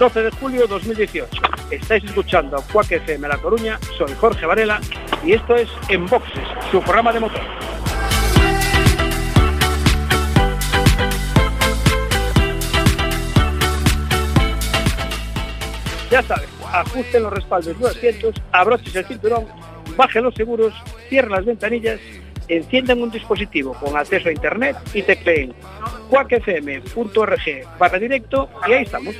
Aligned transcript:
12 0.00 0.22
de 0.22 0.30
julio 0.30 0.62
de 0.62 0.66
2018. 0.68 1.28
Estáis 1.70 2.02
escuchando 2.04 2.56
Cuac 2.72 2.90
FM 2.90 3.28
La 3.28 3.36
Coruña, 3.36 3.78
soy 3.98 4.10
Jorge 4.14 4.46
Varela 4.46 4.80
y 5.22 5.34
esto 5.34 5.54
es 5.54 5.68
En 5.90 6.06
Boxes, 6.06 6.42
su 6.70 6.80
programa 6.80 7.12
de 7.12 7.20
motor. 7.20 7.42
Ya 16.10 16.22
sabes, 16.22 16.48
ajusten 16.72 17.22
los 17.22 17.32
respaldos 17.34 17.78
de 17.78 17.88
asientos, 17.88 18.34
abroches 18.52 18.96
el 18.96 19.04
cinturón, 19.04 19.46
bajen 19.98 20.24
los 20.24 20.34
seguros, 20.34 20.72
cierren 21.10 21.32
las 21.32 21.44
ventanillas 21.44 22.00
enciendan 22.48 23.00
un 23.00 23.10
dispositivo 23.10 23.74
con 23.74 23.96
acceso 23.96 24.28
a 24.28 24.32
internet 24.32 24.76
y 24.92 25.02
tecleen 25.02 25.54
cuacfm.org 26.08 27.38
barra 27.78 27.98
directo 27.98 28.48
y 28.66 28.72
ahí 28.72 28.82
estamos. 28.82 29.14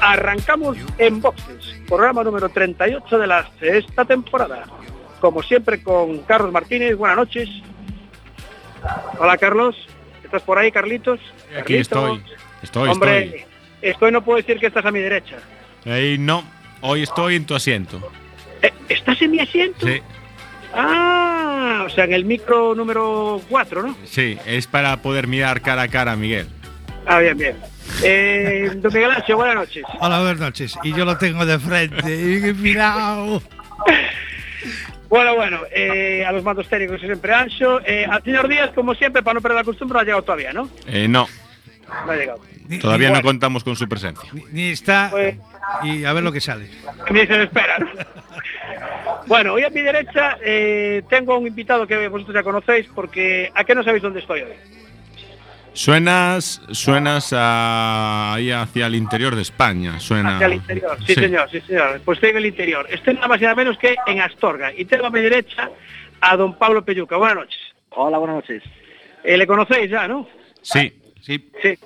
Arrancamos 0.00 0.76
en 0.98 1.20
Boxes, 1.20 1.80
programa 1.88 2.22
número 2.24 2.48
38 2.48 3.18
de 3.18 3.26
la 3.26 3.48
sexta 3.58 4.04
temporada. 4.04 4.64
Como 5.20 5.42
siempre 5.42 5.82
con 5.82 6.18
Carlos 6.24 6.52
Martínez, 6.52 6.96
buenas 6.96 7.16
noches. 7.16 7.48
Hola 9.18 9.38
Carlos, 9.38 9.76
¿estás 10.24 10.42
por 10.42 10.58
ahí 10.58 10.70
Carlitos? 10.70 11.20
Aquí 11.58 11.76
estoy. 11.76 12.22
Estoy, 12.62 12.90
Hombre, 12.90 13.46
estoy. 13.80 14.12
no 14.12 14.22
puedo 14.22 14.36
decir 14.36 14.58
que 14.58 14.66
estás 14.66 14.84
a 14.84 14.90
mi 14.90 15.00
derecha. 15.00 15.38
no, 16.18 16.44
hoy 16.82 17.02
estoy 17.02 17.36
en 17.36 17.46
tu 17.46 17.54
asiento. 17.54 18.02
Eh, 18.62 18.72
¿Estás 18.88 19.20
en 19.22 19.32
mi 19.32 19.40
asiento? 19.40 19.86
Sí. 19.86 20.00
Ah, 20.74 21.84
o 21.86 21.90
sea, 21.90 22.04
en 22.04 22.14
el 22.14 22.24
micro 22.24 22.74
número 22.74 23.40
4, 23.48 23.82
¿no? 23.82 23.96
Sí, 24.04 24.38
es 24.46 24.66
para 24.66 24.96
poder 25.02 25.26
mirar 25.26 25.60
cara 25.60 25.82
a 25.82 25.88
cara 25.88 26.12
a 26.12 26.16
Miguel. 26.16 26.46
Ah, 27.06 27.18
bien, 27.18 27.36
bien. 27.36 27.56
Eh, 28.02 28.70
don 28.76 28.92
Miguel 28.92 29.10
Ancho, 29.10 29.36
buenas 29.36 29.56
noches. 29.56 29.84
Hola, 30.00 30.20
buenas 30.20 30.40
noches. 30.40 30.78
Y 30.82 30.94
yo 30.94 31.04
lo 31.04 31.18
tengo 31.18 31.44
de 31.44 31.58
frente. 31.58 32.54
¡Mirao! 32.54 33.42
Bueno, 35.08 35.34
bueno, 35.34 35.60
eh, 35.70 36.24
a 36.26 36.32
los 36.32 36.42
mandos 36.42 36.66
técnicos 36.68 36.98
siempre 37.00 37.34
Ancho. 37.34 37.80
Eh, 37.84 38.06
al 38.08 38.22
señor 38.22 38.48
Díaz, 38.48 38.70
como 38.74 38.94
siempre, 38.94 39.22
para 39.22 39.34
no 39.34 39.40
perder 39.42 39.58
la 39.58 39.64
costumbre, 39.64 39.94
no 39.96 40.00
ha 40.00 40.04
llegado 40.04 40.22
todavía, 40.22 40.54
¿no? 40.54 40.70
Eh, 40.86 41.06
no. 41.06 41.28
No 42.06 42.12
ha 42.12 42.16
llegado. 42.16 42.40
Todavía 42.80 43.10
no 43.10 43.22
contamos 43.22 43.64
con 43.64 43.76
su 43.76 43.88
presencia. 43.88 44.28
Ni, 44.50 44.70
está. 44.70 45.08
Pues- 45.10 45.36
y 45.82 46.04
a 46.04 46.12
ver 46.12 46.22
lo 46.22 46.32
que 46.32 46.40
sale. 46.40 46.68
Ni 47.10 47.26
se 47.26 47.42
espera. 47.42 47.78
bueno, 49.26 49.54
hoy 49.54 49.64
a 49.64 49.70
mi 49.70 49.80
derecha 49.80 50.38
eh, 50.44 51.02
tengo 51.08 51.38
un 51.38 51.46
invitado 51.46 51.86
que 51.86 52.08
vosotros 52.08 52.34
ya 52.34 52.42
conocéis 52.42 52.88
porque 52.94 53.50
¿a 53.54 53.64
qué 53.64 53.74
no 53.74 53.82
sabéis 53.82 54.02
dónde 54.02 54.20
estoy 54.20 54.42
hoy? 54.42 54.52
Suenas, 55.74 56.60
suenas 56.72 57.32
ahí 57.32 58.50
hacia 58.50 58.86
el 58.86 58.94
interior 58.94 59.34
de 59.34 59.42
España. 59.42 59.98
Suena. 60.00 60.34
Hacia 60.34 60.46
el 60.46 60.54
interior, 60.54 60.98
sí, 61.06 61.14
señor, 61.14 61.50
sí 61.50 61.60
señor. 61.62 62.00
Pues 62.04 62.18
estoy 62.18 62.30
en 62.30 62.36
el 62.36 62.46
interior. 62.46 62.86
Estoy 62.90 63.14
nada 63.14 63.28
más 63.28 63.40
y 63.40 63.44
nada 63.44 63.54
menos 63.54 63.78
que 63.78 63.94
en 64.06 64.20
Astorga. 64.20 64.72
Y 64.74 64.84
tengo 64.84 65.06
a 65.06 65.10
mi 65.10 65.20
derecha 65.20 65.70
a 66.20 66.36
don 66.36 66.58
Pablo 66.58 66.84
Pelluca. 66.84 67.16
Buenas 67.16 67.36
noches. 67.36 67.60
Hola, 67.90 68.18
buenas 68.18 68.36
noches. 68.36 68.62
Eh, 69.24 69.38
le 69.38 69.46
conocéis 69.46 69.90
ya, 69.90 70.06
¿no? 70.06 70.28
Sí. 70.60 70.92
Sí. 71.22 71.48
Sí. 71.62 71.78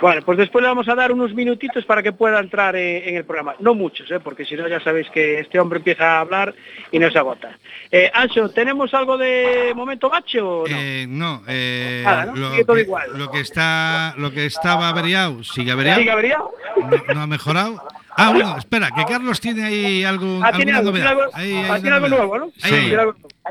Bueno, 0.00 0.22
pues 0.22 0.38
después 0.38 0.62
le 0.62 0.68
vamos 0.68 0.88
a 0.88 0.94
dar 0.94 1.12
unos 1.12 1.34
minutitos 1.34 1.84
para 1.84 2.02
que 2.02 2.12
pueda 2.12 2.40
entrar 2.40 2.74
eh, 2.74 3.08
en 3.08 3.16
el 3.16 3.24
programa. 3.24 3.54
No 3.58 3.74
muchos, 3.74 4.10
¿eh? 4.10 4.18
porque 4.18 4.46
si 4.46 4.54
no 4.56 4.66
ya 4.66 4.80
sabéis 4.80 5.10
que 5.10 5.40
este 5.40 5.60
hombre 5.60 5.78
empieza 5.78 6.16
a 6.16 6.20
hablar 6.20 6.54
y 6.90 6.98
no 6.98 7.10
se 7.10 7.18
agota. 7.18 7.58
Eh, 7.90 8.10
Ancho, 8.14 8.48
¿tenemos 8.48 8.94
algo 8.94 9.18
de 9.18 9.72
momento 9.74 10.08
macho? 10.08 10.64
no, 10.66 10.76
eh, 10.76 11.06
no, 11.06 11.42
Nada, 12.02 12.26
¿no? 12.26 12.36
Lo, 12.36 12.64
todo 12.64 12.76
que, 12.76 12.82
igual. 12.82 13.10
lo 13.14 13.30
que 13.30 13.40
está, 13.40 14.14
lo 14.16 14.30
que 14.30 14.46
estaba 14.46 14.88
averiado, 14.88 15.44
sigue 15.44 15.72
averiado. 15.72 15.98
¿Sigue 15.98 16.10
averiado? 16.10 16.50
no 17.14 17.20
ha 17.20 17.26
mejorado. 17.26 17.82
Ah, 18.20 18.30
bueno, 18.32 18.56
espera, 18.58 18.90
que 18.90 19.04
Carlos 19.04 19.40
tiene 19.40 19.64
ahí 19.64 20.04
algo, 20.04 20.40
ah, 20.44 20.52
tiene 20.52 20.72
algo, 20.72 20.92
nuevo, 22.08 22.38
¿no? 22.38 22.52
Sí. 22.58 22.92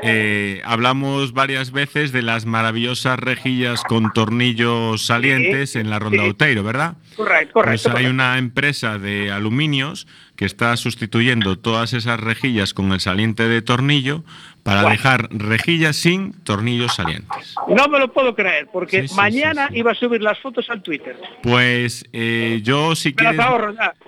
Eh, 0.02 0.62
hablamos 0.64 1.32
varias 1.32 1.72
veces 1.72 2.12
de 2.12 2.22
las 2.22 2.46
maravillosas 2.46 3.18
rejillas 3.18 3.82
con 3.82 4.12
tornillos 4.12 5.04
salientes 5.04 5.74
en 5.74 5.90
la 5.90 5.98
Ronda 5.98 6.22
Outeiro, 6.22 6.62
¿verdad? 6.62 6.94
Correcto, 7.16 7.54
correcto. 7.54 7.90
Pues 7.90 8.00
hay 8.00 8.06
una 8.06 8.38
empresa 8.38 8.98
de 8.98 9.32
aluminios 9.32 10.06
que 10.36 10.44
está 10.46 10.76
sustituyendo 10.76 11.58
todas 11.58 11.92
esas 11.92 12.20
rejillas 12.20 12.72
con 12.72 12.92
el 12.92 13.00
saliente 13.00 13.48
de 13.48 13.60
tornillo 13.62 14.24
para 14.70 14.88
dejar 14.88 15.28
rejillas 15.32 15.96
sin 15.96 16.32
tornillos 16.44 16.94
salientes. 16.94 17.56
No 17.66 17.88
me 17.88 17.98
lo 17.98 18.12
puedo 18.12 18.36
creer, 18.36 18.68
porque 18.72 19.06
mañana 19.16 19.68
iba 19.72 19.90
a 19.90 19.94
subir 19.96 20.22
las 20.22 20.38
fotos 20.38 20.70
al 20.70 20.80
Twitter. 20.80 21.16
Pues 21.42 22.04
eh, 22.12 22.60
yo 22.62 22.94
si 22.94 23.12
quieres, 23.12 23.40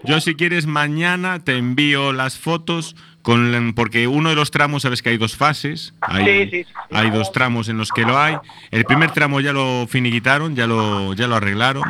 yo 0.04 0.20
si 0.20 0.36
quieres 0.36 0.66
mañana 0.66 1.42
te 1.42 1.56
envío 1.56 2.12
las 2.12 2.38
fotos 2.38 2.94
con 3.22 3.72
porque 3.74 4.06
uno 4.06 4.30
de 4.30 4.36
los 4.36 4.52
tramos 4.52 4.82
sabes 4.82 5.02
que 5.02 5.08
hay 5.10 5.16
dos 5.16 5.36
fases, 5.36 5.94
hay, 6.00 6.64
hay 6.92 7.10
dos 7.10 7.32
tramos 7.32 7.68
en 7.68 7.76
los 7.76 7.90
que 7.90 8.02
lo 8.02 8.16
hay. 8.16 8.36
El 8.70 8.84
primer 8.84 9.10
tramo 9.10 9.40
ya 9.40 9.52
lo 9.52 9.88
finiquitaron, 9.88 10.54
ya 10.54 10.68
lo 10.68 11.12
ya 11.14 11.26
lo 11.26 11.34
arreglaron. 11.34 11.82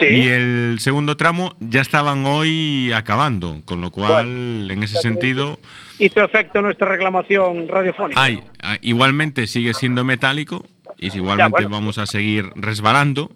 Y 0.00 0.28
el 0.28 0.76
segundo 0.80 1.16
tramo 1.16 1.56
ya 1.60 1.80
estaban 1.80 2.24
hoy 2.26 2.92
acabando, 2.92 3.62
con 3.64 3.80
lo 3.80 3.90
cual, 3.90 4.70
en 4.70 4.82
ese 4.82 5.00
sentido... 5.00 5.58
Hizo 5.98 6.22
efecto 6.22 6.62
nuestra 6.62 6.88
reclamación 6.88 7.68
radiofónica. 7.68 8.22
Hay, 8.22 8.42
ah, 8.62 8.78
igualmente 8.82 9.46
sigue 9.46 9.74
siendo 9.74 10.04
metálico 10.04 10.64
y 10.96 11.14
igualmente 11.14 11.66
vamos 11.66 11.98
a 11.98 12.06
seguir 12.06 12.50
resbalando. 12.54 13.30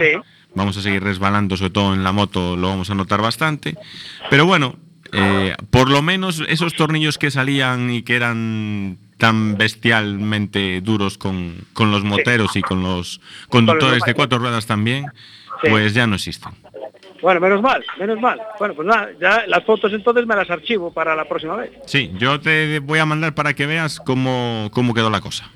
¿eh? 0.00 0.20
Vamos 0.54 0.76
a 0.76 0.82
seguir 0.82 1.02
resbalando, 1.02 1.56
sobre 1.56 1.70
todo 1.70 1.94
en 1.94 2.04
la 2.04 2.12
moto 2.12 2.56
lo 2.56 2.68
vamos 2.68 2.90
a 2.90 2.94
notar 2.94 3.20
bastante. 3.20 3.76
Pero 4.30 4.46
bueno, 4.46 4.76
eh, 5.12 5.54
por 5.70 5.90
lo 5.90 6.02
menos 6.02 6.42
esos 6.48 6.74
tornillos 6.74 7.18
que 7.18 7.30
salían 7.30 7.90
y 7.90 8.02
que 8.02 8.16
eran 8.16 8.98
tan 9.18 9.56
bestialmente 9.56 10.80
duros 10.80 11.18
con, 11.18 11.54
con 11.72 11.90
los 11.90 12.04
moteros 12.04 12.56
y 12.56 12.62
con 12.62 12.82
los 12.82 13.20
conductores 13.48 14.02
de 14.04 14.14
cuatro 14.14 14.38
ruedas 14.38 14.66
también, 14.66 15.06
pues 15.62 15.94
ya 15.94 16.06
no 16.06 16.16
existen. 16.16 16.52
Bueno, 17.22 17.40
menos 17.40 17.62
mal, 17.62 17.84
menos 17.98 18.20
mal. 18.20 18.40
Bueno, 18.58 18.74
pues 18.74 18.86
nada, 18.86 19.08
ya 19.20 19.44
las 19.46 19.64
fotos 19.64 19.92
entonces 19.92 20.26
me 20.26 20.36
las 20.36 20.50
archivo 20.50 20.92
para 20.92 21.16
la 21.16 21.24
próxima 21.24 21.56
vez. 21.56 21.72
Sí, 21.86 22.12
yo 22.18 22.40
te 22.40 22.78
voy 22.80 22.98
a 22.98 23.06
mandar 23.06 23.34
para 23.34 23.54
que 23.54 23.66
veas 23.66 24.00
cómo, 24.00 24.68
cómo 24.72 24.94
quedó 24.94 25.10
la 25.10 25.20
cosa. 25.20 25.50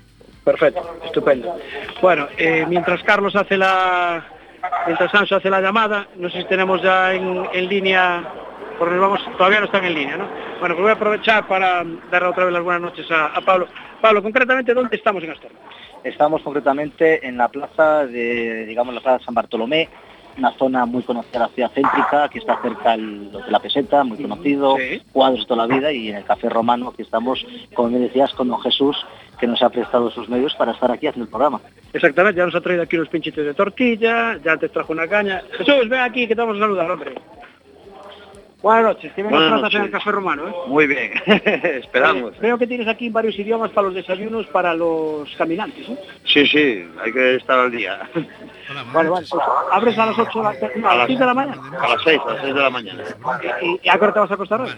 Perfecto, 0.44 0.99
estupendo. 1.05 1.56
Bueno, 2.00 2.28
eh, 2.38 2.65
mientras 2.69 3.03
Carlos 3.03 3.37
hace 3.37 3.56
la... 3.56 4.27
Mientras 4.87 5.11
Sancho 5.11 5.37
hace 5.37 5.50
la 5.50 5.61
llamada, 5.61 6.06
no 6.17 6.29
sé 6.29 6.43
si 6.43 6.44
tenemos 6.49 6.82
ya 6.82 7.14
en, 7.14 7.69
línea, 7.69 8.23
porque 8.79 8.97
vamos, 8.97 9.20
todavía 9.37 9.61
no 9.61 9.67
están 9.67 9.85
en 9.85 9.94
línea, 9.94 10.17
¿no? 10.17 10.26
Bueno, 10.61 10.75
pues 10.75 10.81
voy 10.81 10.91
a 10.91 10.94
aprovechar 10.94 11.47
para 11.47 11.85
dar 12.11 12.25
otra 12.25 12.44
vez 12.44 12.52
las 12.52 12.62
buenas 12.62 12.82
noches 12.82 13.11
a, 13.11 13.26
a 13.26 13.41
Pablo. 13.41 13.69
Pablo, 14.00 14.23
concretamente, 14.23 14.75
¿dónde 14.75 14.97
estamos 14.97 15.23
en 15.23 15.31
Astorga? 15.31 15.58
Estamos 16.02 16.43
concretamente 16.43 17.26
en 17.26 17.37
la 17.37 17.49
plaza 17.49 18.06
de, 18.06 18.64
digamos, 18.67 18.94
la 18.94 19.00
plaza 19.00 19.19
de 19.19 19.25
San 19.25 19.35
Bartolomé, 19.35 19.88
una 20.38 20.52
zona 20.52 20.87
muy 20.87 21.02
conocida 21.02 21.32
de 21.32 21.38
la 21.41 21.49
ciudad 21.49 21.70
céntrica, 21.73 22.29
que 22.29 22.38
está 22.38 22.61
cerca 22.62 22.97
de 22.97 23.31
la 23.49 23.61
peseta, 23.61 24.02
muy 24.05 24.17
conocido, 24.17 24.76
cuadros 25.12 25.47
toda 25.47 25.67
la 25.67 25.75
vida, 25.75 25.93
y 25.93 26.08
en 26.08 26.17
el 26.17 26.25
Café 26.25 26.49
Romano, 26.49 26.88
aquí 26.88 27.02
estamos, 27.02 27.44
como 27.75 27.91
me 27.91 27.99
decías, 27.99 28.32
con 28.32 28.49
don 28.49 28.61
Jesús, 28.61 28.97
que 29.38 29.47
nos 29.47 29.62
ha 29.62 29.69
prestado 29.69 30.11
sus 30.11 30.29
medios 30.29 30.55
para 30.55 30.73
estar 30.73 30.91
aquí 30.91 31.06
haciendo 31.06 31.25
el 31.25 31.31
programa. 31.31 31.61
Exactamente, 31.93 32.38
ya 32.38 32.47
nos 32.47 32.55
ha 32.55 32.61
traído 32.61 32.82
aquí 32.82 32.97
unos 32.97 33.08
pinchitos 33.08 33.44
de 33.44 33.55
tortilla, 33.55 34.38
ya 34.43 34.56
te 34.56 34.69
trajo 34.70 34.93
una 34.93 35.08
caña. 35.08 35.43
Jesús, 35.58 35.88
ven 35.88 36.00
aquí 36.00 36.26
que 36.26 36.35
te 36.35 36.41
vamos 36.41 36.56
a 36.56 36.61
saludar, 36.61 36.91
hombre. 36.91 37.14
Buenas 38.62 38.85
noches, 38.85 39.12
que 39.15 39.23
vengas 39.23 39.51
noches 39.51 39.75
en 39.75 39.85
el 39.87 39.91
Café 39.91 40.12
Romano. 40.12 40.49
¿eh? 40.49 40.53
Muy 40.67 40.87
bien, 40.87 41.12
esperamos. 41.27 42.35
Creo 42.39 42.59
que 42.59 42.67
tienes 42.67 42.87
aquí 42.89 43.09
varios 43.09 43.39
idiomas 43.39 43.71
para 43.71 43.87
los 43.87 43.95
desayunos 43.95 44.47
para 44.49 44.75
los 44.75 45.31
caminantes. 45.37 45.89
¿eh? 45.89 45.99
Sí, 46.27 46.47
sí, 46.47 46.87
hay 47.03 47.11
que 47.11 47.37
estar 47.37 47.59
al 47.59 47.71
día. 47.71 48.07
vale, 48.93 49.09
vale. 49.09 49.27
Pues, 49.31 49.43
¿Abres 49.73 49.99
a 49.99 50.07
las 50.07 50.19
8 50.19 50.41
a, 50.41 50.53
las 50.97 51.07
6 51.07 51.19
de 51.19 51.27
la 51.27 51.35
mañana? 51.35 51.62
A 51.81 51.89
las 51.89 52.03
6, 52.05 52.21
a 52.23 52.33
las 52.33 52.43
6 52.43 52.55
de 52.55 52.61
la 52.61 52.71
mañana. 52.71 53.05
¿Y, 53.62 53.89
a 53.89 53.93
qué 53.93 54.05
hora 54.05 54.12
te 54.12 54.21
vas 54.21 54.31
a 54.31 54.35
acostar 54.35 54.61
hoy? 54.61 54.71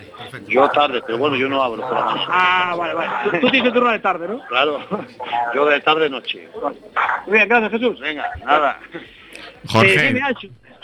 yo 0.46 0.68
tarde, 0.70 1.02
pero 1.04 1.18
bueno, 1.18 1.34
yo 1.34 1.48
no 1.48 1.60
abro 1.60 1.82
por 1.82 1.92
la 1.92 2.04
mañana. 2.04 2.26
Ah, 2.28 2.76
vale, 2.78 2.94
vale. 2.94 3.40
Tú, 3.40 3.50
tienes 3.50 3.66
el 3.66 3.72
turno 3.72 3.90
de 3.90 3.98
tarde, 3.98 4.28
¿no? 4.28 4.46
Claro, 4.46 4.80
yo 5.54 5.66
de 5.66 5.80
tarde 5.80 6.08
noche. 6.08 6.48
Muy 7.26 7.36
bien, 7.36 7.48
gracias 7.48 7.72
Jesús. 7.72 7.98
Venga, 7.98 8.30
nada. 8.44 8.78
Jorge. 9.66 10.08
Eh, 10.08 10.22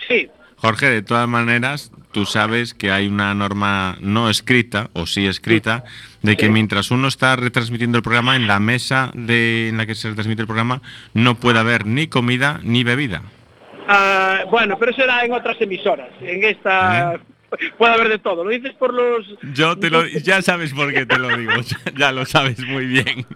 sí. 0.09 0.31
Jorge, 0.61 0.91
de 0.91 1.03
todas 1.03 1.29
maneras, 1.29 1.93
tú 2.11 2.27
sabes 2.27 2.75
que 2.75 2.91
hay 2.91 3.07
una 3.07 3.33
norma 3.33 3.97
no 4.01 4.29
escrita, 4.29 4.91
o 4.93 5.07
sí 5.07 5.27
escrita, 5.27 5.85
de 6.23 6.37
que 6.37 6.49
mientras 6.49 6.91
uno 6.91 7.07
está 7.07 7.37
retransmitiendo 7.37 7.99
el 7.99 8.03
programa, 8.03 8.35
en 8.35 8.49
la 8.49 8.59
mesa 8.59 9.13
de, 9.15 9.69
en 9.69 9.77
la 9.77 9.87
que 9.87 9.95
se 9.95 10.09
retransmite 10.09 10.43
el 10.43 10.49
programa, 10.49 10.83
no 11.15 11.37
puede 11.37 11.61
haber 11.61 11.87
ni 11.87 12.09
comida 12.09 12.61
ni 12.65 12.83
bebida. 12.83 13.23
Ah, 13.87 14.41
bueno, 14.51 14.77
pero 14.79 14.91
eso 14.91 15.05
era 15.05 15.25
en 15.25 15.33
otras 15.33 15.61
emisoras. 15.61 16.11
En 16.21 16.43
esta... 16.45 17.15
¿Eh? 17.15 17.19
Puede 17.79 17.95
haber 17.95 18.09
de 18.11 18.19
todo. 18.19 18.45
¿Lo 18.45 18.51
dices 18.51 18.75
por 18.75 18.93
los...? 18.93 19.27
Yo 19.55 19.79
te 19.79 19.89
lo... 19.89 20.07
Ya 20.07 20.43
sabes 20.43 20.75
por 20.75 20.93
qué 20.93 21.07
te 21.07 21.19
lo 21.19 21.35
digo. 21.35 21.53
ya 21.97 22.13
lo 22.13 22.27
sabes 22.27 22.59
muy 22.67 22.85
bien. 22.85 23.27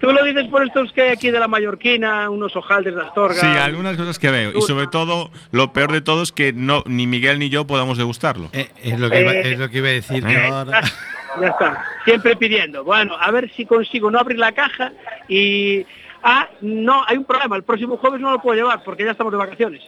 Tú 0.00 0.12
lo 0.12 0.24
dices 0.24 0.46
por 0.48 0.64
estos 0.64 0.92
que 0.92 1.02
hay 1.02 1.08
aquí 1.10 1.30
de 1.30 1.40
la 1.40 1.48
Mallorquina, 1.48 2.30
unos 2.30 2.54
ojaldres 2.54 2.94
de 2.94 3.02
Astorga. 3.02 3.40
Sí, 3.40 3.46
algunas 3.46 3.96
cosas 3.96 4.18
que 4.18 4.30
veo. 4.30 4.52
Y 4.56 4.62
sobre 4.62 4.86
todo, 4.86 5.30
lo 5.50 5.72
peor 5.72 5.92
de 5.92 6.00
todo 6.00 6.22
es 6.22 6.32
que 6.32 6.52
no 6.52 6.84
ni 6.86 7.06
Miguel 7.06 7.38
ni 7.38 7.48
yo 7.48 7.66
podamos 7.66 7.98
degustarlo. 7.98 8.48
Eh, 8.52 8.68
es, 8.82 8.98
lo 8.98 9.10
que 9.10 9.20
iba, 9.20 9.32
es 9.32 9.58
lo 9.58 9.68
que 9.68 9.78
iba 9.78 9.88
a 9.88 9.92
decir 9.92 10.24
eh, 10.26 10.46
ahora. 10.46 10.82
Ya 11.40 11.48
está, 11.48 11.84
siempre 12.04 12.34
pidiendo. 12.34 12.82
Bueno, 12.82 13.14
a 13.20 13.30
ver 13.30 13.52
si 13.54 13.64
consigo 13.64 14.10
no 14.10 14.18
abrir 14.18 14.38
la 14.38 14.52
caja 14.52 14.92
y... 15.28 15.86
Ah, 16.22 16.48
no, 16.62 17.04
hay 17.06 17.16
un 17.16 17.24
problema. 17.24 17.54
El 17.54 17.62
próximo 17.62 17.96
jueves 17.96 18.20
no 18.20 18.32
lo 18.32 18.40
puedo 18.40 18.56
llevar 18.56 18.82
porque 18.82 19.04
ya 19.04 19.12
estamos 19.12 19.32
de 19.32 19.38
vacaciones. 19.38 19.82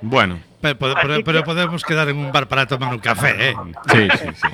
Bueno. 0.00 0.40
Pero, 0.60 1.44
podemos 1.44 1.84
quedar 1.84 2.08
en 2.08 2.16
un 2.16 2.32
bar 2.32 2.48
para 2.48 2.66
tomar 2.66 2.92
un 2.92 2.98
café, 2.98 3.50
¿eh? 3.50 3.54
Sí, 3.92 4.08
sí, 4.18 4.28
sí. 4.34 4.48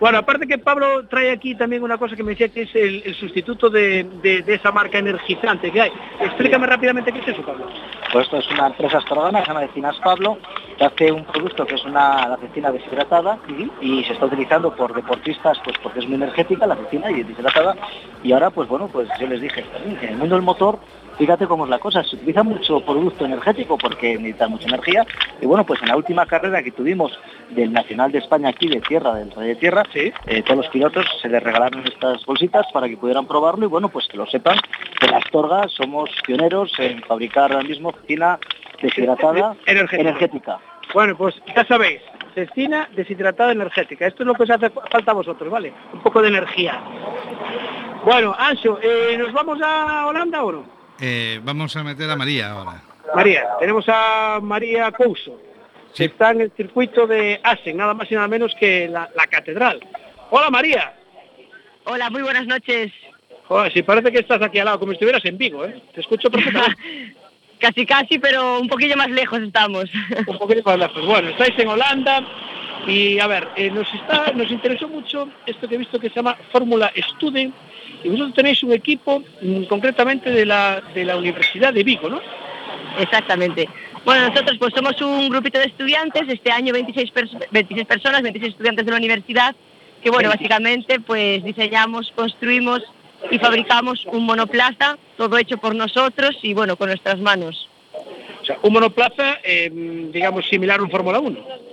Bueno, 0.00 0.16
aparte 0.16 0.46
que 0.46 0.56
Pablo 0.56 1.06
trae 1.08 1.30
aquí 1.30 1.54
también 1.54 1.82
una 1.82 1.98
cosa 1.98 2.16
que 2.16 2.22
me 2.22 2.30
decía 2.30 2.48
que 2.48 2.62
es 2.62 2.74
el, 2.74 3.14
sustituto 3.16 3.68
de, 3.68 4.06
esa 4.46 4.72
marca 4.72 4.98
energizante 4.98 5.70
que 5.70 5.82
hay. 5.82 5.92
Explícame 6.20 6.66
rápidamente 6.66 7.12
qué 7.12 7.18
es 7.18 7.28
eso, 7.28 7.42
Pablo. 7.42 7.66
Pues 8.10 8.24
esto 8.24 8.38
es 8.38 8.50
una 8.50 8.68
empresa 8.68 8.96
astrógana, 8.96 9.42
se 9.42 9.48
llama 9.48 9.60
Decinas 9.60 9.96
Pablo, 10.02 10.38
que 10.78 10.84
hace 10.86 11.12
un 11.12 11.24
producto 11.26 11.66
que 11.66 11.74
es 11.74 11.84
una 11.84 12.28
la 12.28 12.38
cecina 12.38 12.72
deshidratada 12.72 13.38
y 13.82 14.02
se 14.04 14.14
está 14.14 14.24
utilizando 14.24 14.74
por 14.74 14.94
deportistas 14.94 15.58
pues 15.62 15.76
porque 15.82 15.98
es 15.98 16.06
muy 16.06 16.14
energética 16.14 16.66
la 16.66 16.76
cecina 16.76 17.10
y 17.10 17.22
deshidratada. 17.22 17.76
Y 18.22 18.32
ahora, 18.32 18.50
pues 18.50 18.68
bueno, 18.68 18.88
pues 18.88 19.06
yo 19.20 19.26
les 19.26 19.42
dije, 19.42 19.64
en 19.84 20.08
el 20.08 20.16
mundo 20.16 20.34
del 20.34 20.44
motor 20.44 20.78
fíjate 21.20 21.46
cómo 21.46 21.64
es 21.64 21.70
la 21.70 21.78
cosa, 21.78 22.02
se 22.02 22.16
utiliza 22.16 22.42
mucho 22.42 22.80
producto 22.80 23.26
energético 23.26 23.76
porque 23.76 24.16
necesita 24.16 24.48
mucha 24.48 24.68
energía 24.68 25.06
y 25.38 25.44
bueno, 25.44 25.66
pues 25.66 25.82
en 25.82 25.88
la 25.88 25.96
última 25.96 26.24
carrera 26.24 26.62
que 26.62 26.70
tuvimos 26.70 27.12
del 27.50 27.74
Nacional 27.74 28.10
de 28.10 28.20
España 28.20 28.48
aquí 28.48 28.68
de 28.68 28.80
tierra, 28.80 29.14
del 29.16 29.30
Rey 29.30 29.48
de 29.48 29.56
Tierra, 29.56 29.82
¿Sí? 29.92 30.10
Eh, 30.26 30.42
todos 30.42 30.56
los 30.56 30.68
pilotos 30.68 31.04
se 31.20 31.28
les 31.28 31.42
regalaron 31.42 31.86
estas 31.86 32.24
bolsitas 32.24 32.64
para 32.72 32.88
que 32.88 32.96
pudieran 32.96 33.26
probarlo 33.26 33.66
y 33.66 33.68
bueno, 33.68 33.90
pues 33.90 34.08
que 34.08 34.16
lo 34.16 34.24
sepan, 34.26 34.56
que 34.98 35.08
las 35.08 35.22
Astorga 35.22 35.68
somos 35.68 36.08
pioneros 36.26 36.72
en 36.78 37.02
fabricar 37.02 37.52
ahora 37.52 37.64
mismo 37.64 37.92
cecina 37.92 38.38
deshidratada 38.80 39.56
energética. 39.66 40.58
Bueno, 40.94 41.14
pues 41.18 41.34
ya 41.54 41.66
sabéis, 41.66 42.00
cecina 42.34 42.88
deshidratada 42.96 43.52
energética. 43.52 44.06
Esto 44.06 44.22
es 44.22 44.26
lo 44.26 44.34
que 44.34 44.44
os 44.44 44.50
hace 44.50 44.70
falta 44.70 45.10
a 45.10 45.14
vosotros, 45.14 45.50
¿vale? 45.50 45.74
Un 45.92 46.00
poco 46.00 46.22
de 46.22 46.28
energía. 46.28 46.80
Bueno, 48.06 48.34
Ancho, 48.38 48.78
eh, 48.82 49.18
¿nos 49.18 49.34
vamos 49.34 49.58
a 49.62 50.06
Holanda 50.06 50.42
o 50.42 50.52
no? 50.52 50.79
Eh, 51.00 51.40
vamos 51.42 51.74
a 51.76 51.82
meter 51.82 52.10
a 52.10 52.16
María 52.16 52.50
ahora. 52.50 52.82
María, 53.14 53.44
tenemos 53.58 53.84
a 53.88 54.38
María 54.42 54.92
Couso, 54.92 55.40
que 55.96 56.04
está 56.04 56.30
en 56.30 56.42
el 56.42 56.52
circuito 56.52 57.06
de 57.06 57.40
Asen, 57.42 57.76
nada 57.76 57.94
más 57.94 58.10
y 58.10 58.14
nada 58.14 58.28
menos 58.28 58.54
que 58.58 58.88
la, 58.88 59.08
catedral. 59.28 59.80
Hola 60.30 60.50
María. 60.50 60.94
Hola, 61.84 62.10
muy 62.10 62.22
buenas 62.22 62.46
noches. 62.46 62.92
Joder, 63.48 63.72
si 63.72 63.82
parece 63.82 64.12
que 64.12 64.20
estás 64.20 64.42
aquí 64.42 64.58
al 64.58 64.66
lado, 64.66 64.78
como 64.78 64.92
si 64.92 64.96
estuvieras 64.96 65.24
en 65.24 65.38
Vigo, 65.38 65.64
¿eh? 65.64 65.82
Te 65.94 66.02
escucho 66.02 66.30
perfectamente. 66.30 66.76
casi, 67.58 67.86
casi, 67.86 68.18
pero 68.18 68.60
un 68.60 68.68
poquillo 68.68 68.96
más 68.96 69.10
lejos 69.10 69.40
estamos. 69.40 69.86
un 70.26 70.38
poquillo 70.38 70.62
más 70.64 70.78
lejos. 70.78 71.04
Bueno, 71.06 71.30
estáis 71.30 71.58
en 71.58 71.68
Holanda 71.68 72.24
y, 72.86 73.18
a 73.18 73.26
ver, 73.26 73.48
eh, 73.56 73.70
nos, 73.70 73.86
está, 73.92 74.32
nos 74.32 74.50
interesó 74.50 74.88
mucho 74.88 75.28
esto 75.46 75.68
que 75.68 75.74
he 75.74 75.78
visto 75.78 75.98
que 75.98 76.08
se 76.08 76.16
llama 76.16 76.36
Fórmula 76.50 76.92
Student 77.14 77.54
y 78.02 78.08
vosotros 78.08 78.34
tenéis 78.34 78.62
un 78.62 78.72
equipo 78.72 79.22
mm, 79.42 79.64
concretamente 79.64 80.30
de 80.30 80.46
la, 80.46 80.82
de 80.94 81.04
la 81.04 81.16
Universidad 81.16 81.72
de 81.72 81.84
Vigo, 81.84 82.08
¿no? 82.08 82.20
Exactamente. 82.98 83.68
Bueno, 84.04 84.28
nosotros 84.28 84.56
pues 84.58 84.72
somos 84.74 85.00
un 85.02 85.28
grupito 85.28 85.58
de 85.58 85.66
estudiantes, 85.66 86.22
este 86.28 86.50
año 86.50 86.72
26, 86.72 87.12
26 87.50 87.86
personas, 87.86 88.22
26 88.22 88.52
estudiantes 88.52 88.86
de 88.86 88.90
la 88.90 88.96
universidad, 88.96 89.54
que 90.02 90.10
bueno, 90.10 90.30
básicamente 90.30 91.00
pues 91.00 91.44
diseñamos, 91.44 92.12
construimos 92.16 92.82
y 93.30 93.38
fabricamos 93.38 94.06
un 94.06 94.24
monoplaza, 94.24 94.96
todo 95.18 95.36
hecho 95.36 95.58
por 95.58 95.74
nosotros 95.74 96.38
y 96.42 96.54
bueno, 96.54 96.76
con 96.76 96.88
nuestras 96.88 97.18
manos. 97.18 97.68
O 98.40 98.44
sea, 98.44 98.58
un 98.62 98.72
monoplaza, 98.72 99.38
em, 99.44 100.10
digamos, 100.10 100.48
similar 100.48 100.80
a 100.80 100.82
un 100.82 100.90
Fórmula 100.90 101.20
1. 101.20 101.69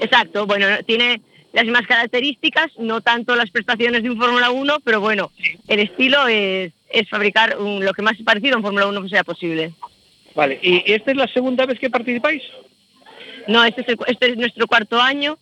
Exacto, 0.00 0.46
bueno, 0.46 0.66
tiene 0.86 1.20
las 1.52 1.64
mismas 1.64 1.86
características, 1.86 2.70
no 2.78 3.00
tanto 3.00 3.34
las 3.34 3.50
prestaciones 3.50 4.02
de 4.02 4.10
un 4.10 4.18
Fórmula 4.18 4.50
1, 4.50 4.80
pero 4.84 5.00
bueno, 5.00 5.30
el 5.66 5.80
estilo 5.80 6.28
es, 6.28 6.72
fabricar 7.10 7.56
lo 7.58 7.92
que 7.92 8.02
más 8.02 8.16
parecido 8.24 8.54
a 8.54 8.58
un 8.58 8.64
Fórmula 8.64 8.86
1 8.86 9.08
sea 9.08 9.24
posible. 9.24 9.72
Vale, 10.34 10.58
¿y 10.62 10.92
esta 10.92 11.10
es 11.10 11.16
la 11.16 11.26
segunda 11.28 11.66
vez 11.66 11.78
que 11.78 11.90
participáis? 11.90 12.42
No, 13.46 13.64
este 13.64 13.80
es, 13.80 13.98
este 14.06 14.30
es 14.30 14.36
nuestro 14.36 14.66
cuarto 14.66 15.00
año, 15.00 15.38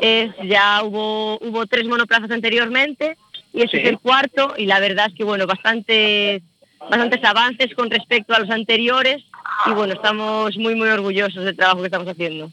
es, 0.00 0.30
ya 0.44 0.82
hubo, 0.82 1.38
hubo 1.38 1.66
tres 1.66 1.86
monoplazas 1.86 2.30
anteriormente 2.30 3.16
y 3.52 3.62
este 3.62 3.82
es 3.82 3.88
el 3.88 3.98
cuarto 3.98 4.54
y 4.56 4.66
la 4.66 4.80
verdad 4.80 5.06
es 5.08 5.14
que 5.14 5.24
bueno, 5.24 5.46
bastantes, 5.46 6.42
bastantes 6.80 7.22
avances 7.24 7.74
con 7.74 7.90
respecto 7.90 8.34
a 8.34 8.38
los 8.38 8.50
anteriores 8.50 9.22
y 9.66 9.70
bueno, 9.72 9.92
estamos 9.92 10.56
muy 10.56 10.74
muy 10.74 10.88
orgullosos 10.88 11.44
del 11.44 11.56
trabajo 11.56 11.80
que 11.80 11.86
estamos 11.86 12.08
haciendo. 12.08 12.50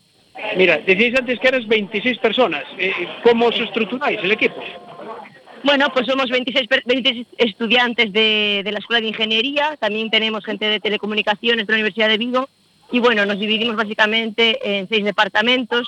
Mira, 0.56 0.80
decíais 0.80 1.16
antes 1.18 1.40
que 1.40 1.48
eres 1.48 1.68
26 1.68 2.18
personas. 2.20 2.64
Eh, 2.78 2.92
¿Cómo 3.24 3.48
os 3.48 3.60
estructuráis 3.60 4.20
el 4.24 4.32
equipo? 4.32 4.62
Bueno, 5.64 5.88
pues 5.94 6.08
somos 6.08 6.30
26, 6.30 6.70
estudiantes 7.38 8.14
de, 8.14 8.64
la 8.72 8.80
Escuela 8.80 9.02
de 9.02 9.08
Ingeniería, 9.08 9.76
también 9.78 10.10
tenemos 10.10 10.46
gente 10.46 10.66
de 10.66 10.80
telecomunicaciones 10.80 11.68
de 11.68 11.74
la 11.74 11.78
Universidad 11.78 12.08
de 12.08 12.18
Vigo 12.18 12.48
y 12.92 13.00
bueno, 13.00 13.26
nos 13.26 13.40
dividimos 13.40 13.76
básicamente 13.76 14.58
en 14.64 14.88
seis 14.88 15.04
departamentos, 15.04 15.88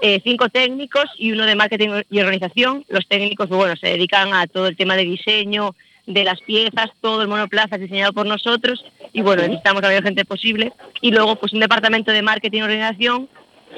eh, 0.00 0.20
cinco 0.24 0.48
técnicos 0.48 1.04
y 1.18 1.32
uno 1.32 1.44
de 1.44 1.54
marketing 1.54 2.02
y 2.08 2.20
organización. 2.20 2.84
Los 2.88 3.06
técnicos, 3.06 3.48
pues 3.48 3.58
bueno, 3.58 3.76
se 3.76 3.88
dedican 3.88 4.32
a 4.32 4.46
todo 4.46 4.66
el 4.66 4.76
tema 4.76 4.96
de 4.96 5.04
diseño, 5.04 5.74
de 6.06 6.24
las 6.24 6.40
piezas, 6.40 6.90
todo 7.00 7.22
el 7.22 7.28
monoplaza 7.28 7.76
es 7.76 7.82
diseñado 7.82 8.12
por 8.12 8.26
nosotros 8.26 8.84
y 9.12 9.20
bueno, 9.20 9.42
necesitamos 9.42 9.82
la 9.82 9.88
mayor 9.88 10.02
gente 10.02 10.24
posible. 10.24 10.72
Y 11.02 11.10
luego 11.10 11.36
pues 11.36 11.52
un 11.52 11.60
departamento 11.60 12.10
de 12.10 12.22
marketing 12.22 12.60
y 12.60 12.62
organización 12.62 13.28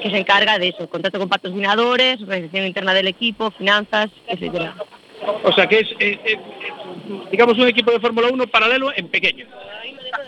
que 0.01 0.09
se 0.09 0.17
encarga 0.17 0.59
de 0.59 0.69
eso, 0.69 0.89
contrato 0.89 1.19
con 1.19 1.29
patrocinadores, 1.29 2.21
organización 2.21 2.67
interna 2.67 2.93
del 2.93 3.07
equipo, 3.07 3.51
finanzas, 3.51 4.09
etcétera. 4.27 4.75
O 5.43 5.51
sea 5.53 5.67
que 5.67 5.79
es, 5.79 5.87
eh, 5.99 6.19
eh, 6.25 6.39
digamos, 7.31 7.57
un 7.57 7.67
equipo 7.67 7.91
de 7.91 7.99
Fórmula 7.99 8.29
1 8.31 8.47
paralelo 8.47 8.91
en 8.95 9.07
pequeño. 9.07 9.45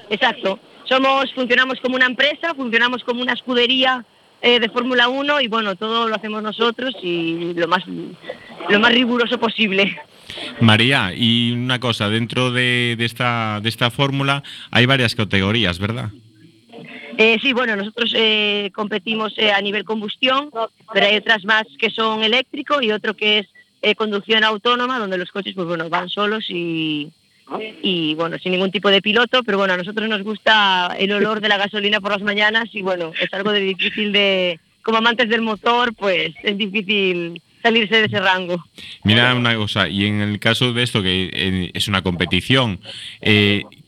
Exacto. 0.10 0.60
Somos, 0.86 1.34
funcionamos 1.34 1.79
como 1.81 1.95
una 1.95 2.05
empresa, 2.05 2.53
funcionamos 2.55 3.03
como 3.03 3.22
una 3.22 3.34
escudería 3.34 4.05
eh, 4.41 4.60
de 4.60 4.69
Fórmula 4.69 5.10
1 5.10 5.41
y 5.41 5.48
bueno, 5.48 5.75
todo 5.75 6.07
lo 6.07 6.15
hacemos 6.15 6.43
nosotros 6.43 6.95
y 7.01 7.53
lo 7.55 7.67
más, 7.67 7.84
lo 8.69 8.79
más 8.79 8.93
riguroso 8.93 9.39
posible. 9.39 9.98
María, 10.60 11.13
y 11.15 11.51
una 11.51 11.79
cosa, 11.79 12.10
dentro 12.10 12.51
de, 12.51 12.95
de 12.98 13.05
esta, 13.05 13.60
de 13.62 13.69
esta 13.69 13.89
fórmula 13.89 14.43
hay 14.72 14.86
varias 14.86 15.15
categorías, 15.15 15.79
¿verdad? 15.79 16.10
Eh, 17.17 17.38
sí, 17.41 17.53
bueno, 17.53 17.75
nosotros 17.75 18.12
eh, 18.15 18.72
competimos 18.74 19.34
eh, 19.38 19.51
a 19.51 19.62
nivel 19.62 19.86
combustión, 19.86 20.50
pero 20.93 21.05
hay 21.05 21.17
otras 21.17 21.45
más 21.45 21.63
que 21.79 21.89
son 21.89 22.24
eléctrico 22.24 22.81
y 22.81 22.91
otro 22.91 23.15
que 23.15 23.39
es 23.39 23.48
conducción 23.95 24.43
autónoma, 24.43 24.98
donde 24.98 25.17
los 25.17 25.31
coches 25.31 25.53
pues 25.53 25.67
bueno 25.67 25.88
van 25.89 26.10
solos 26.10 26.45
y, 26.50 27.12
y 27.84 28.15
bueno, 28.15 28.39
sin 28.39 28.51
ningún 28.53 28.72
tipo 28.72 28.89
de 28.89 29.00
piloto, 29.00 29.43
pero 29.43 29.60
bueno, 29.60 29.75
a 29.75 29.77
nosotros 29.77 30.10
nos 30.10 30.24
gusta 30.24 30.95
el 30.98 31.12
olor 31.12 31.39
de 31.39 31.50
la 31.50 31.57
gasolina 31.57 32.01
por 32.01 32.12
las 32.12 32.24
mañanas 32.24 32.65
y 32.74 32.81
bueno, 32.81 33.12
es 33.22 33.31
algo 33.31 33.51
de 33.51 33.60
difícil 33.60 34.12
de, 34.12 34.60
como 34.81 34.98
amantes 34.98 35.29
del 35.29 35.41
motor, 35.41 35.93
pues 35.93 36.34
es 36.41 36.57
difícil 36.57 37.39
salirse 37.62 37.98
de 37.98 38.05
ese 38.05 38.19
rango. 38.19 38.63
Mira 39.03 39.36
una 39.36 39.55
cosa, 39.55 39.88
y 39.88 40.05
en 40.05 40.22
el 40.22 40.39
caso 40.39 40.74
de 40.74 40.81
esto, 40.81 41.03
que 41.03 41.72
es 41.74 41.88
una 41.88 42.01
competición, 42.01 42.79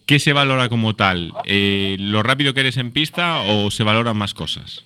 ¿Qué 0.08 0.20
se 0.20 0.32
valora 0.32 0.70
como 0.70 0.96
tal? 0.96 1.34
Eh, 1.44 1.98
¿Lo 2.00 2.24
rápido 2.24 2.54
que 2.54 2.62
eres 2.62 2.78
en 2.78 2.92
pista 2.92 3.42
o 3.42 3.70
se 3.70 3.84
valoran 3.84 4.16
más 4.16 4.34
cosas? 4.34 4.86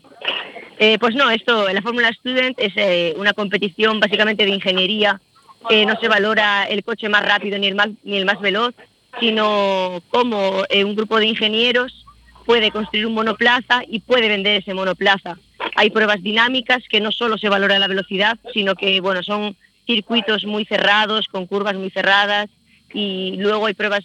Eh, 0.79 0.97
pues 0.97 1.13
no, 1.13 1.29
esto, 1.29 1.71
la 1.71 1.83
Fórmula 1.83 2.11
Student 2.11 2.59
es 2.59 2.73
eh, 2.75 3.13
una 3.17 3.33
competición 3.33 3.99
básicamente 3.99 4.45
de 4.45 4.49
ingeniería. 4.49 5.21
que 5.69 5.85
no 5.85 5.95
se 6.01 6.07
valora 6.07 6.63
el 6.63 6.83
coche 6.83 7.07
más 7.07 7.23
rápido 7.23 7.59
ni 7.59 7.67
el 7.67 7.75
más, 7.75 7.89
ni 8.03 8.17
el 8.17 8.25
más 8.25 8.41
veloz, 8.41 8.73
sino 9.19 10.01
cómo 10.09 10.63
eh, 10.69 10.83
un 10.83 10.95
grupo 10.95 11.19
de 11.19 11.27
ingenieros 11.27 12.03
puede 12.47 12.71
construir 12.71 13.05
un 13.05 13.13
monoplaza 13.13 13.83
y 13.87 13.99
puede 13.99 14.27
vender 14.27 14.61
ese 14.61 14.73
monoplaza. 14.73 15.37
Hay 15.75 15.91
pruebas 15.91 16.23
dinámicas 16.23 16.81
que 16.89 16.99
no 16.99 17.11
solo 17.11 17.37
se 17.37 17.47
valora 17.47 17.77
la 17.77 17.87
velocidad, 17.87 18.39
sino 18.55 18.73
que 18.73 18.99
bueno, 19.01 19.21
son 19.21 19.55
circuitos 19.85 20.45
muy 20.45 20.65
cerrados, 20.65 21.27
con 21.27 21.45
curvas 21.45 21.75
muy 21.75 21.91
cerradas, 21.91 22.49
y 22.93 23.35
luego 23.37 23.65
hay 23.65 23.73
pruebas 23.73 24.03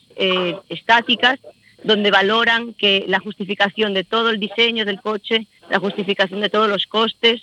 estáticas 0.69 1.39
donde 1.83 2.11
valoran 2.11 2.75
que 2.75 3.05
la 3.07 3.21
justificación 3.21 3.95
de 3.95 4.05
todo 4.05 4.31
el 4.31 4.41
diseño 4.41 4.85
del 4.85 5.01
coche, 5.01 5.47
la 5.71 5.79
justificación 5.79 6.41
de 6.41 6.51
todos 6.51 6.69
los 6.69 6.87
costes 6.87 7.43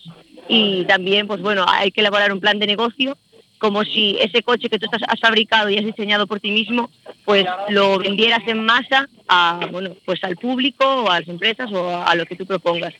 y 0.49 0.83
también, 0.85 1.27
pues 1.27 1.41
bueno, 1.41 1.65
hay 1.67 1.91
que 1.91 2.01
elaborar 2.01 2.33
un 2.33 2.41
plan 2.41 2.59
de 2.59 2.67
negocio 2.67 3.17
como 3.63 3.85
si 3.85 4.17
ese 4.19 4.43
coche 4.43 4.67
que 4.67 4.77
tú 4.77 4.87
has 4.91 5.19
fabricado 5.21 5.69
y 5.69 5.77
has 5.77 5.85
diseñado 5.85 6.27
por 6.27 6.41
ti 6.41 6.51
mismo, 6.51 6.89
pues 7.23 7.45
lo 7.69 7.97
vendieras 7.97 8.41
en 8.45 8.65
masa 8.65 9.07
a, 9.29 9.69
bueno, 9.71 9.95
pues 10.03 10.21
al 10.25 10.35
público 10.35 10.83
o 10.85 11.09
a 11.09 11.21
las 11.21 11.29
empresas 11.29 11.71
o 11.71 12.05
a 12.05 12.13
lo 12.15 12.25
que 12.25 12.35
tú 12.35 12.45
propongas. 12.45 12.93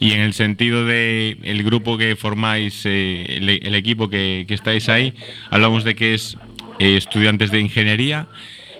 Y 0.00 0.10
en 0.10 0.22
el 0.22 0.32
sentido 0.32 0.84
de 0.84 1.38
el 1.44 1.62
grupo 1.62 1.96
que 1.96 2.16
formáis, 2.16 2.84
eh, 2.84 3.24
el, 3.28 3.74
equipo 3.76 4.08
que, 4.08 4.44
estáis 4.48 4.88
ahí, 4.88 5.14
hablamos 5.50 5.84
de 5.84 5.94
que 5.94 6.14
es 6.14 6.36
eh, 6.78 6.96
estudiantes 6.96 7.50
de 7.50 7.60
ingeniería. 7.60 8.28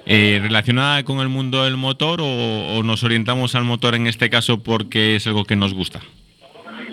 Eh, 0.06 0.38
¿Relacionada 0.42 1.02
con 1.02 1.20
el 1.20 1.28
mundo 1.28 1.64
del 1.64 1.78
motor 1.78 2.20
o, 2.22 2.82
nos 2.82 3.02
orientamos 3.04 3.54
al 3.54 3.64
motor 3.64 3.94
en 3.94 4.06
este 4.06 4.28
caso 4.28 4.62
porque 4.62 5.16
es 5.16 5.26
algo 5.26 5.44
que 5.44 5.56
nos 5.56 5.72
gusta? 5.72 6.02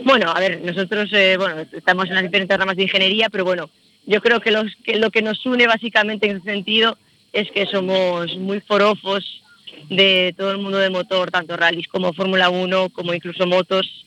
Bueno, 0.05 0.31
a 0.33 0.39
ver, 0.39 0.61
nosotros 0.63 1.09
eh, 1.11 1.35
bueno, 1.37 1.65
estamos 1.73 2.07
en 2.07 2.15
las 2.15 2.23
diferentes 2.23 2.57
ramas 2.57 2.77
de 2.77 2.83
ingeniería, 2.83 3.29
pero 3.29 3.43
bueno, 3.43 3.69
yo 4.05 4.21
creo 4.21 4.39
que, 4.39 4.51
los, 4.51 4.65
que 4.83 4.97
lo 4.97 5.11
que 5.11 5.21
nos 5.21 5.45
une 5.45 5.67
básicamente 5.67 6.29
en 6.29 6.37
ese 6.37 6.45
sentido 6.45 6.97
es 7.33 7.51
que 7.51 7.65
somos 7.65 8.35
muy 8.37 8.61
forofos 8.61 9.41
de 9.89 10.33
todo 10.37 10.51
el 10.51 10.57
mundo 10.59 10.77
del 10.77 10.91
motor, 10.91 11.31
tanto 11.31 11.57
rallies 11.57 11.87
como 11.87 12.13
Fórmula 12.13 12.49
1, 12.49 12.89
como 12.89 13.13
incluso 13.13 13.45
motos. 13.45 14.05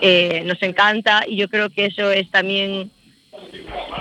Eh, 0.00 0.42
nos 0.44 0.62
encanta 0.62 1.24
y 1.26 1.36
yo 1.36 1.48
creo 1.48 1.70
que 1.70 1.86
eso 1.86 2.10
es 2.12 2.30
también 2.30 2.90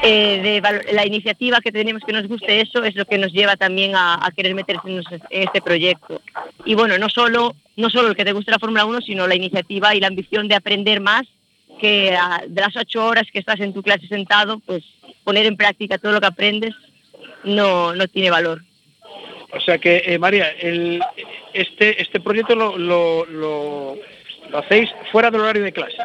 eh, 0.03 0.61
la 0.93 1.05
iniciativa 1.05 1.61
que 1.61 1.71
tenemos 1.71 2.03
que 2.03 2.13
nos 2.13 2.27
guste 2.27 2.61
eso 2.61 2.83
es 2.83 2.95
lo 2.95 3.05
que 3.05 3.17
nos 3.17 3.31
lleva 3.31 3.55
también 3.55 3.93
a, 3.95 4.31
querer 4.35 4.55
meterse 4.55 4.89
en, 4.89 5.03
este 5.29 5.61
proyecto. 5.61 6.21
Y 6.65 6.75
bueno, 6.75 6.97
no 6.97 7.09
solo, 7.09 7.55
no 7.75 7.89
solo 7.89 8.09
el 8.09 8.15
que 8.15 8.25
te 8.25 8.33
guste 8.33 8.51
la 8.51 8.59
Fórmula 8.59 8.85
1, 8.85 9.01
sino 9.01 9.27
la 9.27 9.35
iniciativa 9.35 9.93
y 9.95 9.99
la 9.99 10.07
ambición 10.07 10.47
de 10.47 10.55
aprender 10.55 11.01
más, 11.01 11.23
que 11.79 12.15
de 12.47 12.61
las 12.61 12.75
ocho 12.75 13.05
horas 13.05 13.27
que 13.31 13.39
estás 13.39 13.59
en 13.59 13.73
tu 13.73 13.81
clase 13.81 14.07
sentado, 14.07 14.59
pues 14.59 14.83
poner 15.23 15.45
en 15.45 15.57
práctica 15.57 15.97
todo 15.97 16.11
lo 16.11 16.19
que 16.19 16.27
aprendes 16.27 16.75
no, 17.43 17.95
no 17.95 18.07
tiene 18.07 18.29
valor. 18.29 18.63
O 19.53 19.59
sea 19.59 19.77
que, 19.77 20.03
eh, 20.05 20.17
María, 20.17 20.49
este, 21.53 22.01
este 22.01 22.19
proyecto 22.19 22.55
lo, 22.55 22.77
lo, 22.77 23.25
lo 23.25 24.57
hacéis 24.57 24.89
fuera 25.11 25.29
del 25.29 25.41
horario 25.41 25.63
de 25.63 25.73
clase. 25.73 25.97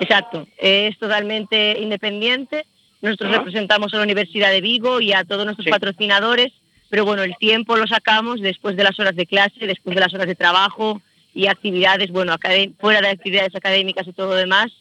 Exacto, 0.00 0.46
es 0.56 0.98
totalmente 0.98 1.78
independiente. 1.80 2.66
Nosotros 3.00 3.30
representamos 3.30 3.92
a 3.94 3.98
la 3.98 4.02
Universidad 4.02 4.50
de 4.50 4.60
Vigo 4.60 5.00
y 5.00 5.12
a 5.12 5.24
todos 5.24 5.44
nuestros 5.44 5.68
patrocinadores, 5.68 6.52
pero 6.88 7.04
bueno, 7.04 7.22
el 7.22 7.36
tiempo 7.36 7.76
lo 7.76 7.86
sacamos 7.86 8.40
después 8.40 8.76
de 8.76 8.84
las 8.84 8.98
horas 8.98 9.14
de 9.14 9.26
clase, 9.26 9.66
después 9.66 9.94
de 9.94 10.00
las 10.00 10.12
horas 10.14 10.26
de 10.26 10.34
trabajo 10.34 11.00
y 11.34 11.46
actividades, 11.46 12.10
bueno, 12.10 12.36
fuera 12.80 13.00
de 13.00 13.08
actividades 13.08 13.54
académicas 13.54 14.06
y 14.06 14.12
todo 14.12 14.28
lo 14.28 14.34
demás. 14.34 14.72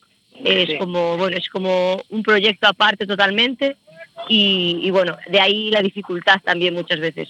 Es 0.43 0.77
como, 0.77 1.17
bueno, 1.17 1.37
es 1.37 1.49
como 1.49 2.01
un 2.09 2.21
proyecto 2.21 2.67
aparte 2.67 3.07
totalmente 3.07 3.75
y, 4.29 4.79
y 4.83 4.91
bueno, 4.91 5.17
de 5.27 5.39
ahí 5.39 5.71
la 5.71 5.81
dificultad 5.81 6.41
también 6.43 6.75
muchas 6.75 6.99
veces. 6.99 7.27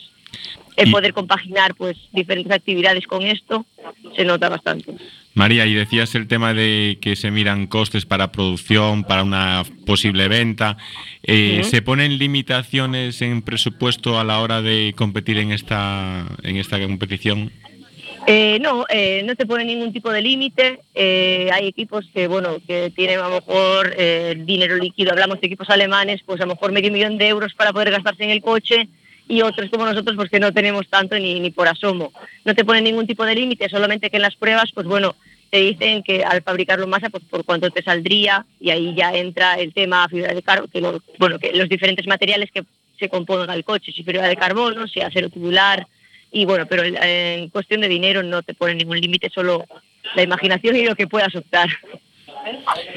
El 0.78 0.92
poder 0.92 1.12
compaginar 1.14 1.74
pues 1.76 1.98
diferentes 2.14 2.54
actividades 2.54 3.08
con 3.08 3.24
esto 3.24 3.66
se 4.16 4.24
nota 4.24 4.48
bastante. 4.48 4.94
María, 5.34 5.66
y 5.66 5.74
decías 5.74 6.14
el 6.14 6.28
tema 6.28 6.54
de 6.54 7.00
que 7.02 7.16
se 7.16 7.32
miran 7.32 7.66
costes 7.66 8.06
para 8.06 8.32
producción, 8.32 9.04
para 9.04 9.24
una 9.24 9.64
posible 9.88 10.28
venta. 10.28 10.78
Eh, 11.24 11.62
¿Se 11.64 11.82
ponen 11.82 12.20
limitaciones 12.20 13.22
en 13.24 13.42
presupuesto 13.42 14.20
a 14.20 14.24
la 14.24 14.40
hora 14.40 14.62
de 14.62 14.94
competir 14.96 15.40
en 15.40 15.52
esta, 15.52 16.26
en 16.44 16.58
esta 16.58 16.80
competición? 16.80 17.52
Eh, 18.28 18.60
no, 18.62 18.86
eh, 18.90 19.24
no 19.26 19.34
se 19.36 19.46
pone 19.46 19.66
ningún 19.66 19.94
tipo 19.94 20.12
de 20.12 20.22
límite. 20.22 20.80
hay 20.96 21.68
equipos 21.68 22.06
que, 22.14 22.28
bueno, 22.28 22.58
que 22.68 22.92
tienen 22.96 23.20
a 23.20 23.30
lo 23.30 23.36
mejor 23.36 23.96
dinero 24.46 24.76
líquido. 24.76 25.12
Hablamos 25.12 25.42
de 25.42 25.48
equipos 25.48 25.70
alemanes, 25.72 26.22
pues 26.24 26.40
a 26.40 26.46
lo 26.46 26.54
mejor 26.54 26.72
medio 26.72 26.92
millón 26.92 27.18
de 27.18 27.28
euros 27.28 27.54
para 27.56 27.74
poder 27.74 27.90
gastarse 27.90 28.24
en 28.24 28.30
el 28.30 28.42
coche 28.42 28.90
y 29.28 29.42
otros 29.42 29.70
como 29.70 29.86
nosotros 29.86 30.16
pues 30.16 30.30
que 30.30 30.40
no 30.40 30.54
tenemos 30.54 30.88
tanto 30.88 31.18
ni, 31.20 31.40
ni 31.40 31.52
por 31.52 31.68
asomo. 31.68 32.14
No 32.46 32.56
te 32.56 32.66
ponen 32.66 32.84
ningún 32.84 33.08
tipo 33.08 33.26
de 33.26 33.36
límite, 33.36 33.70
solamente 33.70 34.10
que 34.10 34.18
en 34.18 34.24
las 34.24 34.36
pruebas, 34.36 34.72
pues 34.74 34.88
bueno, 34.88 35.16
te 35.50 35.60
dicen 35.60 36.04
que 36.04 36.24
al 36.24 36.42
fabricarlo 36.42 36.86
en 36.86 36.90
masa, 36.90 37.10
pues 37.10 37.24
por 37.24 37.46
cuánto 37.46 37.70
te 37.70 37.84
saldría, 37.84 38.46
y 38.60 38.70
ahí 38.70 38.94
ya 38.96 39.14
entra 39.14 39.56
el 39.56 39.74
tema 39.74 40.08
fibra 40.10 40.34
de 40.34 40.42
carbono, 40.42 40.72
que, 40.72 40.82
bueno, 41.20 41.40
que 41.40 41.54
los 41.54 41.70
diferentes 41.70 42.08
materiales 42.08 42.52
que 42.52 42.64
se 43.00 43.10
componen 43.10 43.50
al 43.50 43.64
coche, 43.64 43.92
si 43.92 44.04
fibra 44.04 44.28
de 44.28 44.36
carbono, 44.36 44.88
si 44.88 45.02
acero 45.02 45.30
tubular, 45.30 45.88
y 46.32 46.46
bueno, 46.46 46.66
pero 46.68 46.84
en 46.84 47.50
cuestión 47.50 47.82
de 47.82 47.88
dinero 47.88 48.24
no 48.24 48.44
te 48.44 48.54
ponen 48.54 48.78
ningún 48.78 49.00
límite, 49.00 49.30
solo 49.30 49.66
la 50.16 50.24
imaginación 50.24 50.76
y 50.76 50.86
lo 50.86 50.96
que 50.96 51.08
puedas 51.08 51.34
optar. 51.36 51.70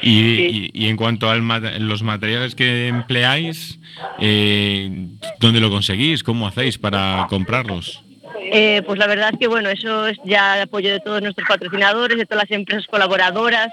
Y, 0.01 0.87
en 0.87 0.97
cuanto 0.97 1.29
a 1.29 1.35
los 1.35 2.03
materiales 2.03 2.55
que 2.55 2.87
empleáis, 2.87 3.79
eh, 4.19 5.07
¿dónde 5.39 5.59
lo 5.59 5.69
conseguís? 5.69 6.23
¿Cómo 6.23 6.47
hacéis 6.47 6.77
para 6.77 7.27
comprarlos? 7.29 8.03
Eh, 8.53 8.81
pues 8.85 8.97
la 8.97 9.07
verdad 9.07 9.29
es 9.33 9.39
que 9.39 9.47
bueno, 9.47 9.69
eso 9.69 10.07
es 10.07 10.17
ya 10.25 10.57
el 10.57 10.63
apoyo 10.63 10.91
de 10.91 10.99
todos 10.99 11.21
nuestros 11.21 11.47
patrocinadores, 11.47 12.17
de 12.17 12.25
todas 12.25 12.43
las 12.49 12.57
empresas 12.57 12.85
colaboradoras 12.87 13.69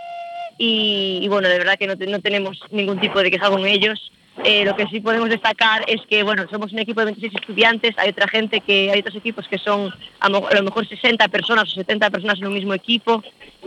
y, 0.59 1.27
bueno, 1.29 1.49
de 1.49 1.59
verdad 1.59 1.79
que 1.79 1.87
no, 1.87 2.21
tenemos 2.21 2.61
ningún 2.71 3.01
tipo 3.01 3.23
de 3.23 3.31
queja 3.31 3.49
con 3.49 3.65
ellos. 3.65 4.13
Eh, 4.45 4.65
lo 4.65 4.77
que 4.77 4.87
sí 4.87 5.01
podemos 5.01 5.29
destacar 5.29 5.85
es 5.89 6.01
que 6.09 6.23
bueno, 6.23 6.47
somos 6.49 6.73
un 6.73 6.79
equipo 6.79 7.01
de 7.01 7.07
26 7.07 7.35
estudiantes, 7.35 7.95
hay 7.99 8.11
otra 8.11 8.29
gente 8.29 8.61
que 8.61 8.91
hay 8.91 9.01
otros 9.01 9.17
equipos 9.17 9.49
que 9.49 9.59
son 9.59 9.93
a 10.21 10.29
lo 10.29 10.63
mejor 10.63 10.87
60 10.87 11.27
personas 11.29 11.73
o 11.73 11.75
70 11.75 12.11
personas 12.11 12.39
en 12.39 12.47
un 12.47 12.55
mismo 12.55 12.73
equipo 12.73 13.23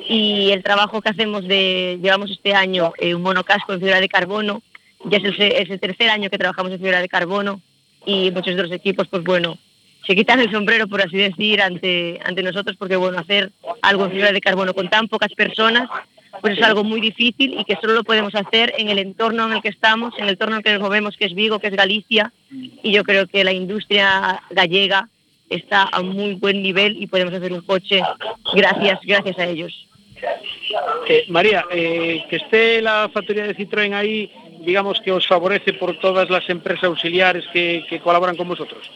y 0.08 0.52
el 0.52 0.64
trabajo 0.64 1.02
que 1.02 1.10
hacemos 1.10 1.46
de 1.48 2.00
llevamos 2.02 2.32
este 2.32 2.54
año 2.54 2.94
eh, 2.98 3.14
un 3.14 3.22
monocasco 3.22 3.74
en 3.74 3.82
fibra 3.82 4.00
de 4.00 4.08
carbono, 4.08 4.62
ya 5.06 5.18
es 5.18 5.26
el, 5.26 5.42
es 5.42 5.70
el 5.70 5.80
tercer 5.80 6.10
año 6.10 6.30
que 6.30 6.38
trabajamos 6.38 6.72
en 6.72 6.80
fibra 6.80 7.02
de 7.02 7.10
carbono 7.10 7.62
y 8.06 8.32
muchos 8.32 8.56
de 8.56 8.64
los 8.64 8.72
equipos 8.72 9.08
pues 9.10 9.24
bueno, 9.24 9.58
se 10.06 10.16
quitan 10.16 10.40
el 10.40 10.52
sombrero, 10.52 10.88
por 10.88 11.02
así 11.02 11.18
decir, 11.18 11.62
ante, 11.62 12.20
ante 12.24 12.42
nosotros, 12.42 12.76
porque 12.78 12.96
bueno, 12.96 13.20
hacer 13.20 13.52
algo 13.82 14.06
en 14.06 14.12
fibra 14.12 14.32
de 14.32 14.42
carbono 14.42 14.74
con 14.74 14.90
tan 14.90 15.08
pocas 15.08 15.34
personas, 15.34 15.90
pues 16.42 16.58
es 16.58 16.64
algo 16.64 16.84
muy 16.84 17.00
difícil 17.00 17.60
y 17.60 17.64
que 17.64 17.78
solo 17.80 17.94
lo 17.94 18.04
podemos 18.04 18.34
hacer 18.36 18.74
en 18.78 18.90
el 18.90 19.00
entorno 19.00 19.48
en 19.48 19.54
el 19.54 19.62
que 19.62 19.70
estamos, 19.70 20.14
en 20.18 20.26
el 20.26 20.32
entorno 20.32 20.56
en 20.56 20.58
el 20.60 20.64
que 20.64 20.74
nos 20.74 20.82
movemos, 20.82 21.16
que 21.16 21.26
es 21.26 21.34
Vigo, 21.34 21.60
que 21.60 21.68
es 21.68 21.76
Galicia, 21.76 22.34
y 22.50 22.92
yo 22.92 23.04
creo 23.04 23.28
que 23.28 23.44
la 23.44 23.54
industria 23.54 24.42
gallega 24.50 25.10
está 25.50 25.88
a 25.92 26.02
muy 26.02 26.36
buen 26.36 26.64
nivel 26.64 27.02
y 27.02 27.08
podemos 27.08 27.34
hacer 27.34 27.54
un 27.54 27.62
coche 27.62 28.02
gracias, 28.54 29.00
gracias 29.04 29.38
a 29.38 29.46
ellos. 29.46 29.88
Eh, 31.08 31.26
María, 31.30 31.66
eh, 31.72 32.24
que 32.30 32.38
esté 32.38 32.82
la 32.82 33.10
factoría 33.14 33.44
de 33.44 33.56
Citroën 33.56 33.94
ahí, 33.94 34.32
digamos 34.62 35.02
que 35.02 35.12
os 35.12 35.28
favorece 35.28 35.74
por 35.74 36.00
todas 36.00 36.30
las 36.30 36.48
empresas 36.50 36.86
auxiliares 36.86 37.46
que, 37.52 37.84
que 37.90 38.00
colaboran 38.00 38.36
con 38.36 38.48
vosotros. 38.48 38.90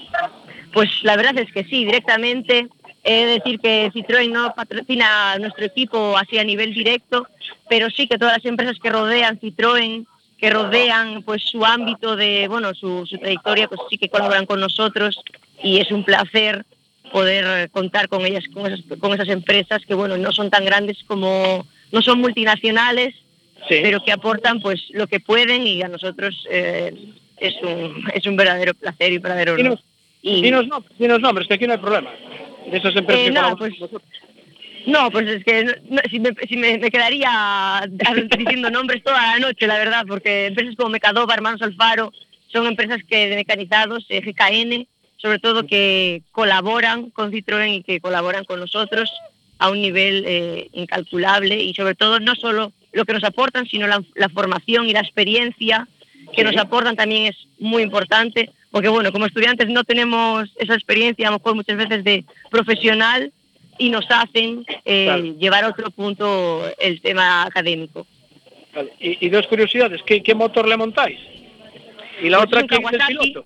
Pues 0.72 0.90
la 1.04 1.16
verdad 1.16 1.38
es 1.40 1.52
que 1.52 1.64
sí, 1.64 1.86
directamente. 1.86 2.68
De 3.06 3.26
decir 3.28 3.60
que 3.60 3.92
Citroën 3.94 4.32
no 4.32 4.56
patrocina 4.56 5.34
a 5.34 5.40
nuestro 5.40 5.64
equipo 5.64 6.18
así 6.18 6.40
a 6.40 6.44
nivel 6.44 6.74
directo, 6.74 7.28
pero 7.70 7.90
sí 7.92 8.08
que 8.08 8.18
todas 8.18 8.38
las 8.38 8.46
empresas 8.46 8.80
que 8.82 8.90
rodean 8.90 9.40
Citroën, 9.40 10.08
que 10.40 10.50
rodean 10.50 11.22
pues 11.22 11.44
su 11.44 11.64
ámbito 11.64 12.16
de, 12.16 12.48
bueno, 12.48 12.74
su, 12.74 13.08
trayectoria, 13.22 13.68
pues 13.68 13.80
sí 13.90 14.00
que 14.00 14.10
colaboran 14.10 14.48
con 14.48 14.60
nosotros 14.60 15.22
y 15.62 15.78
es 15.78 15.92
un 15.92 16.04
placer 16.04 16.66
poder 17.12 17.70
contar 17.70 18.10
con 18.10 18.26
ellas, 18.26 18.44
con 18.52 18.66
esas, 18.66 18.82
con 19.00 19.14
esas 19.14 19.30
empresas 19.30 19.86
que, 19.86 19.94
bueno, 19.94 20.18
no 20.18 20.32
son 20.32 20.50
tan 20.50 20.66
grandes 20.66 20.98
como, 21.06 21.66
no 21.92 22.02
son 22.02 22.20
multinacionales, 22.20 23.14
pero 23.70 24.04
que 24.04 24.12
aportan 24.12 24.62
pues 24.62 24.82
lo 24.92 25.08
que 25.08 25.20
pueden 25.20 25.68
y 25.68 25.82
a 25.84 25.88
nosotros 25.88 26.46
eh, 26.50 26.92
es, 27.38 27.54
un, 27.62 28.04
es 28.14 28.26
un 28.26 28.36
verdadero 28.36 28.74
placer 28.74 29.14
y 29.14 29.18
verdadero 29.20 29.54
honor. 29.54 29.80
Y... 30.22 30.50
Nombres, 30.50 31.48
que 31.48 31.54
aquí 31.54 31.68
no 31.68 31.74
hay 31.74 31.80
problema. 31.80 32.10
De 32.72 32.78
esas 32.78 32.96
empresas 32.96 33.28
eh, 33.28 33.32
no, 33.32 33.58
pues, 33.58 33.74
no, 34.88 35.12
pues 35.12 35.28
es 35.28 35.44
que 35.44 35.82
si, 36.10 36.20
me, 36.20 36.32
si 36.48 36.58
me, 36.58 36.80
quedaría 36.80 37.88
diciendo 38.38 38.70
nombres 38.70 39.04
toda 39.04 39.22
la 39.22 39.40
noche, 39.40 39.68
la 39.68 39.78
verdad, 39.78 40.06
porque 40.08 40.48
empresas 40.48 40.76
como 40.76 40.90
Mecadova, 40.90 41.34
Hermanos 41.34 41.62
Alfaro, 41.62 42.12
son 42.48 42.68
empresas 42.68 43.02
que 43.08 43.28
de 43.30 43.36
mecanizados, 43.36 44.06
eh, 44.10 44.22
GKN, 44.22 44.88
sobre 45.18 45.40
todo 45.40 45.66
que 45.66 46.22
colaboran 46.32 47.10
con 47.10 47.32
Citroën 47.32 47.78
y 47.78 47.84
que 47.84 48.00
colaboran 48.00 48.46
con 48.46 48.60
nosotros 48.60 49.12
a 49.58 49.70
un 49.70 49.82
nivel 49.82 50.24
eh, 50.28 50.70
incalculable 50.74 51.64
y 51.64 51.74
sobre 51.74 51.96
todo 51.96 52.20
no 52.20 52.36
solo 52.36 52.72
lo 52.92 53.06
que 53.06 53.14
nos 53.14 53.24
aportan, 53.24 53.68
sino 53.68 53.88
la, 53.88 54.30
formación 54.30 54.88
y 54.88 54.94
la 54.94 55.02
experiencia 55.02 55.88
que 56.36 56.44
nos 56.44 56.58
aportan 56.58 56.96
también 56.96 57.26
es 57.28 57.48
muy 57.60 57.84
importante, 57.84 58.52
porque 58.76 58.90
bueno, 58.90 59.14
como 59.14 59.26
estudiantes 59.26 59.70
no 59.70 59.86
tenemos 59.86 60.52
esa 60.58 60.74
experiencia 60.74 61.30
a 61.30 61.32
lo 61.32 61.38
mejor 61.38 61.56
muchas 61.56 61.78
veces 61.78 62.04
de 62.04 62.26
profesional 62.52 63.32
y 63.78 63.90
nos 63.90 64.06
hacen 64.10 64.66
eh, 64.84 65.34
llevar 65.40 65.64
a 65.64 65.70
otro 65.70 65.90
punto 65.92 66.62
el 66.78 67.00
tema 67.00 67.44
académico. 67.44 68.06
Y, 69.00 69.30
dos 69.30 69.48
curiosidades, 69.48 70.02
¿Qué, 70.04 70.36
motor 70.36 70.68
le 70.68 70.76
montáis? 70.76 71.18
Y 72.22 72.28
la 72.28 72.40
pues 72.40 72.48
otra, 72.48 72.64
¿quién 72.68 72.86
es 72.86 72.92
el 72.92 73.00
piloto? 73.08 73.46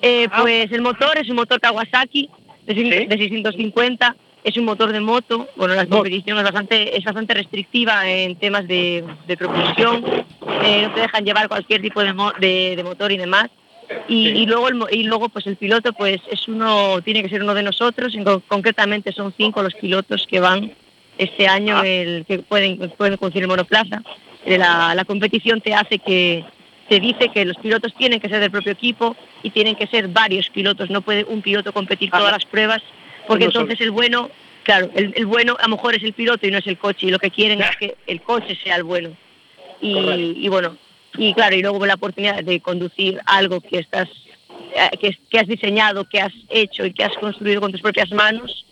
Eh, 0.00 0.28
ah. 0.30 0.42
Pues 0.42 0.70
el 0.70 0.82
motor 0.82 1.18
es 1.18 1.28
un 1.28 1.34
motor 1.34 1.60
Kawasaki 1.60 2.30
de, 2.66 3.08
650, 3.10 4.14
es 4.44 4.56
un 4.56 4.64
motor 4.64 4.92
de 4.92 5.00
moto. 5.00 5.48
Bueno, 5.56 5.74
la 5.74 5.86
competición 5.86 6.38
es 6.38 6.44
bastante, 6.44 6.96
es 6.96 7.02
bastante 7.02 7.34
restrictiva 7.34 8.08
en 8.08 8.36
temas 8.36 8.68
de, 8.68 9.04
propulsión, 9.36 10.04
eh, 10.62 10.82
no 10.82 10.94
te 10.94 11.00
dejan 11.00 11.24
llevar 11.24 11.48
cualquier 11.48 11.82
tipo 11.82 12.00
de, 12.00 12.12
motor 12.84 13.10
y 13.10 13.16
demás. 13.16 13.50
Y, 14.08 14.46
luego 14.46 14.68
el, 14.68 14.82
y 14.92 15.04
luego 15.04 15.28
pues 15.28 15.46
el 15.46 15.56
piloto 15.56 15.92
pues 15.92 16.20
es 16.30 16.48
uno 16.48 17.00
tiene 17.02 17.22
que 17.22 17.28
ser 17.28 17.42
uno 17.42 17.54
de 17.54 17.62
nosotros 17.62 18.14
concretamente 18.48 19.12
son 19.12 19.32
cinco 19.36 19.62
los 19.62 19.74
pilotos 19.74 20.26
que 20.26 20.40
van 20.40 20.72
este 21.18 21.46
año 21.46 21.78
ah. 21.78 21.86
el 21.86 22.24
que 22.26 22.38
pueden 22.40 22.78
pueden 22.90 23.16
conseguir 23.16 23.46
monoplaza. 23.46 24.02
La, 24.46 24.94
la 24.94 25.04
competición 25.04 25.60
te 25.60 25.74
hace 25.74 25.98
que 25.98 26.44
se 26.88 27.00
dice 27.00 27.30
que 27.30 27.44
los 27.44 27.56
pilotos 27.56 27.94
tienen 27.94 28.20
que 28.20 28.28
ser 28.28 28.40
del 28.40 28.50
propio 28.50 28.72
equipo 28.72 29.16
y 29.42 29.50
tienen 29.50 29.74
que 29.76 29.86
ser 29.86 30.08
varios 30.08 30.50
pilotos, 30.50 30.90
no 30.90 31.02
puede 31.02 31.24
un 31.24 31.42
piloto 31.42 31.72
competir 31.72 32.10
todas 32.10 32.32
las 32.32 32.44
pruebas, 32.44 32.82
porque 33.26 33.44
entonces 33.44 33.80
el 33.80 33.90
bueno, 33.90 34.30
claro, 34.62 34.90
el, 34.94 35.26
bueno 35.26 35.56
a 35.58 35.64
lo 35.64 35.76
mejor 35.76 35.94
es 35.94 36.02
el 36.02 36.12
piloto 36.12 36.46
y 36.46 36.50
no 36.50 36.58
es 36.58 36.66
el 36.66 36.78
coche, 36.78 37.06
y 37.06 37.10
lo 37.10 37.18
que 37.18 37.30
quieren 37.30 37.60
es 37.62 37.76
que 37.76 37.96
el 38.06 38.20
coche 38.20 38.56
sea 38.62 38.76
el 38.76 38.84
bueno. 38.84 39.16
Y, 39.80 40.48
bueno, 40.48 40.76
y 41.16 41.34
claro, 41.34 41.56
y 41.56 41.62
luego 41.62 41.84
la 41.86 41.94
oportunidad 41.94 42.42
de 42.42 42.60
conducir 42.60 43.20
algo 43.26 43.60
que 43.60 43.78
estás 43.78 44.08
eh, 44.74 44.96
que, 44.98 45.16
que, 45.30 45.38
has 45.38 45.46
diseñado, 45.46 46.08
que 46.08 46.20
has 46.20 46.32
hecho 46.48 46.84
y 46.84 46.92
que 46.92 47.04
has 47.04 47.16
construido 47.18 47.60
con 47.60 47.72
tus 47.72 47.80
propias 47.80 48.10
manos, 48.10 48.66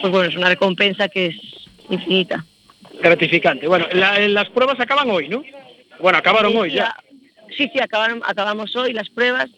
pues 0.00 0.12
bueno, 0.12 0.28
es 0.28 0.36
una 0.36 0.48
recompensa 0.48 1.08
que 1.08 1.26
es 1.26 1.36
infinita. 1.90 2.44
Gratificante. 3.00 3.66
Bueno, 3.66 3.86
las 3.92 4.48
pruebas 4.50 4.78
acaban 4.80 5.10
hoy, 5.10 5.28
¿no? 5.28 5.42
Bueno, 6.00 6.18
acabaron 6.18 6.56
hoy 6.56 6.72
ya. 6.72 6.96
Sí, 7.56 7.68
sí, 7.72 7.80
acabaron, 7.80 8.22
acabamos 8.24 8.74
hoy 8.76 8.92
las 8.92 9.08
pruebas 9.08 9.48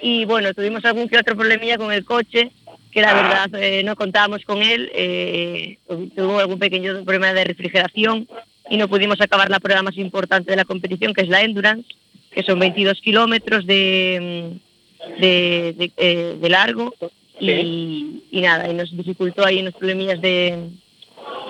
y 0.00 0.24
bueno, 0.24 0.54
tuvimos 0.54 0.84
algún 0.84 1.08
que 1.08 1.18
otro 1.18 1.36
problemilla 1.36 1.76
con 1.76 1.92
el 1.92 2.04
coche, 2.04 2.50
que 2.90 3.00
la 3.00 3.10
ah. 3.10 3.14
verdad 3.14 3.62
eh, 3.62 3.82
no 3.82 3.96
contábamos 3.96 4.44
con 4.44 4.62
él, 4.62 4.90
eh, 4.94 5.78
tuvo 6.16 6.38
algún 6.38 6.58
pequeño 6.58 7.04
problema 7.04 7.32
de 7.32 7.44
refrigeración 7.44 8.28
y 8.68 8.76
no 8.76 8.88
pudimos 8.88 9.20
acabar 9.20 9.50
la 9.50 9.60
prueba 9.60 9.82
más 9.82 9.96
importante 9.96 10.50
de 10.50 10.56
la 10.56 10.64
competición, 10.64 11.14
que 11.14 11.22
es 11.22 11.28
la 11.28 11.42
Endurance, 11.42 11.88
que 12.30 12.42
son 12.42 12.58
22 12.58 13.00
kilómetros 13.00 13.66
de, 13.66 14.58
de, 15.18 15.92
eh, 15.96 16.38
largo. 16.48 16.94
Y, 17.40 18.22
nada, 18.32 18.70
y 18.70 18.74
nos 18.74 18.96
dificultó 18.96 19.44
ahí 19.44 19.60
unos 19.60 19.74
problemillas 19.74 20.20
de 20.20 20.70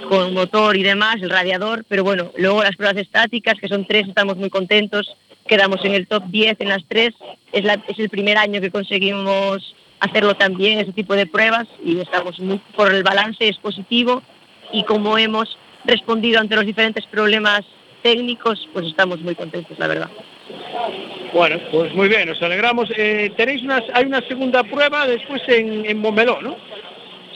con 0.09 0.35
motor 0.35 0.77
y 0.77 0.83
demás, 0.83 1.17
el 1.23 1.31
radiador, 1.31 1.85
pero 1.89 2.03
bueno, 2.03 2.33
luego 2.37 2.63
las 2.63 2.77
pruebas 2.77 2.97
estáticas, 2.97 3.55
que 3.61 3.69
son 3.69 3.87
tres, 3.87 4.09
estamos 4.09 4.37
muy 4.37 4.51
contentos, 4.51 5.07
quedamos 5.47 5.85
en 5.85 5.95
el 5.95 6.07
top 6.07 6.25
10 6.27 6.61
en 6.61 6.69
las 6.69 6.85
tres. 6.89 7.11
Es, 7.53 7.65
es 7.89 7.99
el 7.99 8.11
primer 8.11 8.37
año 8.37 8.61
que 8.61 8.71
conseguimos 8.71 9.75
hacerlo 10.01 10.35
también, 10.35 10.81
ese 10.81 10.93
tipo 10.93 11.15
de 11.15 11.27
pruebas, 11.27 11.69
y 11.85 12.01
estamos 12.01 12.39
muy 12.41 12.61
por 12.75 12.93
el 12.93 13.05
balance, 13.05 13.49
es 13.49 13.57
positivo, 13.59 14.23
y 14.73 14.85
como 14.85 15.17
hemos 15.17 15.57
respondido 15.85 16.41
ante 16.41 16.57
los 16.57 16.67
diferentes 16.67 17.07
problemas 17.07 17.63
técnicos, 18.03 18.69
pues 18.73 18.87
estamos 18.87 19.21
muy 19.21 19.35
contentos, 19.35 19.79
la 19.79 19.87
verdad. 19.87 20.11
Bueno, 21.33 21.59
pues 21.71 21.95
muy 21.95 22.09
bien, 22.09 22.29
nos 22.29 22.43
alegramos. 22.43 22.91
Eh, 22.97 23.33
tenéis 23.37 23.63
unas, 23.63 23.83
hay 23.95 24.05
una 24.05 24.21
segunda 24.27 24.63
prueba 24.65 25.07
después 25.07 25.43
en, 25.49 25.87
en 25.87 25.99
Montmeló, 25.99 26.43
¿no? 26.43 26.57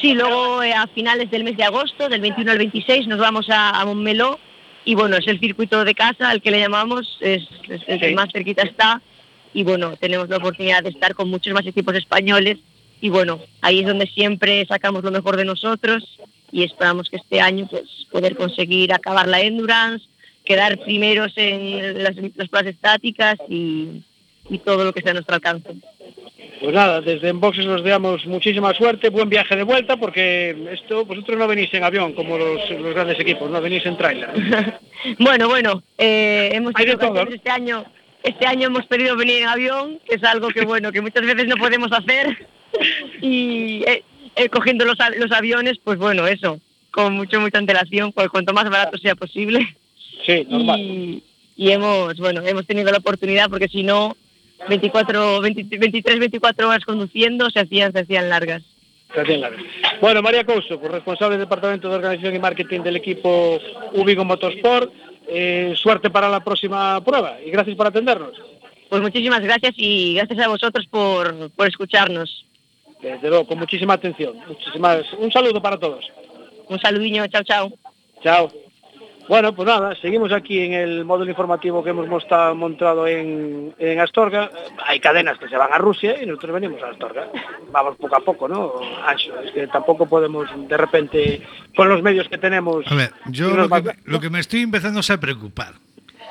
Sí, 0.00 0.12
luego 0.12 0.62
eh, 0.62 0.74
a 0.74 0.86
finales 0.88 1.30
del 1.30 1.44
mes 1.44 1.56
de 1.56 1.64
agosto, 1.64 2.08
del 2.08 2.20
21 2.20 2.50
al 2.50 2.58
26, 2.58 3.06
nos 3.06 3.18
vamos 3.18 3.48
a, 3.48 3.80
a 3.80 3.84
Montmeló 3.86 4.38
y 4.84 4.94
bueno, 4.94 5.16
es 5.16 5.26
el 5.26 5.40
circuito 5.40 5.84
de 5.84 5.94
casa 5.94 6.30
al 6.30 6.42
que 6.42 6.50
le 6.50 6.60
llamamos, 6.60 7.18
es, 7.20 7.42
el 7.86 8.00
que 8.00 8.14
más 8.14 8.28
cerquita 8.32 8.62
está 8.62 9.02
y 9.54 9.64
bueno, 9.64 9.96
tenemos 9.96 10.28
la 10.28 10.36
oportunidad 10.36 10.82
de 10.82 10.90
estar 10.90 11.14
con 11.14 11.30
muchos 11.30 11.54
más 11.54 11.66
equipos 11.66 11.94
españoles 11.94 12.58
y 13.00 13.08
bueno, 13.08 13.40
ahí 13.62 13.80
es 13.80 13.86
donde 13.86 14.06
siempre 14.06 14.64
sacamos 14.66 15.02
lo 15.02 15.10
mejor 15.10 15.36
de 15.36 15.44
nosotros 15.44 16.04
y 16.52 16.64
esperamos 16.64 17.10
que 17.10 17.16
este 17.16 17.40
año 17.40 17.66
pues 17.70 17.84
poder 18.10 18.36
conseguir 18.36 18.92
acabar 18.92 19.28
la 19.28 19.40
endurance, 19.40 20.06
quedar 20.44 20.78
primeros 20.78 21.32
en 21.36 22.02
las, 22.02 22.16
las 22.16 22.48
pruebas 22.48 22.66
estáticas 22.66 23.36
y, 23.48 24.02
y 24.48 24.58
todo 24.58 24.84
lo 24.84 24.92
que 24.92 25.02
sea 25.02 25.10
a 25.10 25.14
nuestro 25.14 25.34
alcance. 25.34 25.74
Pues 26.60 26.74
nada, 26.74 27.00
desde 27.00 27.28
Enboxes 27.28 27.66
os 27.66 27.84
damos 27.84 28.24
muchísima 28.26 28.72
suerte, 28.74 29.10
buen 29.10 29.28
viaje 29.28 29.56
de 29.56 29.62
vuelta, 29.62 29.96
porque 29.96 30.56
esto 30.72 31.04
vosotros 31.04 31.38
no 31.38 31.46
venís 31.46 31.72
en 31.74 31.84
avión 31.84 32.14
como 32.14 32.38
los, 32.38 32.60
grandes 32.94 33.20
equipos, 33.20 33.50
no 33.50 33.60
venís 33.60 33.84
en 33.84 33.96
tráiler. 33.96 34.30
bueno, 35.18 35.48
bueno, 35.48 35.82
eh, 35.98 36.50
hemos 36.52 36.72
este 36.78 37.50
año, 37.50 37.84
este 38.22 38.46
año 38.46 38.68
hemos 38.68 38.86
pedido 38.86 39.16
venir 39.16 39.42
en 39.42 39.48
avión, 39.48 40.00
que 40.08 40.16
es 40.16 40.24
algo 40.24 40.48
que 40.48 40.64
bueno, 40.64 40.92
que 40.92 41.02
muchas 41.02 41.26
veces 41.26 41.46
no 41.46 41.56
podemos 41.56 41.92
hacer, 41.92 42.48
y 43.20 43.84
eh, 43.86 44.02
eh, 44.36 44.48
cogiendo 44.48 44.84
los, 44.84 44.96
los 45.18 45.32
aviones, 45.32 45.78
pues 45.82 45.98
bueno, 45.98 46.26
eso, 46.26 46.60
con 46.90 47.14
mucho 47.14 47.40
mucha 47.40 47.58
antelación, 47.58 48.12
pues 48.12 48.28
cuanto 48.28 48.52
más 48.52 48.68
barato 48.70 48.98
sea 48.98 49.14
posible. 49.14 49.76
Sí, 50.24 50.46
normal. 50.48 50.80
Y, 50.80 51.22
y 51.56 51.70
hemos, 51.70 52.16
bueno, 52.18 52.42
hemos 52.46 52.66
tenido 52.66 52.90
la 52.90 52.98
oportunidad, 52.98 53.48
porque 53.48 53.68
si 53.68 53.82
no 53.82 54.16
24, 54.68 55.40
23, 55.40 56.18
24 56.18 56.68
horas 56.68 56.84
conduciendo 56.84 57.50
se 57.50 57.60
hacían, 57.60 57.92
se 57.92 58.00
hacían 58.00 58.28
largas. 58.28 58.62
Se 59.14 59.20
hacían 59.20 59.40
largas. 59.40 59.64
Bueno, 60.00 60.22
María 60.22 60.44
Couso, 60.44 60.80
pues 60.80 60.92
responsable 60.92 61.36
del 61.36 61.46
Departamento 61.46 61.88
de 61.88 61.96
Organización 61.96 62.34
y 62.34 62.38
Marketing 62.38 62.80
del 62.80 62.96
equipo 62.96 63.60
Ubigo 63.92 64.24
Motorsport, 64.24 64.92
eh, 65.28 65.74
suerte 65.76 66.10
para 66.10 66.28
la 66.28 66.42
próxima 66.42 67.02
prueba 67.04 67.38
y 67.44 67.50
gracias 67.50 67.76
por 67.76 67.86
atendernos. 67.86 68.32
Pues 68.88 69.02
muchísimas 69.02 69.40
gracias 69.40 69.74
y 69.76 70.14
gracias 70.14 70.38
a 70.40 70.48
vosotros 70.48 70.86
por, 70.86 71.50
por 71.50 71.66
escucharnos. 71.66 72.46
Desde 73.12 73.28
luego, 73.28 73.46
con 73.46 73.58
muchísima 73.58 73.94
atención. 73.94 74.36
Muchísimas, 74.46 75.12
un 75.14 75.30
saludo 75.30 75.60
para 75.62 75.78
todos. 75.78 76.04
Un 76.68 76.78
saludinho, 76.80 77.26
chao, 77.28 77.42
chao. 77.44 77.72
Chao. 78.22 78.50
Bueno, 79.28 79.52
pues 79.54 79.66
nada, 79.66 79.94
seguimos 80.00 80.32
aquí 80.32 80.60
en 80.60 80.72
el 80.72 81.04
módulo 81.04 81.30
informativo 81.30 81.82
que 81.82 81.90
hemos 81.90 82.06
montado 82.08 83.06
en, 83.08 83.74
Astorga. 84.00 84.50
Hay 84.84 85.00
cadenas 85.00 85.36
que 85.38 85.48
se 85.48 85.56
van 85.56 85.72
a 85.72 85.78
Rusia 85.78 86.22
y 86.22 86.26
nosotros 86.26 86.54
venimos 86.54 86.80
a 86.82 86.90
Astorga. 86.90 87.28
Vamos 87.72 87.96
poco 87.96 88.16
a 88.16 88.20
poco, 88.20 88.46
¿no? 88.46 88.74
Ancho, 89.04 89.38
es 89.40 89.50
que 89.50 89.66
tampoco 89.66 90.06
podemos 90.06 90.48
de 90.68 90.76
repente, 90.76 91.42
con 91.74 91.88
los 91.88 92.02
medios 92.02 92.28
que 92.28 92.38
tenemos... 92.38 92.84
A 92.86 92.94
ver, 92.94 93.10
yo 93.26 93.50
lo 94.04 94.20
que, 94.20 94.30
me 94.30 94.38
estoy 94.38 94.60
empezando 94.60 95.00
a 95.00 95.16
preocupar. 95.18 95.74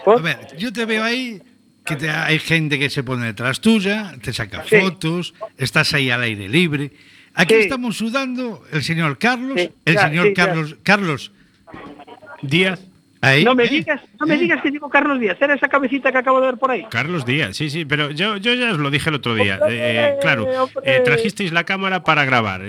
A 0.05 0.21
ver, 0.21 0.55
yo 0.57 0.71
te 0.71 0.85
veo 0.85 1.03
ahí 1.03 1.41
que 1.85 1.95
te, 1.95 2.09
hay 2.09 2.39
gente 2.39 2.79
que 2.79 2.89
se 2.89 3.03
pone 3.03 3.27
detrás 3.27 3.61
tuya, 3.61 4.15
te 4.21 4.33
saca 4.33 4.63
fotos, 4.63 5.33
estás 5.57 5.93
ahí 5.93 6.09
al 6.09 6.21
aire 6.23 6.49
libre. 6.49 6.91
Aquí 7.33 7.53
estamos 7.53 7.97
sudando 7.97 8.65
el 8.71 8.83
señor 8.83 9.17
Carlos, 9.17 9.69
el 9.85 9.97
señor 9.97 10.33
Carlos, 10.33 10.75
Carlos 10.83 11.31
Díaz. 12.41 12.79
No 13.43 13.55
me 13.55 13.65
¿eh? 13.65 13.69
digas, 13.69 14.01
no 14.19 14.25
me 14.25 14.35
¿Eh? 14.35 14.37
digas 14.37 14.61
que 14.61 14.71
digo 14.71 14.89
Carlos 14.89 15.19
Díaz, 15.19 15.37
era 15.41 15.53
esa 15.55 15.67
cabecita 15.67 16.11
que 16.11 16.17
acabo 16.17 16.39
de 16.39 16.47
ver 16.47 16.57
por 16.57 16.71
ahí. 16.71 16.85
Carlos 16.89 17.25
Díaz, 17.25 17.55
sí, 17.55 17.69
sí, 17.69 17.85
pero 17.85 18.11
yo, 18.11 18.37
yo 18.37 18.53
ya 18.53 18.71
os 18.71 18.77
lo 18.77 18.89
dije 18.89 19.09
el 19.09 19.15
otro 19.15 19.35
día. 19.35 19.59
Eh, 19.69 20.15
claro, 20.21 20.47
trajisteis 21.03 21.51
la 21.51 21.63
cámara 21.63 22.03
para 22.03 22.25
grabar. 22.25 22.61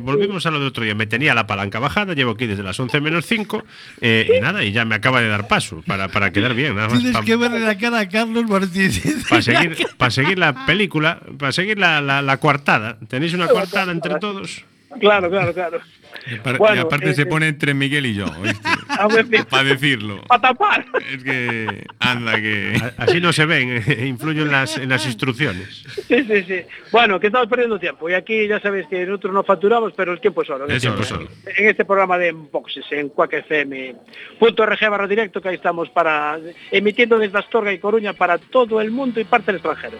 volvimos 0.00 0.46
a 0.46 0.50
lo 0.50 0.58
del 0.58 0.68
otro 0.68 0.84
día. 0.84 0.94
Me 0.94 1.06
tenía 1.06 1.34
la 1.34 1.46
palanca 1.46 1.78
bajada, 1.78 2.14
llevo 2.14 2.32
aquí 2.32 2.46
desde 2.46 2.62
las 2.62 2.78
11 2.78 3.00
menos 3.00 3.26
5 3.26 3.64
y 4.00 4.40
nada, 4.40 4.64
y 4.64 4.72
ya 4.72 4.84
me 4.84 4.94
acaba 4.94 5.20
de 5.20 5.28
dar 5.28 5.48
paso 5.48 5.82
para, 5.86 6.08
para 6.08 6.30
quedar 6.30 6.54
bien. 6.54 6.76
Tienes 6.88 7.18
que 7.18 7.36
verle 7.36 7.60
la 7.60 7.76
cara 7.78 8.00
a 8.00 8.08
Carlos 8.08 8.48
Martínez. 8.48 9.02
Para 9.28 9.42
seguir, 9.42 9.76
para 9.96 10.10
seguir 10.10 10.38
la 10.38 10.66
película, 10.66 11.20
para 11.38 11.52
seguir 11.52 11.78
la, 11.78 12.00
la, 12.00 12.22
la 12.22 12.36
coartada. 12.38 12.98
¿Tenéis 13.08 13.34
una 13.34 13.48
coartada 13.48 13.92
entre 13.92 14.18
todos? 14.18 14.64
Claro, 15.00 15.30
claro, 15.30 15.52
claro. 15.54 15.80
Y, 16.26 16.78
aparte 16.78 17.14
se 17.14 17.26
pone 17.26 17.48
entre 17.48 17.74
Miguel 17.74 18.06
y 18.06 18.14
yo, 18.14 18.26
para 19.50 19.64
decirlo. 19.64 20.20
Para 20.28 20.40
tapar. 20.40 20.86
Es 21.12 21.24
que 21.24 21.84
anda 21.98 22.40
que 22.40 22.80
así 22.96 23.20
no 23.20 23.32
se 23.32 23.44
ven, 23.44 23.82
influyen 24.06 24.50
las, 24.50 24.76
en 24.78 24.88
las 24.88 25.04
instrucciones. 25.06 25.84
Sí, 26.08 26.24
sí, 26.24 26.44
sí. 26.44 26.60
Bueno, 26.92 27.18
que 27.18 27.26
estamos 27.26 27.48
perdiendo 27.48 27.78
tiempo 27.78 28.08
y 28.08 28.14
aquí 28.14 28.46
ya 28.46 28.60
sabéis 28.60 28.86
que 28.86 29.04
nosotros 29.04 29.34
no 29.34 29.42
facturamos, 29.42 29.92
pero 29.96 30.12
el 30.12 30.20
tiempo 30.20 30.42
es 30.42 30.50
oro. 30.50 30.68
En, 30.68 30.80
solo. 30.80 31.28
en 31.46 31.68
este 31.68 31.84
programa 31.84 32.18
de 32.18 32.32
Boxes, 32.32 32.84
en 32.90 33.08
Cuac 33.08 33.32
FM, 33.32 33.96
punto 34.38 34.64
RG 34.64 34.90
barra 34.90 35.08
directo, 35.08 35.40
que 35.40 35.48
ahí 35.48 35.56
estamos 35.56 35.88
para 35.90 36.38
emitiendo 36.70 37.18
desde 37.18 37.38
Astorga 37.38 37.72
y 37.72 37.78
Coruña 37.78 38.12
para 38.12 38.38
todo 38.38 38.80
el 38.80 38.90
mundo 38.90 39.20
y 39.20 39.24
parte 39.24 39.46
del 39.46 39.56
extranjero. 39.56 39.98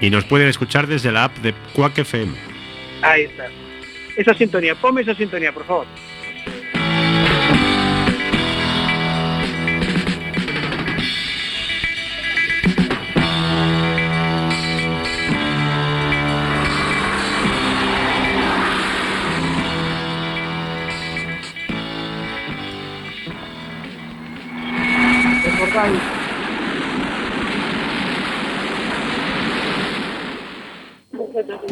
Y 0.00 0.10
nos 0.10 0.24
pueden 0.24 0.48
escuchar 0.48 0.86
desde 0.86 1.10
la 1.10 1.24
app 1.24 1.36
de 1.38 1.54
Cuac 1.74 1.98
FM. 1.98 2.32
Ahí 3.02 3.22
está 3.22 3.48
esa 4.16 4.34
sintonía, 4.34 4.74
ponme 4.74 5.02
esa 5.02 5.14
sintonía, 5.14 5.52
por 5.52 5.64
favor. 5.64 5.86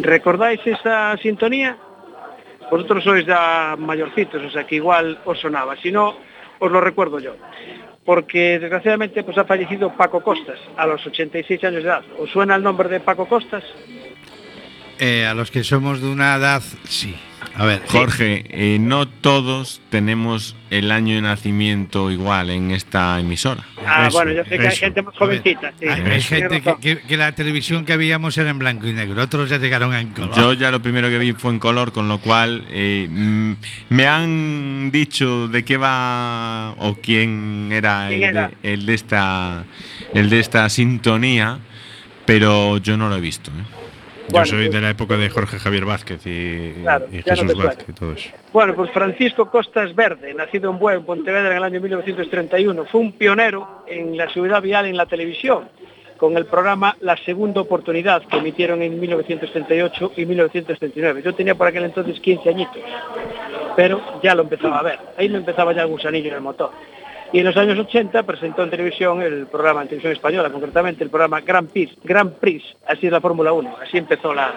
¿Recordáis 0.02 0.60
esa 0.66 1.16
sintonía? 1.18 1.78
Vosotros 2.72 3.04
sois 3.04 3.26
ya 3.26 3.76
mayorcitos, 3.76 4.42
o 4.42 4.50
sea 4.50 4.64
que 4.64 4.76
igual 4.76 5.18
os 5.26 5.38
sonaba. 5.38 5.76
Si 5.76 5.92
no, 5.92 6.16
os 6.58 6.72
lo 6.72 6.80
recuerdo 6.80 7.20
yo. 7.20 7.36
Porque 8.02 8.58
desgraciadamente 8.58 9.22
pues 9.24 9.36
ha 9.36 9.44
fallecido 9.44 9.94
Paco 9.94 10.22
Costas 10.22 10.58
a 10.78 10.86
los 10.86 11.06
86 11.06 11.62
años 11.64 11.82
de 11.82 11.90
edad. 11.90 12.02
¿Os 12.18 12.30
suena 12.30 12.56
el 12.56 12.62
nombre 12.62 12.88
de 12.88 13.00
Paco 13.00 13.26
Costas? 13.26 13.62
Eh, 14.98 15.26
a 15.26 15.34
los 15.34 15.50
que 15.50 15.64
somos 15.64 16.00
de 16.00 16.08
una 16.08 16.36
edad, 16.36 16.62
sí. 16.84 17.14
A 17.54 17.66
ver, 17.66 17.82
Jorge, 17.86 18.44
eh, 18.48 18.78
no 18.80 19.06
todos 19.06 19.82
tenemos 19.90 20.56
el 20.70 20.90
año 20.90 21.16
de 21.16 21.22
nacimiento 21.22 22.10
igual 22.10 22.48
en 22.48 22.70
esta 22.70 23.20
emisora. 23.20 23.62
Ah, 23.86 24.08
bueno, 24.10 24.32
yo 24.32 24.42
sé 24.44 24.58
que 24.58 24.68
hay 24.68 24.76
gente 24.76 25.02
más 25.02 25.14
jovencita. 25.16 25.72
Sí. 25.78 25.86
Hay, 25.86 26.22
gente 26.22 26.62
que, 26.80 27.16
la 27.16 27.32
televisión 27.32 27.84
que 27.84 27.96
veíamos 27.96 28.38
era 28.38 28.48
en 28.48 28.58
blanco 28.58 28.86
y 28.86 28.94
negro, 28.94 29.22
otros 29.22 29.50
ya 29.50 29.58
llegaron 29.58 29.94
en 29.94 30.08
color. 30.08 30.34
Yo 30.34 30.52
ya 30.54 30.70
lo 30.70 30.80
primero 30.80 31.10
que 31.10 31.18
vi 31.18 31.32
fue 31.32 31.52
en 31.52 31.58
color, 31.58 31.92
con 31.92 32.08
lo 32.08 32.18
cual 32.18 32.64
eh, 32.70 33.06
mm, 33.10 33.52
me 33.90 34.06
han 34.06 34.90
dicho 34.90 35.48
de 35.48 35.62
qué 35.62 35.76
va 35.76 36.74
o 36.78 36.96
quién 37.02 37.68
era, 37.70 38.10
el, 38.10 38.86
De, 38.86 38.94
esta, 38.94 39.64
el 40.14 40.30
de 40.30 40.40
esta 40.40 40.68
sintonía, 40.70 41.58
pero 42.24 42.78
yo 42.78 42.96
no 42.96 43.10
lo 43.10 43.16
he 43.16 43.20
visto. 43.20 43.50
¿eh? 43.50 43.81
Yo 44.28 44.44
soy 44.44 44.68
de 44.68 44.80
la 44.80 44.90
época 44.90 45.16
de 45.16 45.28
Jorge 45.28 45.58
Javier 45.58 45.84
Vázquez 45.84 46.26
y, 46.26 46.74
Jesús 47.22 47.54
Vázquez 47.56 47.88
y 47.88 47.92
todo 47.92 48.12
eso. 48.12 48.30
Bueno, 48.52 48.74
pues 48.74 48.90
Francisco 48.90 49.50
Costas 49.50 49.94
Verde, 49.94 50.34
nacido 50.34 50.70
en 50.70 50.78
Buen, 50.78 51.04
Pontevedra, 51.04 51.50
en 51.50 51.56
el 51.56 51.64
año 51.64 51.80
1931, 51.80 52.84
fue 52.86 53.00
un 53.00 53.12
pionero 53.12 53.84
en 53.86 54.16
la 54.16 54.32
seguridad 54.32 54.62
vial 54.62 54.86
en 54.86 54.96
la 54.96 55.06
televisión, 55.06 55.68
con 56.16 56.36
el 56.36 56.46
programa 56.46 56.96
La 57.00 57.16
Segunda 57.16 57.60
Oportunidad, 57.60 58.22
que 58.22 58.38
emitieron 58.38 58.80
en 58.82 58.98
1938 58.98 60.12
y 60.16 60.26
1939. 60.26 61.22
Yo 61.24 61.34
tenía 61.34 61.54
por 61.54 61.66
aquel 61.66 61.84
entonces 61.84 62.20
15 62.20 62.48
añitos, 62.48 62.82
pero 63.76 64.20
ya 64.22 64.34
lo 64.34 64.42
empezaba 64.42 64.78
a 64.78 64.82
ver. 64.82 64.98
Ahí 65.18 65.28
me 65.28 65.38
empezaba 65.38 65.72
ya 65.72 65.82
el 65.82 65.88
gusanillo 65.88 66.28
en 66.28 66.34
el 66.36 66.40
motor. 66.40 66.70
Y 67.32 67.38
en 67.38 67.46
los 67.46 67.56
años 67.56 67.78
80 67.78 68.24
presentó 68.24 68.62
en 68.62 68.70
televisión 68.70 69.22
el 69.22 69.46
programa, 69.46 69.80
en 69.82 69.88
televisión 69.88 70.12
española 70.12 70.50
concretamente, 70.50 71.02
el 71.02 71.08
programa 71.08 71.40
Grand 71.40 71.70
Prix, 71.70 71.96
Grand 72.04 72.34
Prix 72.34 72.62
así 72.86 73.06
es 73.06 73.12
la 73.12 73.22
Fórmula 73.22 73.54
1, 73.54 73.78
así 73.82 73.96
empezó 73.96 74.32
a 74.32 74.52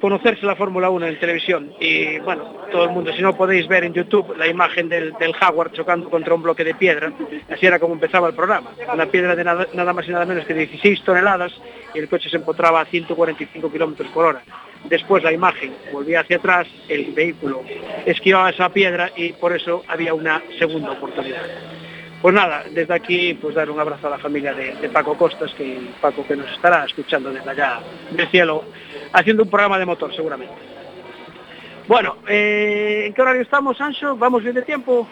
conocerse 0.00 0.44
la 0.44 0.56
Fórmula 0.56 0.90
1 0.90 1.06
en 1.06 1.20
televisión. 1.20 1.72
Y 1.78 2.18
bueno, 2.18 2.66
todo 2.72 2.84
el 2.84 2.90
mundo, 2.90 3.12
si 3.12 3.22
no 3.22 3.36
podéis 3.36 3.68
ver 3.68 3.84
en 3.84 3.94
YouTube 3.94 4.36
la 4.36 4.48
imagen 4.48 4.88
del, 4.88 5.12
del 5.12 5.34
Jaguar 5.34 5.70
chocando 5.70 6.10
contra 6.10 6.34
un 6.34 6.42
bloque 6.42 6.64
de 6.64 6.74
piedra, 6.74 7.12
así 7.48 7.64
era 7.64 7.78
como 7.78 7.94
empezaba 7.94 8.28
el 8.28 8.34
programa. 8.34 8.70
Una 8.92 9.06
piedra 9.06 9.36
de 9.36 9.44
nada, 9.44 9.68
nada 9.72 9.92
más 9.92 10.08
y 10.08 10.10
nada 10.10 10.26
menos 10.26 10.44
que 10.46 10.54
16 10.54 11.04
toneladas 11.04 11.52
y 11.94 12.00
el 12.00 12.08
coche 12.08 12.28
se 12.28 12.38
encontraba 12.38 12.80
a 12.80 12.86
145 12.86 13.70
kilómetros 13.70 14.08
por 14.08 14.24
hora. 14.26 14.42
Después 14.88 15.22
la 15.22 15.32
imagen 15.32 15.74
volvía 15.92 16.20
hacia 16.20 16.36
atrás, 16.36 16.66
el 16.88 17.12
vehículo 17.12 17.62
esquivaba 18.04 18.50
esa 18.50 18.68
piedra 18.68 19.10
y 19.16 19.32
por 19.32 19.54
eso 19.54 19.82
había 19.88 20.14
una 20.14 20.42
segunda 20.58 20.92
oportunidad. 20.92 21.42
Pues 22.22 22.34
nada, 22.34 22.64
desde 22.70 22.94
aquí 22.94 23.34
pues 23.34 23.54
dar 23.54 23.70
un 23.70 23.78
abrazo 23.78 24.06
a 24.06 24.10
la 24.10 24.18
familia 24.18 24.54
de, 24.54 24.88
Paco 24.88 25.16
Costas, 25.16 25.52
que 25.54 25.78
Paco 26.00 26.26
que 26.26 26.36
nos 26.36 26.50
estará 26.50 26.84
escuchando 26.84 27.32
desde 27.32 27.50
allá 27.50 27.80
del 28.10 28.28
cielo, 28.28 28.64
haciendo 29.12 29.42
un 29.42 29.50
programa 29.50 29.78
de 29.78 29.86
motor 29.86 30.14
seguramente. 30.14 30.54
Bueno, 31.86 32.16
eh, 32.26 33.04
¿en 33.06 33.14
qué 33.14 33.22
horario 33.22 33.42
estamos, 33.42 33.80
Ancho? 33.80 34.16
¿Vamos 34.16 34.42
bien 34.42 34.54
de 34.54 34.62
tiempo? 34.62 35.06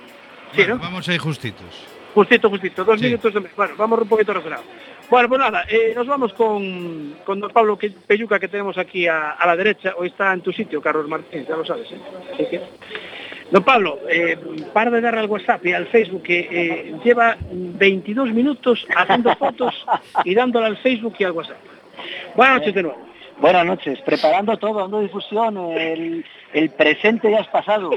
Sí, 0.54 0.64
¿no? 0.66 0.78
Vamos 0.78 1.08
ahí 1.08 1.18
justitos. 1.18 1.93
Justito, 2.14 2.48
justito, 2.48 2.84
dos 2.84 3.00
minutos 3.00 3.34
de... 3.34 3.40
Bueno, 3.56 3.74
vamos 3.76 4.00
un 4.00 4.08
poquito 4.08 4.32
razonado. 4.32 4.62
Bueno, 5.10 5.28
pues 5.28 5.40
nada, 5.40 5.64
eh, 5.68 5.92
nos 5.96 6.06
vamos 6.06 6.32
con, 6.32 7.16
con 7.24 7.40
don 7.40 7.50
Pablo 7.50 7.76
Peyuca 8.06 8.38
que 8.38 8.46
tenemos 8.46 8.78
aquí 8.78 9.08
a, 9.08 9.36
la 9.44 9.56
derecha. 9.56 9.94
Hoy 9.98 10.08
está 10.08 10.32
en 10.32 10.40
tu 10.40 10.52
sitio, 10.52 10.80
Carlos 10.80 11.08
Martínez, 11.08 11.48
ya 11.48 11.56
lo 11.56 11.64
sabes. 11.64 11.88
¿eh? 11.90 12.60
Don 13.50 13.64
Pablo, 13.64 13.98
eh, 14.08 14.38
para 14.72 14.92
de 14.92 15.00
darle 15.00 15.20
al 15.20 15.26
WhatsApp 15.26 15.66
y 15.66 15.72
al 15.72 15.88
Facebook 15.88 16.22
que 16.22 16.48
eh, 16.50 16.94
lleva 17.04 17.36
22 17.50 18.32
minutos 18.32 18.86
haciendo 18.96 19.34
fotos 19.34 19.84
y 20.24 20.34
dándole 20.36 20.66
al 20.66 20.76
Facebook 20.78 21.16
y 21.18 21.24
al 21.24 21.32
WhatsApp. 21.32 21.58
Buenas 22.36 22.60
noches 22.60 22.74
de 22.74 22.82
nuevo. 22.84 22.98
Buenas 23.40 23.66
noches, 23.66 24.00
preparando 24.02 24.56
todo, 24.56 24.78
dando 24.80 25.00
difusión, 25.00 25.56
el, 25.72 26.24
el 26.52 26.70
presente 26.70 27.28
ya 27.28 27.40
has 27.40 27.48
pasado. 27.48 27.90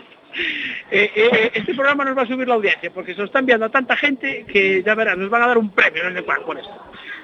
Eh, 0.92 1.12
eh, 1.16 1.52
este 1.54 1.74
programa 1.74 2.06
nos 2.06 2.18
va 2.18 2.22
a 2.22 2.28
subir 2.28 2.48
la 2.48 2.56
audiencia 2.56 2.92
porque 2.92 3.14
se 3.14 3.20
lo 3.20 3.26
están 3.26 3.46
viendo 3.46 3.66
a 3.66 3.70
tanta 3.70 3.96
gente 3.98 4.46
que 4.46 4.84
ya 4.84 4.96
verán, 4.96 5.20
nos 5.20 5.30
van 5.30 5.44
a 5.44 5.48
dar 5.48 5.58
un 5.58 5.72
premio 5.72 6.08
en 6.08 6.18
el 6.18 6.24
cual 6.24 6.42
por 6.46 6.58
esto. 6.58 6.76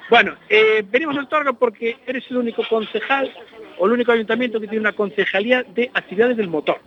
Bueno, 0.09 0.35
eh, 0.49 0.83
venimos 0.87 1.17
al 1.17 1.27
Torga 1.27 1.53
porque 1.53 1.97
eres 2.05 2.23
el 2.29 2.37
único 2.37 2.63
concejal 2.67 3.33
o 3.77 3.85
el 3.85 3.93
único 3.93 4.11
ayuntamiento 4.11 4.59
que 4.59 4.67
tiene 4.67 4.81
una 4.81 4.93
concejalía 4.93 5.63
de 5.63 5.89
actividades 5.93 6.37
del 6.37 6.49
motor. 6.49 6.79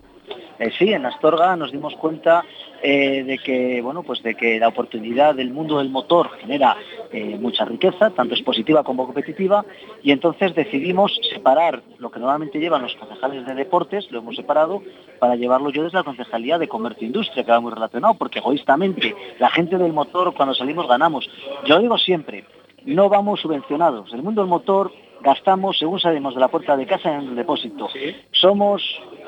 Eh, 0.59 0.71
sí, 0.79 0.93
en 0.93 1.07
Astorga 1.07 1.57
nos 1.57 1.73
dimos 1.73 1.95
cuenta 1.97 2.45
eh, 2.83 3.25
de 3.25 3.39
que 3.39 3.81
bueno 3.83 4.03
pues 4.03 4.23
de 4.23 4.35
que 4.35 4.59
la 4.59 4.69
oportunidad 4.69 5.35
del 5.35 5.51
mundo 5.51 5.79
del 5.79 5.91
motor 5.91 6.31
genera 6.41 6.77
eh, 7.13 7.37
mucha 7.41 7.65
riqueza, 7.65 8.11
tanto 8.11 8.35
es 8.35 8.43
positiva 8.43 8.85
como 8.85 9.07
competitiva, 9.07 9.65
y 10.03 10.13
entonces 10.13 10.55
decidimos 10.55 11.19
separar 11.33 11.83
lo 11.99 12.11
que 12.11 12.21
normalmente 12.21 12.59
llevan 12.59 12.83
los 12.83 12.95
concejales 12.97 13.47
de 13.47 13.55
deportes, 13.55 14.11
lo 14.11 14.19
hemos 14.19 14.37
separado 14.37 14.83
para 15.19 15.37
llevarlo 15.37 15.71
yo 15.71 15.85
desde 15.85 15.99
la 15.99 16.05
concejalía 16.05 16.59
de 16.59 16.69
comercio 16.69 17.05
e 17.05 17.07
industria, 17.07 17.45
que 17.45 17.51
va 17.51 17.61
muy 17.61 17.73
relacionado, 17.73 18.15
porque 18.15 18.39
egoístamente 18.39 19.15
la 19.39 19.51
gente 19.51 19.79
del 19.79 19.93
motor 19.93 20.35
cuando 20.35 20.55
salimos 20.55 20.89
ganamos. 20.89 21.29
Yo 21.65 21.79
digo 21.79 21.99
siempre, 21.99 22.45
no 22.85 23.09
vamos 23.09 23.41
subvencionados. 23.41 24.13
El 24.13 24.23
mundo 24.23 24.43
del 24.43 24.51
motor 24.51 24.93
gastamos 25.23 25.79
según 25.79 25.99
salimos 25.99 26.35
de 26.35 26.41
la 26.41 26.49
puerta 26.49 26.77
de 26.77 26.87
casa 26.87 27.15
en 27.15 27.29
el 27.29 27.37
depósito. 27.37 27.89
Somos 28.31 28.83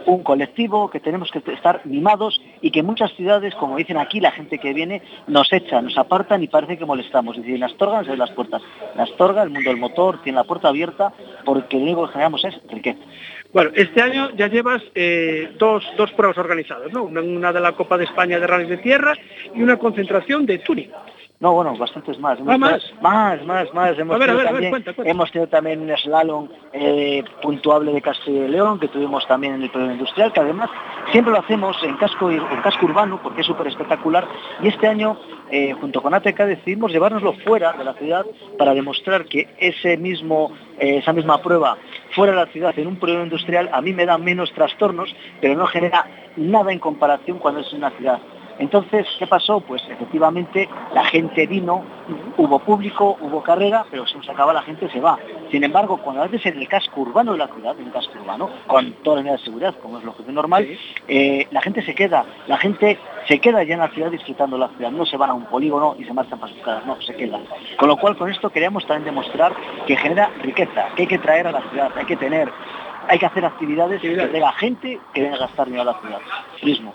un 0.06 0.22
colectivo 0.22 0.90
que 0.90 1.00
tenemos 1.00 1.30
que 1.30 1.42
estar 1.52 1.82
mimados 1.84 2.40
y 2.60 2.70
que 2.70 2.82
muchas 2.82 3.12
ciudades, 3.12 3.54
como 3.54 3.76
dicen 3.76 3.98
aquí, 3.98 4.20
la 4.20 4.30
gente 4.30 4.58
que 4.58 4.72
viene 4.72 5.02
nos 5.26 5.52
echa, 5.52 5.80
nos 5.82 5.96
apartan 5.98 6.42
y 6.42 6.48
parece 6.48 6.78
que 6.78 6.84
molestamos. 6.84 7.36
Es 7.36 7.42
decir, 7.42 7.56
en 7.56 7.64
Astorga 7.64 8.02
las 8.02 8.30
puertas. 8.30 8.62
En 8.94 9.00
Astorga, 9.00 9.42
el 9.42 9.50
mundo 9.50 9.70
del 9.70 9.78
motor, 9.78 10.22
tiene 10.22 10.36
la 10.36 10.44
puerta 10.44 10.68
abierta 10.68 11.12
porque 11.44 11.76
lo 11.76 11.82
único 11.82 12.06
que 12.06 12.12
generamos 12.12 12.44
es 12.44 12.60
riqueza. 12.68 13.00
Bueno, 13.52 13.70
este 13.74 14.02
año 14.02 14.30
ya 14.36 14.48
llevas 14.48 14.82
eh, 14.94 15.54
dos, 15.58 15.82
dos 15.96 16.12
pruebas 16.12 16.36
organizadas, 16.36 16.92
¿no? 16.92 17.04
Una, 17.04 17.52
de 17.52 17.60
la 17.60 17.72
Copa 17.72 17.96
de 17.96 18.04
España 18.04 18.38
de 18.38 18.46
Rallys 18.46 18.68
de 18.68 18.76
Tierra 18.78 19.14
y 19.54 19.62
una 19.62 19.78
concentración 19.78 20.44
de 20.44 20.58
Turing. 20.58 20.90
No, 21.40 21.52
bueno, 21.52 21.76
bastantes 21.76 22.18
más. 22.18 22.36
Ah, 22.40 22.58
más? 22.58 22.82
Más, 23.00 23.44
más, 23.46 23.72
más. 23.72 23.96
Hemos, 23.96 24.18
tenido, 24.18 24.42
también, 24.42 24.84
hemos 25.04 25.30
tenido 25.30 25.48
también 25.48 25.80
un 25.80 25.96
slalom 25.96 26.48
eh, 26.72 27.22
puntuable 27.40 27.92
de 27.92 28.02
Castilla 28.02 28.46
y 28.46 28.48
León, 28.48 28.80
que 28.80 28.88
tuvimos 28.88 29.24
también 29.28 29.54
en 29.54 29.62
el 29.62 29.70
periodo 29.70 29.92
industrial, 29.92 30.32
que 30.32 30.40
además 30.40 30.68
siempre 31.12 31.32
lo 31.32 31.38
hacemos 31.38 31.76
en 31.84 31.96
casco, 31.96 32.28
en 32.28 32.60
casco 32.62 32.86
urbano, 32.86 33.20
porque 33.22 33.42
es 33.42 33.46
súper 33.46 33.68
espectacular. 33.68 34.26
Y 34.60 34.66
este 34.66 34.88
año, 34.88 35.16
eh, 35.52 35.74
junto 35.80 36.02
con 36.02 36.12
ATK, 36.12 36.38
decidimos 36.38 36.90
llevárnoslo 36.90 37.32
fuera 37.44 37.72
de 37.72 37.84
la 37.84 37.94
ciudad 37.94 38.26
para 38.58 38.74
demostrar 38.74 39.24
que 39.26 39.48
ese 39.60 39.96
mismo, 39.96 40.50
eh, 40.80 40.98
esa 40.98 41.12
misma 41.12 41.40
prueba 41.40 41.78
fuera 42.16 42.32
de 42.32 42.38
la 42.38 42.46
ciudad, 42.46 42.76
en 42.76 42.88
un 42.88 42.96
periodo 42.96 43.22
industrial, 43.22 43.70
a 43.72 43.80
mí 43.80 43.92
me 43.92 44.06
da 44.06 44.18
menos 44.18 44.52
trastornos, 44.54 45.14
pero 45.40 45.54
no 45.54 45.68
genera 45.68 46.04
nada 46.36 46.72
en 46.72 46.80
comparación 46.80 47.38
cuando 47.38 47.60
es 47.60 47.72
una 47.72 47.90
ciudad. 47.90 48.18
Entonces, 48.58 49.06
¿qué 49.18 49.26
pasó? 49.26 49.60
Pues 49.60 49.82
efectivamente 49.88 50.68
la 50.92 51.04
gente 51.04 51.46
vino, 51.46 51.84
hubo 52.36 52.58
público, 52.58 53.16
hubo 53.20 53.42
carrera, 53.42 53.84
pero 53.90 54.06
se 54.06 54.16
nos 54.16 54.28
acaba 54.28 54.52
la 54.52 54.62
gente 54.62 54.90
se 54.90 55.00
va. 55.00 55.18
Sin 55.50 55.64
embargo, 55.64 55.98
cuando 55.98 56.22
a 56.22 56.26
veces 56.26 56.52
en 56.52 56.60
el 56.60 56.68
casco 56.68 57.00
urbano 57.00 57.32
de 57.32 57.38
la 57.38 57.48
ciudad, 57.48 57.78
en 57.78 57.86
el 57.86 57.92
casco 57.92 58.18
urbano, 58.18 58.50
con 58.66 58.92
toda 59.04 59.16
la 59.16 59.22
medidas 59.22 59.40
de 59.40 59.44
seguridad, 59.44 59.74
como 59.80 59.98
es 59.98 60.04
lo 60.04 60.14
que 60.14 60.22
es 60.22 60.28
normal, 60.28 60.68
eh, 61.06 61.46
la 61.50 61.62
gente 61.62 61.82
se 61.82 61.94
queda, 61.94 62.24
la 62.46 62.58
gente 62.58 62.98
se 63.26 63.38
queda 63.38 63.62
ya 63.62 63.74
en 63.74 63.80
la 63.80 63.88
ciudad 63.88 64.10
disfrutando 64.10 64.58
la 64.58 64.68
ciudad, 64.68 64.90
no 64.90 65.06
se 65.06 65.16
van 65.16 65.30
a 65.30 65.34
un 65.34 65.44
polígono 65.44 65.96
y 65.98 66.04
se 66.04 66.12
marchan 66.12 66.38
para 66.38 66.52
sus 66.52 66.62
casas, 66.62 66.86
no, 66.86 67.00
se 67.00 67.14
quedan. 67.14 67.44
Con 67.76 67.88
lo 67.88 67.96
cual, 67.96 68.16
con 68.16 68.30
esto 68.30 68.50
queríamos 68.50 68.86
también 68.86 69.14
demostrar 69.14 69.52
que 69.86 69.96
genera 69.96 70.30
riqueza, 70.42 70.88
que 70.96 71.02
hay 71.02 71.08
que 71.08 71.18
traer 71.18 71.46
a 71.46 71.52
la 71.52 71.62
ciudad, 71.70 71.90
hay 71.96 72.06
que 72.06 72.16
tener, 72.16 72.50
hay 73.08 73.18
que 73.18 73.26
hacer 73.26 73.44
actividades 73.44 74.00
que 74.00 74.16
tenga 74.16 74.52
gente 74.52 75.00
que 75.14 75.22
venga 75.22 75.36
a 75.36 75.40
gastar 75.40 75.66
dinero 75.66 75.82
a 75.82 75.92
la 75.92 76.00
ciudad. 76.00 76.18
Turismo. 76.60 76.92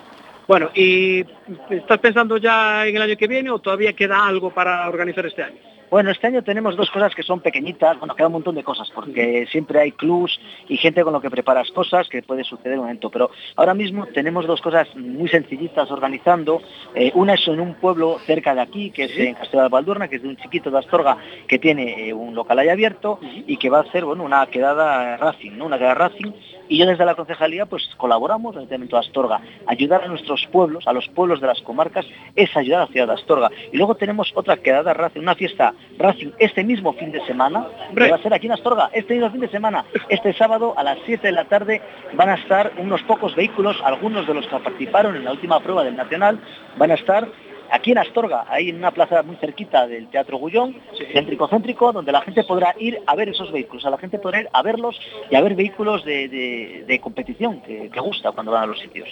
Bueno, 0.47 0.69
¿y 0.75 1.25
estás 1.69 1.99
pensando 1.99 2.37
ya 2.37 2.85
en 2.85 2.95
el 2.95 3.01
año 3.01 3.17
que 3.17 3.27
viene 3.27 3.49
o 3.49 3.59
todavía 3.59 3.93
queda 3.93 4.25
algo 4.25 4.53
para 4.53 4.87
organizar 4.89 5.25
este 5.25 5.43
año? 5.43 5.57
Bueno, 5.93 6.09
este 6.09 6.25
año 6.25 6.43
tenemos 6.43 6.75
dos 6.75 6.89
cosas 6.89 7.13
que 7.13 7.21
son 7.21 7.39
pequeñitas, 7.41 7.99
bueno, 7.99 8.15
queda 8.15 8.25
un 8.25 8.33
montón 8.33 8.55
de 8.55 8.63
cosas, 8.63 8.89
porque 8.95 9.45
siempre 9.51 9.79
hay 9.79 9.91
clubs 9.91 10.39
y 10.67 10.77
gente 10.77 11.03
con 11.03 11.13
lo 11.13 11.21
que 11.21 11.29
preparas 11.29 11.69
cosas 11.69 12.09
que 12.09 12.23
puede 12.23 12.43
suceder 12.43 12.79
un 12.79 12.85
momento, 12.85 13.11
pero 13.11 13.29
ahora 13.55 13.75
mismo 13.75 14.07
tenemos 14.07 14.47
dos 14.47 14.59
cosas 14.59 14.87
muy 14.95 15.29
sencillitas 15.29 15.91
organizando. 15.91 16.63
Eh, 16.95 17.11
una 17.13 17.35
es 17.35 17.47
en 17.47 17.59
un 17.59 17.75
pueblo 17.75 18.17
cerca 18.25 18.55
de 18.55 18.61
aquí, 18.61 18.89
que 18.89 19.03
es 19.03 19.15
en 19.19 19.35
Castel 19.35 19.61
de 19.61 19.69
Valdurna, 19.69 20.07
que 20.07 20.15
es 20.15 20.23
de 20.23 20.29
un 20.29 20.37
chiquito 20.37 20.71
de 20.71 20.79
Astorga, 20.79 21.15
que 21.47 21.59
tiene 21.59 22.09
eh, 22.09 22.13
un 22.13 22.33
local 22.33 22.57
ahí 22.57 22.69
abierto 22.69 23.19
y 23.45 23.57
que 23.57 23.69
va 23.69 23.77
a 23.77 23.81
hacer, 23.81 24.03
bueno, 24.03 24.23
una 24.23 24.47
quedada 24.47 25.17
Racing, 25.17 25.51
¿no? 25.51 25.67
Una 25.67 25.77
quedada 25.77 25.93
Racing 25.93 26.31
Y 26.73 26.77
yo 26.79 26.87
desde 26.87 27.05
la 27.05 27.13
concejalía 27.13 27.67
pues 27.67 27.87
colaboramos, 27.97 28.55
el 28.55 28.61
Ayuntamiento 28.61 28.95
de 28.95 29.05
Astorga, 29.05 29.41
ayudar 29.67 30.05
a 30.05 30.07
nuestros 30.07 30.47
pueblos, 30.51 30.87
a 30.87 30.91
los 30.91 31.07
pueblos 31.09 31.39
de 31.39 31.45
las 31.45 31.61
comarcas, 31.61 32.03
es 32.35 32.57
ayudar 32.57 32.79
a 32.81 32.85
la 32.85 32.91
ciudad 32.91 33.07
de 33.09 33.13
Astorga. 33.13 33.51
Y 33.71 33.77
luego 33.77 33.93
tenemos 33.93 34.31
otra 34.33 34.57
quedada 34.57 34.91
Racing, 34.91 35.21
una 35.21 35.35
fiesta 35.35 35.75
Racing 35.99 36.31
este 36.39 36.63
mismo 36.63 36.93
fin 36.93 37.11
de 37.11 37.23
semana, 37.27 37.67
que 37.95 38.09
va 38.09 38.15
a 38.15 38.23
ser 38.23 38.33
aquí 38.33 38.47
en 38.47 38.53
Astorga, 38.53 38.89
este 38.91 39.13
mismo 39.13 39.29
fin 39.29 39.41
de 39.41 39.49
semana, 39.49 39.85
este 40.09 40.33
sábado 40.33 40.73
a 40.75 40.81
las 40.81 40.97
7 41.05 41.27
de 41.27 41.33
la 41.33 41.45
tarde 41.45 41.79
van 42.15 42.29
a 42.29 42.35
estar 42.37 42.71
unos 42.79 43.03
pocos 43.03 43.35
vehículos, 43.35 43.79
algunos 43.83 44.25
de 44.25 44.33
los 44.33 44.47
que 44.47 44.57
participaron 44.57 45.15
en 45.15 45.25
la 45.25 45.31
última 45.31 45.59
prueba 45.59 45.83
del 45.83 45.95
Nacional, 45.95 46.39
van 46.79 46.89
a 46.89 46.95
estar 46.95 47.27
aquí 47.73 47.91
en 47.91 47.97
Astorga, 47.97 48.45
ahí 48.49 48.69
en 48.69 48.77
una 48.77 48.91
plaza 48.91 49.23
muy 49.23 49.35
cerquita 49.37 49.87
del 49.87 50.07
Teatro 50.07 50.37
Gullón, 50.37 50.75
céntrico-céntrico, 51.11 51.91
donde 51.91 52.11
la 52.11 52.21
gente 52.21 52.43
podrá 52.43 52.75
ir 52.79 52.99
a 53.07 53.15
ver 53.15 53.29
esos 53.29 53.51
vehículos, 53.51 53.83
a 53.85 53.89
la 53.89 53.97
gente 53.97 54.19
podrá 54.19 54.41
ir 54.41 54.49
a 54.53 54.61
verlos 54.61 54.99
y 55.31 55.35
a 55.35 55.41
ver 55.41 55.55
vehículos 55.55 56.05
de, 56.05 56.99
competición 57.01 57.61
que, 57.61 57.89
gusta 57.99 58.31
cuando 58.31 58.51
van 58.51 58.63
a 58.63 58.67
los 58.67 58.79
sitios. 58.79 59.09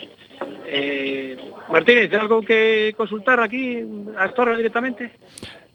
Eh, 0.67 1.38
Martínez, 1.71 2.13
algo 2.13 2.41
que 2.41 2.93
consultar 2.95 3.39
aquí, 3.39 3.84
a 4.17 4.26
Astorga 4.26 4.56
directamente? 4.56 5.12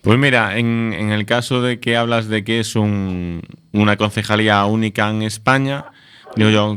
Pues 0.03 0.19
mira, 0.19 0.57
en, 0.57 0.93
el 0.93 1.27
caso 1.27 1.63
de 1.63 1.81
que 1.81 1.97
hablas 1.97 2.29
de 2.29 2.45
que 2.45 2.61
es 2.61 2.77
una 2.77 3.97
concejalía 3.97 4.65
única 4.67 5.11
en 5.11 5.23
España, 5.23 5.87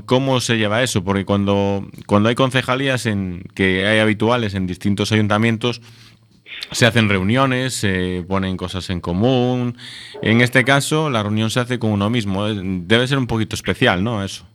¿cómo 0.06 0.40
se 0.40 0.58
lleva 0.58 0.84
eso? 0.84 1.04
Porque 1.04 1.26
cuando, 1.26 1.88
cuando 2.08 2.30
hay 2.30 2.36
concejalías 2.36 3.06
en, 3.06 3.44
que 3.56 3.86
hay 3.86 4.00
habituales 4.00 4.54
en 4.54 4.68
distintos 4.68 5.12
ayuntamientos, 5.12 5.82
se 6.72 6.86
hacen 6.86 7.10
reuniones, 7.10 7.74
se 7.74 8.24
ponen 8.28 8.58
cosas 8.58 8.90
en 8.90 9.02
común. 9.02 9.78
En 10.22 10.42
este 10.42 10.64
caso, 10.64 11.10
la 11.10 11.24
reunión 11.24 11.50
se 11.50 11.60
hace 11.60 11.80
con 11.80 11.92
uno 11.92 12.10
mismo. 12.10 12.48
Debe 12.48 13.08
ser 13.08 13.18
un 13.18 13.28
poquito 13.28 13.56
especial, 13.56 14.04
¿no? 14.04 14.24
Eso. 14.24 14.49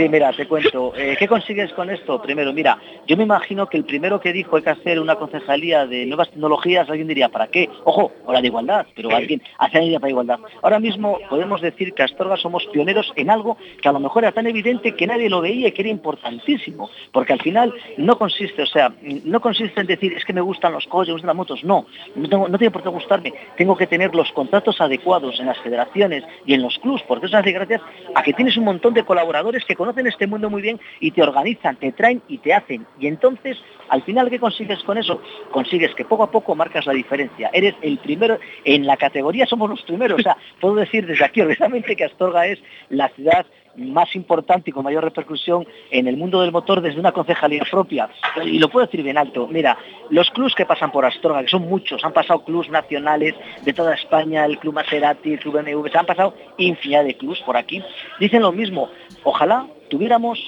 Sí, 0.00 0.08
mira, 0.08 0.32
te 0.32 0.48
cuento. 0.48 0.94
Eh, 0.96 1.14
¿Qué 1.18 1.28
consigues 1.28 1.74
con 1.74 1.90
esto? 1.90 2.22
Primero, 2.22 2.54
mira, 2.54 2.78
yo 3.06 3.18
me 3.18 3.24
imagino 3.24 3.66
que 3.66 3.76
el 3.76 3.84
primero 3.84 4.18
que 4.18 4.32
dijo 4.32 4.56
hay 4.56 4.62
que 4.62 4.70
hacer 4.70 4.98
una 4.98 5.16
concejalía 5.16 5.84
de 5.84 6.06
nuevas 6.06 6.30
tecnologías, 6.30 6.88
alguien 6.88 7.06
diría, 7.06 7.28
¿para 7.28 7.48
qué? 7.48 7.68
Ojo, 7.84 8.10
la 8.26 8.40
de 8.40 8.46
igualdad, 8.46 8.86
pero 8.96 9.14
alguien 9.14 9.42
hace 9.58 9.84
idea 9.84 10.00
para 10.00 10.08
igualdad. 10.08 10.38
Ahora 10.62 10.80
mismo 10.80 11.18
podemos 11.28 11.60
decir 11.60 11.92
que 11.92 12.02
Astorga 12.02 12.38
somos 12.38 12.66
pioneros 12.72 13.12
en 13.14 13.28
algo 13.28 13.58
que 13.82 13.90
a 13.90 13.92
lo 13.92 14.00
mejor 14.00 14.24
era 14.24 14.32
tan 14.32 14.46
evidente 14.46 14.94
que 14.94 15.06
nadie 15.06 15.28
lo 15.28 15.42
veía 15.42 15.68
y 15.68 15.72
que 15.72 15.82
era 15.82 15.90
importantísimo, 15.90 16.88
porque 17.12 17.34
al 17.34 17.42
final 17.42 17.74
no 17.98 18.16
consiste, 18.16 18.62
o 18.62 18.66
sea, 18.66 18.94
no 19.02 19.42
consiste 19.42 19.82
en 19.82 19.86
decir, 19.86 20.14
es 20.14 20.24
que 20.24 20.32
me 20.32 20.40
gustan 20.40 20.72
los 20.72 20.86
coches, 20.86 21.08
me 21.08 21.12
gustan 21.12 21.28
las 21.28 21.36
motos, 21.36 21.62
no, 21.62 21.84
no, 22.14 22.48
no 22.48 22.56
tiene 22.56 22.70
por 22.70 22.82
qué 22.82 22.88
gustarme, 22.88 23.34
tengo 23.58 23.76
que 23.76 23.86
tener 23.86 24.14
los 24.14 24.32
contratos 24.32 24.80
adecuados 24.80 25.38
en 25.40 25.44
las 25.44 25.58
federaciones 25.58 26.24
y 26.46 26.54
en 26.54 26.62
los 26.62 26.78
clubs, 26.78 27.02
porque 27.06 27.26
eso 27.26 27.36
hace 27.36 27.52
gracias 27.52 27.82
a 28.14 28.22
que 28.22 28.32
tienes 28.32 28.56
un 28.56 28.64
montón 28.64 28.94
de 28.94 29.04
colaboradores 29.04 29.62
que 29.66 29.76
conocen 29.76 29.89
este 29.98 30.26
mundo 30.26 30.50
muy 30.50 30.62
bien 30.62 30.80
y 31.00 31.10
te 31.10 31.22
organizan, 31.22 31.76
te 31.76 31.92
traen 31.92 32.22
y 32.28 32.38
te 32.38 32.54
hacen. 32.54 32.86
Y 32.98 33.06
entonces, 33.06 33.58
al 33.88 34.02
final, 34.02 34.30
¿qué 34.30 34.38
consigues 34.38 34.82
con 34.84 34.98
eso? 34.98 35.20
Consigues 35.50 35.94
que 35.94 36.04
poco 36.04 36.22
a 36.22 36.30
poco 36.30 36.54
marcas 36.54 36.86
la 36.86 36.92
diferencia. 36.92 37.50
Eres 37.52 37.74
el 37.82 37.98
primero, 37.98 38.38
en 38.64 38.86
la 38.86 38.96
categoría 38.96 39.46
somos 39.46 39.68
los 39.68 39.82
primeros. 39.82 40.20
O 40.20 40.22
sea, 40.22 40.36
puedo 40.60 40.76
decir 40.76 41.06
desde 41.06 41.24
aquí, 41.24 41.40
obviamente, 41.42 41.96
que 41.96 42.04
Astorga 42.04 42.46
es 42.46 42.60
la 42.88 43.08
ciudad 43.10 43.46
más 43.76 44.14
importante 44.16 44.70
y 44.70 44.72
con 44.72 44.84
mayor 44.84 45.04
repercusión 45.04 45.66
en 45.90 46.06
el 46.06 46.16
mundo 46.16 46.40
del 46.40 46.52
motor 46.52 46.80
desde 46.80 47.00
una 47.00 47.12
concejalía 47.12 47.62
propia. 47.70 48.08
Y 48.44 48.58
lo 48.58 48.68
puedo 48.68 48.86
decir 48.86 49.02
bien 49.02 49.18
alto. 49.18 49.46
Mira, 49.46 49.78
los 50.10 50.30
clubs 50.30 50.54
que 50.54 50.66
pasan 50.66 50.92
por 50.92 51.04
Astorga, 51.04 51.42
que 51.42 51.48
son 51.48 51.62
muchos, 51.62 52.04
han 52.04 52.12
pasado 52.12 52.44
clubs 52.44 52.68
nacionales 52.68 53.34
de 53.64 53.72
toda 53.72 53.94
España, 53.94 54.44
el 54.44 54.58
Club 54.58 54.74
Maserati, 54.74 55.34
el 55.34 55.40
Club 55.40 55.60
MV, 55.62 55.90
se 55.90 55.98
han 55.98 56.06
pasado 56.06 56.34
infinidad 56.58 57.04
de 57.04 57.16
clubs 57.16 57.40
por 57.40 57.56
aquí. 57.56 57.82
Dicen 58.18 58.42
lo 58.42 58.52
mismo. 58.52 58.88
Ojalá 59.22 59.66
tuviéramos 59.90 60.38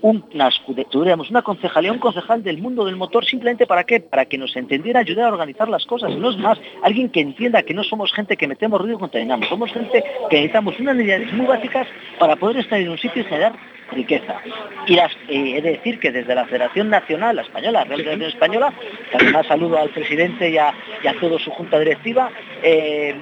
una, 0.00 0.50
tuviéramos 0.90 1.30
una 1.30 1.42
concejalía, 1.42 1.92
un 1.92 1.98
concejal 1.98 2.42
del 2.42 2.58
mundo 2.58 2.84
del 2.84 2.96
motor, 2.96 3.24
simplemente 3.24 3.66
para 3.66 3.84
qué? 3.84 4.00
Para 4.00 4.24
que 4.24 4.38
nos 4.38 4.56
entendiera, 4.56 5.00
ayudar 5.00 5.26
a 5.26 5.32
organizar 5.32 5.68
las 5.68 5.84
cosas. 5.86 6.16
No 6.16 6.30
es 6.30 6.38
más, 6.38 6.58
alguien 6.82 7.10
que 7.10 7.20
entienda 7.20 7.62
que 7.62 7.74
no 7.74 7.84
somos 7.84 8.12
gente 8.12 8.36
que 8.36 8.48
metemos 8.48 8.80
ruido 8.80 8.96
y 8.96 9.00
contaminamos, 9.00 9.48
somos 9.48 9.72
gente 9.72 10.02
que 10.30 10.36
necesitamos 10.36 10.78
unas 10.80 10.96
necesidades 10.96 11.32
muy 11.32 11.46
básicas 11.46 11.86
para 12.18 12.36
poder 12.36 12.58
estar 12.58 12.80
en 12.80 12.88
un 12.88 12.98
sitio 12.98 13.22
y 13.22 13.24
generar 13.24 13.52
riqueza. 13.90 14.40
Y 14.86 14.94
las, 14.94 15.12
eh, 15.28 15.56
he 15.56 15.62
de 15.62 15.72
decir 15.72 15.98
que 15.98 16.10
desde 16.10 16.34
la 16.34 16.46
Federación 16.46 16.90
Nacional 16.90 17.36
la 17.36 17.42
Española, 17.42 17.80
la 17.80 17.84
Real 17.84 18.00
Federación 18.00 18.30
Española, 18.30 18.72
además 19.14 19.46
saludo 19.46 19.78
al 19.78 19.90
presidente 19.90 20.50
y 20.50 20.58
a, 20.58 20.74
y 21.02 21.06
a 21.06 21.18
toda 21.18 21.38
su 21.38 21.50
junta 21.50 21.78
directiva, 21.78 22.30
eh, 22.62 23.14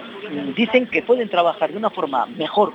dicen 0.57 0.87
que 0.87 1.03
pueden 1.03 1.29
trabajar 1.29 1.71
de 1.71 1.79
una 1.79 1.91
forma 1.91 2.27
mejor 2.27 2.73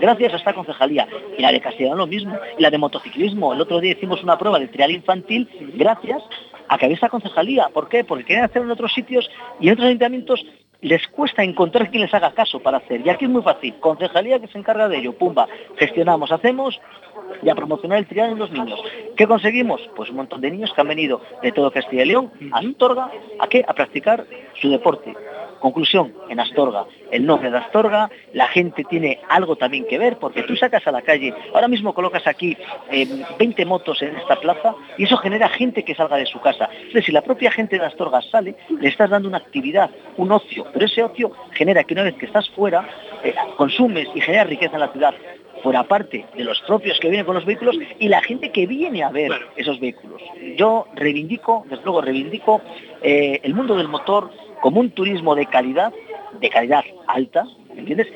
gracias 0.00 0.32
a 0.32 0.36
esta 0.36 0.54
concejalía. 0.54 1.06
Y 1.38 1.42
la 1.42 1.52
de 1.52 1.60
Castellón 1.60 1.98
lo 1.98 2.06
mismo. 2.06 2.38
Y 2.58 2.62
la 2.62 2.70
de 2.70 2.78
motociclismo. 2.78 3.52
El 3.52 3.60
otro 3.60 3.80
día 3.80 3.92
hicimos 3.92 4.22
una 4.22 4.38
prueba 4.38 4.58
de 4.58 4.68
trial 4.68 4.90
infantil 4.90 5.48
gracias 5.74 6.22
a 6.68 6.78
que 6.78 6.86
había 6.86 6.94
esta 6.94 7.08
concejalía. 7.08 7.68
¿Por 7.72 7.88
qué? 7.88 8.04
Porque 8.04 8.24
quieren 8.24 8.44
hacerlo 8.44 8.66
en 8.66 8.72
otros 8.72 8.92
sitios 8.92 9.28
y 9.60 9.68
en 9.68 9.74
otros 9.74 9.86
ayuntamientos 9.86 10.44
les 10.86 11.04
cuesta 11.08 11.42
encontrar 11.42 11.90
quien 11.90 12.02
les 12.02 12.14
haga 12.14 12.30
caso 12.30 12.60
para 12.60 12.78
hacer. 12.78 13.04
Y 13.04 13.10
aquí 13.10 13.24
es 13.24 13.30
muy 13.30 13.42
fácil. 13.42 13.74
Concejalía 13.80 14.38
que 14.38 14.46
se 14.46 14.56
encarga 14.56 14.88
de 14.88 14.98
ello. 14.98 15.12
Pumba. 15.14 15.48
Gestionamos, 15.76 16.30
hacemos 16.30 16.80
y 17.42 17.48
a 17.48 17.56
promocionar 17.56 17.98
el 17.98 18.06
trial 18.06 18.30
en 18.30 18.38
los 18.38 18.52
niños. 18.52 18.80
¿Qué 19.16 19.26
conseguimos? 19.26 19.80
Pues 19.96 20.10
un 20.10 20.16
montón 20.16 20.40
de 20.40 20.50
niños 20.50 20.72
que 20.72 20.80
han 20.80 20.86
venido 20.86 21.20
de 21.42 21.50
todo 21.50 21.72
Castilla 21.72 22.04
y 22.04 22.06
León 22.06 22.30
a 22.52 22.58
Astorga, 22.58 23.10
¿a 23.40 23.48
qué? 23.48 23.64
A 23.66 23.74
practicar 23.74 24.26
su 24.60 24.70
deporte. 24.70 25.12
Conclusión, 25.60 26.12
en 26.28 26.40
Astorga, 26.40 26.84
el 27.10 27.24
nombre 27.24 27.50
de 27.50 27.58
Astorga, 27.58 28.10
la 28.32 28.48
gente 28.48 28.84
tiene 28.84 29.20
algo 29.28 29.56
también 29.56 29.86
que 29.86 29.98
ver, 29.98 30.18
porque 30.18 30.42
tú 30.42 30.56
sacas 30.56 30.86
a 30.86 30.92
la 30.92 31.02
calle, 31.02 31.34
ahora 31.54 31.68
mismo 31.68 31.94
colocas 31.94 32.26
aquí 32.26 32.56
20 33.38 33.62
eh, 33.62 33.66
motos 33.66 34.02
en 34.02 34.16
esta 34.16 34.36
plaza 34.36 34.74
y 34.98 35.04
eso 35.04 35.16
genera 35.16 35.48
gente 35.48 35.84
que 35.84 35.94
salga 35.94 36.16
de 36.16 36.26
su 36.26 36.40
casa. 36.40 36.68
Entonces, 36.72 37.04
si 37.06 37.12
la 37.12 37.22
propia 37.22 37.50
gente 37.50 37.78
de 37.78 37.86
Astorga 37.86 38.20
sale, 38.22 38.56
le 38.80 38.88
estás 38.88 39.10
dando 39.10 39.28
una 39.28 39.38
actividad, 39.38 39.90
un 40.16 40.30
ocio, 40.32 40.66
pero 40.72 40.84
ese 40.84 41.02
ocio 41.02 41.32
genera 41.52 41.84
que 41.84 41.94
una 41.94 42.02
vez 42.02 42.14
que 42.14 42.26
estás 42.26 42.48
fuera, 42.50 42.86
eh, 43.24 43.34
consumes 43.56 44.08
y 44.14 44.20
genera 44.20 44.44
riqueza 44.44 44.74
en 44.74 44.80
la 44.80 44.92
ciudad 44.92 45.14
fuera 45.62 45.84
parte 45.84 46.26
de 46.36 46.44
los 46.44 46.60
propios 46.62 46.98
que 47.00 47.08
vienen 47.08 47.26
con 47.26 47.34
los 47.34 47.44
vehículos 47.44 47.76
y 47.98 48.08
la 48.08 48.22
gente 48.22 48.50
que 48.52 48.66
viene 48.66 49.02
a 49.02 49.10
ver 49.10 49.32
esos 49.56 49.80
vehículos. 49.80 50.22
Yo 50.56 50.86
reivindico, 50.94 51.64
desde 51.68 51.84
luego 51.84 52.00
reivindico 52.00 52.60
eh, 53.02 53.40
el 53.42 53.54
mundo 53.54 53.76
del 53.76 53.88
motor 53.88 54.30
como 54.60 54.80
un 54.80 54.90
turismo 54.90 55.34
de 55.34 55.46
calidad, 55.46 55.92
de 56.40 56.48
calidad 56.50 56.84
alta, 57.06 57.46
¿entiendes? 57.76 58.08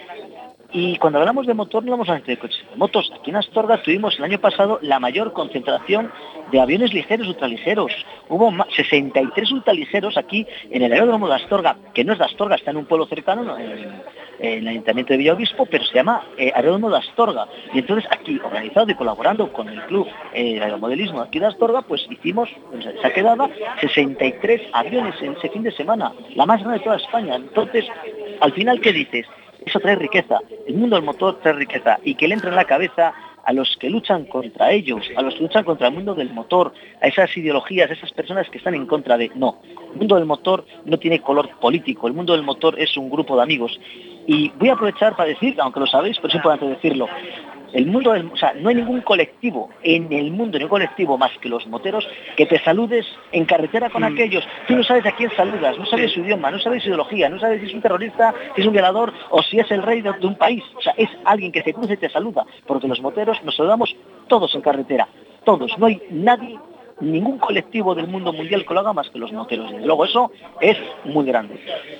Y 0.72 0.96
cuando 0.98 1.18
hablamos 1.18 1.46
de 1.46 1.54
motor, 1.54 1.84
no 1.84 1.94
hablamos 1.94 2.24
de 2.24 2.36
coches. 2.36 2.64
De 2.70 2.76
motos, 2.76 3.10
aquí 3.18 3.30
en 3.30 3.36
Astorga 3.36 3.82
tuvimos 3.82 4.16
el 4.18 4.24
año 4.24 4.38
pasado 4.38 4.78
la 4.82 5.00
mayor 5.00 5.32
concentración 5.32 6.12
de 6.52 6.60
aviones 6.60 6.94
ligeros, 6.94 7.26
ultraligeros. 7.26 7.92
Hubo 8.28 8.52
63 8.76 9.50
ultraligeros 9.50 10.16
aquí 10.16 10.46
en 10.70 10.82
el 10.82 10.92
aeródromo 10.92 11.28
de 11.28 11.34
Astorga, 11.34 11.76
que 11.92 12.04
no 12.04 12.12
es 12.12 12.20
de 12.20 12.24
Astorga, 12.24 12.54
está 12.54 12.70
en 12.70 12.76
un 12.76 12.86
pueblo 12.86 13.06
cercano, 13.06 13.58
en, 13.58 14.00
el 14.38 14.66
Ayuntamiento 14.68 15.12
de 15.12 15.18
Villaobispo, 15.18 15.66
pero 15.66 15.84
se 15.84 15.94
llama 15.94 16.24
eh, 16.38 16.52
Aeródromo 16.54 16.88
de 16.88 16.98
Astorga. 16.98 17.46
Y 17.74 17.80
entonces 17.80 18.08
aquí, 18.10 18.40
organizado 18.42 18.90
y 18.90 18.94
colaborando 18.94 19.52
con 19.52 19.68
el 19.68 19.82
club 19.82 20.06
eh, 20.32 20.60
Aeromodelismo 20.62 21.20
aquí 21.20 21.40
de 21.40 21.46
Astorga, 21.46 21.82
pues 21.82 22.06
hicimos, 22.08 22.48
se 22.80 23.06
ha 23.06 23.12
quedado 23.12 23.50
63 23.80 24.62
aviones 24.72 25.20
en 25.20 25.32
ese 25.32 25.48
fin 25.50 25.62
de 25.62 25.72
semana, 25.72 26.12
la 26.36 26.46
más 26.46 26.60
grande 26.60 26.78
de 26.78 26.84
toda 26.84 26.96
España. 26.96 27.34
Entonces, 27.34 27.84
al 28.40 28.52
final, 28.52 28.80
¿qué 28.80 28.92
dices? 28.92 29.26
Eso 29.64 29.80
trae 29.80 29.96
riqueza. 29.96 30.38
El 30.66 30.74
mundo 30.74 30.96
del 30.96 31.04
motor 31.04 31.38
trae 31.40 31.54
riqueza 31.54 31.98
y 32.04 32.14
que 32.14 32.28
le 32.28 32.34
entre 32.34 32.50
en 32.50 32.56
la 32.56 32.64
cabeza 32.64 33.12
a 33.44 33.52
los 33.52 33.76
que 33.78 33.90
luchan 33.90 34.24
contra 34.26 34.70
ellos, 34.70 35.08
a 35.16 35.22
los 35.22 35.34
que 35.34 35.42
luchan 35.42 35.64
contra 35.64 35.88
el 35.88 35.94
mundo 35.94 36.14
del 36.14 36.32
motor, 36.32 36.72
a 37.00 37.06
esas 37.06 37.34
ideologías, 37.36 37.90
a 37.90 37.94
esas 37.94 38.12
personas 38.12 38.48
que 38.50 38.58
están 38.58 38.74
en 38.74 38.86
contra 38.86 39.16
de... 39.16 39.30
No, 39.34 39.58
el 39.92 39.98
mundo 39.98 40.16
del 40.16 40.26
motor 40.26 40.64
no 40.84 40.98
tiene 40.98 41.20
color 41.20 41.48
político, 41.58 42.06
el 42.06 42.12
mundo 42.12 42.34
del 42.34 42.42
motor 42.42 42.78
es 42.78 42.96
un 42.96 43.10
grupo 43.10 43.36
de 43.36 43.42
amigos. 43.42 43.80
Y 44.26 44.50
voy 44.50 44.68
a 44.68 44.74
aprovechar 44.74 45.16
para 45.16 45.30
decir, 45.30 45.56
aunque 45.60 45.80
lo 45.80 45.86
sabéis, 45.86 46.16
pero 46.16 46.28
es 46.28 46.34
importante 46.34 46.66
decirlo, 46.66 47.08
el 47.72 47.86
mundo 47.86 48.12
o 48.32 48.36
sea, 48.36 48.54
no 48.54 48.68
hay 48.68 48.76
ningún 48.76 49.00
colectivo 49.00 49.70
en 49.82 50.12
el 50.12 50.30
mundo, 50.30 50.58
ningún 50.58 50.70
colectivo 50.70 51.16
más 51.18 51.30
que 51.38 51.48
los 51.48 51.66
moteros 51.66 52.06
que 52.36 52.46
te 52.46 52.58
saludes 52.60 53.06
en 53.32 53.44
carretera 53.44 53.90
con 53.90 54.02
mm. 54.02 54.06
aquellos. 54.06 54.44
Tú 54.66 54.76
no 54.76 54.82
sabes 54.82 55.06
a 55.06 55.12
quién 55.12 55.30
saludas, 55.36 55.78
no 55.78 55.86
sabes 55.86 56.12
su 56.12 56.20
idioma, 56.20 56.50
no 56.50 56.58
sabes 56.58 56.82
su 56.82 56.88
ideología, 56.88 57.28
no 57.28 57.38
sabes 57.38 57.60
si 57.60 57.66
es 57.66 57.74
un 57.74 57.82
terrorista, 57.82 58.34
si 58.54 58.62
es 58.62 58.66
un 58.66 58.72
violador 58.72 59.12
o 59.30 59.42
si 59.42 59.58
es 59.58 59.70
el 59.70 59.82
rey 59.82 60.00
de, 60.00 60.12
de 60.12 60.26
un 60.26 60.36
país. 60.36 60.62
O 60.76 60.82
sea, 60.82 60.94
es 60.96 61.08
alguien 61.24 61.52
que 61.52 61.62
se 61.62 61.72
cruza 61.72 61.94
y 61.94 61.98
te 61.98 62.10
saluda, 62.10 62.44
porque 62.66 62.88
los 62.88 63.00
moteros 63.00 63.42
nos 63.44 63.56
saludamos 63.56 63.94
todos 64.28 64.54
en 64.54 64.60
carretera, 64.60 65.08
todos. 65.44 65.76
No 65.78 65.86
hay 65.86 66.00
nadie 66.10 66.58
ningún 67.00 67.38
colectivo 67.38 67.94
del 67.94 68.06
mundo 68.06 68.32
mundial 68.32 68.64
que 68.66 68.74
lo 68.74 68.80
haga 68.80 68.92
más 68.92 69.10
que 69.10 69.18
los 69.18 69.32
moteros. 69.32 69.70
Desde 69.70 69.86
luego 69.86 70.04
eso 70.04 70.32
es 70.60 70.76
muy 71.04 71.26
grande. 71.26 71.54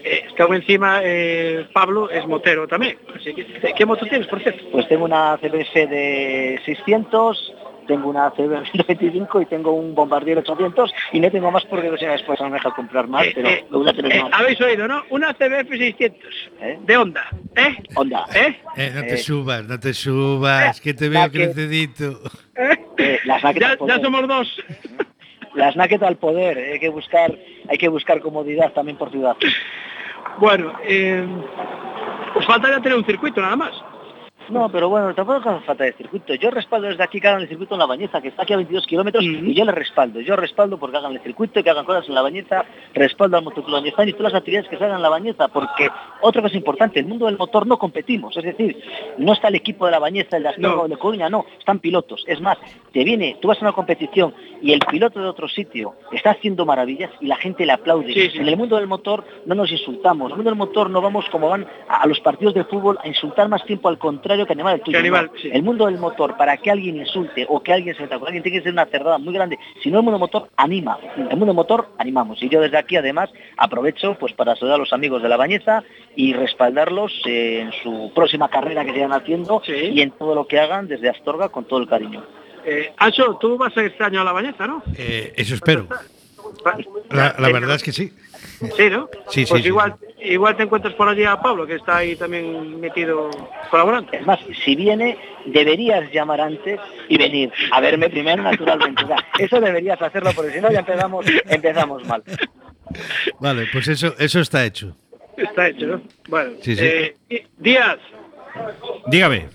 Eh, 0.04 0.24
encima, 0.54 1.00
eh, 1.02 1.66
Pablo 1.72 2.10
es 2.10 2.26
motero 2.26 2.66
también. 2.66 2.96
¿Qué 3.76 3.86
moto 3.86 4.06
tienes, 4.06 4.26
por 4.28 4.40
cierto? 4.40 4.64
Pues 4.72 4.88
tengo 4.88 5.04
una 5.04 5.36
CBF 5.38 5.74
de 5.88 6.60
600 6.64 7.54
tengo 7.90 8.08
una 8.08 8.32
CB125 8.34 9.42
y 9.42 9.46
tengo 9.46 9.72
un 9.72 9.96
Bombardier 9.96 10.38
800 10.38 10.94
y 11.12 11.18
no 11.18 11.28
tengo 11.28 11.50
más 11.50 11.64
porque 11.64 11.90
después 11.90 12.38
no 12.38 12.48
me 12.48 12.54
deja 12.54 12.70
comprar 12.70 13.08
más, 13.08 13.26
eh, 13.26 13.32
pero 13.34 13.48
eh, 13.48 13.64
eh, 13.68 14.22
Habéis 14.30 14.60
oído, 14.60 14.86
¿no? 14.86 15.02
Una 15.10 15.34
CBF 15.34 15.70
600 15.70 16.20
de 16.86 16.96
Honda, 16.96 17.28
¿eh? 17.56 17.76
Honda. 17.96 18.26
¿Eh? 18.32 18.92
no 18.94 19.02
te 19.02 19.16
subas, 19.16 19.64
no 19.64 19.80
te 19.80 19.92
subas, 19.92 20.80
que 20.80 20.94
te 20.94 21.08
veo 21.08 21.28
crecidito. 21.32 22.20
ya, 23.24 23.76
ya 23.88 24.00
somos 24.00 24.28
dos. 24.28 24.56
Las 25.54 25.74
naquetas 25.74 26.10
al 26.10 26.16
poder, 26.16 26.58
hay 26.58 26.78
que 26.78 26.90
buscar, 26.90 27.36
hay 27.68 27.76
que 27.76 27.88
buscar 27.88 28.20
comodidad 28.20 28.72
también 28.72 28.96
por 28.96 29.10
ciudad. 29.10 29.36
Bueno, 30.38 30.72
eh, 30.84 31.26
os 32.36 32.46
faltaría 32.46 32.80
tener 32.80 32.96
un 32.96 33.04
circuito 33.04 33.40
nada 33.40 33.56
más. 33.56 33.72
No, 34.50 34.68
pero 34.70 34.88
bueno, 34.88 35.14
tampoco 35.14 35.48
hace 35.48 35.64
falta 35.64 35.84
de 35.84 35.92
circuito. 35.92 36.34
Yo 36.34 36.50
respaldo 36.50 36.88
desde 36.88 37.04
aquí 37.04 37.20
que 37.20 37.28
hagan 37.28 37.42
el 37.42 37.48
circuito 37.48 37.74
en 37.74 37.80
la 37.80 37.86
bañeza, 37.86 38.20
que 38.20 38.28
está 38.28 38.42
aquí 38.42 38.52
a 38.52 38.56
22 38.56 38.86
kilómetros, 38.86 39.24
y 39.24 39.54
yo 39.54 39.64
le 39.64 39.72
respaldo. 39.72 40.20
Yo 40.20 40.36
respaldo 40.36 40.78
porque 40.78 40.96
hagan 40.96 41.12
el 41.12 41.20
circuito, 41.20 41.62
que 41.62 41.70
hagan 41.70 41.84
cosas 41.84 42.08
en 42.08 42.14
la 42.14 42.22
bañeza, 42.22 42.64
respaldo 42.94 43.36
al 43.36 43.44
bañezano 43.44 44.08
y 44.08 44.12
todas 44.12 44.32
las 44.32 44.40
actividades 44.40 44.68
que 44.68 44.76
se 44.76 44.84
hagan 44.84 44.96
en 44.96 45.02
la 45.02 45.08
bañeza, 45.08 45.48
porque 45.48 45.88
otra 46.20 46.42
cosa 46.42 46.56
importante, 46.56 47.00
el 47.00 47.06
mundo 47.06 47.26
del 47.26 47.38
motor 47.38 47.66
no 47.66 47.78
competimos, 47.78 48.36
es 48.36 48.44
decir, 48.44 48.76
no 49.18 49.32
está 49.32 49.48
el 49.48 49.54
equipo 49.54 49.86
de 49.86 49.92
la 49.92 49.98
bañeza, 49.98 50.36
el 50.36 50.42
de 50.42 50.48
Astorga 50.50 50.82
o 50.82 50.88
de 50.88 50.96
Coruña, 50.96 51.28
no, 51.28 51.44
están 51.58 51.78
pilotos. 51.78 52.24
Es 52.26 52.40
más, 52.40 52.58
te 52.92 53.04
viene, 53.04 53.36
tú 53.40 53.48
vas 53.48 53.58
a 53.58 53.62
una 53.62 53.72
competición 53.72 54.34
y 54.62 54.72
el 54.72 54.80
piloto 54.80 55.20
de 55.20 55.28
otro 55.28 55.48
sitio 55.48 55.94
está 56.12 56.30
haciendo 56.30 56.66
maravillas 56.66 57.10
y 57.20 57.26
la 57.26 57.36
gente 57.36 57.64
le 57.64 57.72
aplaude. 57.72 58.30
En 58.34 58.48
el 58.48 58.56
mundo 58.56 58.76
del 58.76 58.86
motor 58.86 59.24
no 59.46 59.54
nos 59.54 59.70
insultamos, 59.70 60.26
en 60.26 60.32
el 60.32 60.36
mundo 60.36 60.50
del 60.50 60.58
motor 60.58 60.90
no 60.90 61.00
vamos 61.00 61.26
como 61.30 61.48
van 61.48 61.66
a 61.88 62.06
los 62.06 62.20
partidos 62.20 62.54
de 62.54 62.64
fútbol 62.64 62.98
a 63.02 63.08
insultar 63.08 63.48
más 63.48 63.64
tiempo 63.64 63.88
al 63.88 63.98
contrario 63.98 64.39
que 64.46 64.52
animar 64.52 64.74
el 64.74 64.82
tuyo. 64.82 64.98
El 64.98 65.62
mundo 65.62 65.86
del 65.86 65.98
motor, 65.98 66.36
para 66.36 66.56
que 66.56 66.70
alguien 66.70 66.96
insulte 66.96 67.46
o 67.48 67.62
que 67.62 67.72
alguien 67.72 67.94
se 67.96 68.02
meta 68.02 68.18
con 68.18 68.28
alguien, 68.28 68.42
tiene 68.42 68.58
que 68.58 68.64
ser 68.64 68.72
una 68.72 68.86
cerrada 68.86 69.18
muy 69.18 69.34
grande. 69.34 69.58
Si 69.82 69.90
no, 69.90 69.98
el 69.98 70.04
mundo 70.04 70.18
del 70.18 70.20
motor 70.20 70.50
anima. 70.56 70.98
El 71.16 71.36
mundo 71.36 71.46
del 71.46 71.54
motor 71.54 71.88
animamos. 71.98 72.42
Y 72.42 72.48
yo 72.48 72.60
desde 72.60 72.78
aquí, 72.78 72.96
además, 72.96 73.30
aprovecho 73.56 74.16
pues 74.18 74.32
para 74.32 74.54
saludar 74.56 74.76
a 74.76 74.78
los 74.78 74.92
amigos 74.92 75.22
de 75.22 75.28
la 75.28 75.36
Bañeza 75.36 75.82
y 76.16 76.32
respaldarlos 76.32 77.12
en 77.24 77.72
su 77.82 78.12
próxima 78.14 78.48
carrera 78.48 78.84
que 78.84 78.92
sigan 78.92 79.12
haciendo 79.12 79.62
y 79.66 80.00
en 80.00 80.10
todo 80.12 80.34
lo 80.34 80.46
que 80.46 80.58
hagan 80.58 80.88
desde 80.88 81.08
Astorga 81.08 81.48
con 81.48 81.64
todo 81.64 81.80
el 81.80 81.88
cariño. 81.88 82.24
Eh, 82.64 82.92
Ancho, 82.98 83.36
tú 83.40 83.56
vas 83.56 83.76
a 83.76 83.82
este 83.82 84.04
año 84.04 84.20
a 84.20 84.24
la 84.24 84.32
Bañeza, 84.32 84.66
¿no? 84.66 84.82
Eh, 84.96 85.32
eso 85.36 85.54
espero. 85.54 85.86
La, 87.10 87.34
verdad 87.38 87.76
es 87.76 87.82
que 87.82 87.92
sí. 87.92 88.12
Sí, 88.76 88.90
¿no? 88.90 89.08
Sí, 89.28 89.46
pues 89.46 89.62
sí, 89.62 89.68
igual, 89.68 89.96
igual 90.22 90.56
te 90.56 90.64
encuentras 90.64 90.94
por 90.94 91.08
allí 91.08 91.24
a 91.24 91.40
Pablo, 91.40 91.66
que 91.66 91.76
está 91.76 91.98
ahí 91.98 92.16
también 92.16 92.80
metido 92.80 93.30
colaborando. 93.70 94.12
Es 94.12 94.26
más, 94.26 94.38
si 94.64 94.76
viene, 94.76 95.16
deberías 95.46 96.10
llamar 96.12 96.40
antes 96.40 96.78
y 97.08 97.16
venir 97.16 97.52
a 97.70 97.80
verme 97.80 98.10
primero 98.10 98.42
naturalmente. 98.42 99.02
eso 99.38 99.60
deberías 99.60 100.00
hacerlo, 100.00 100.30
porque 100.34 100.52
si 100.52 100.60
no 100.60 100.70
ya 100.70 100.80
empezamos, 100.80 101.26
empezamos 101.48 102.04
mal. 102.06 102.22
Vale, 103.38 103.66
pues 103.72 103.88
eso, 103.88 104.14
eso 104.18 104.40
está 104.40 104.64
hecho. 104.64 104.96
Está 105.36 105.68
hecho, 105.68 105.86
¿no? 105.86 106.02
Bueno, 106.28 106.52
eh, 106.66 107.14
Díaz. 107.58 107.98
Dígame. 109.06 109.48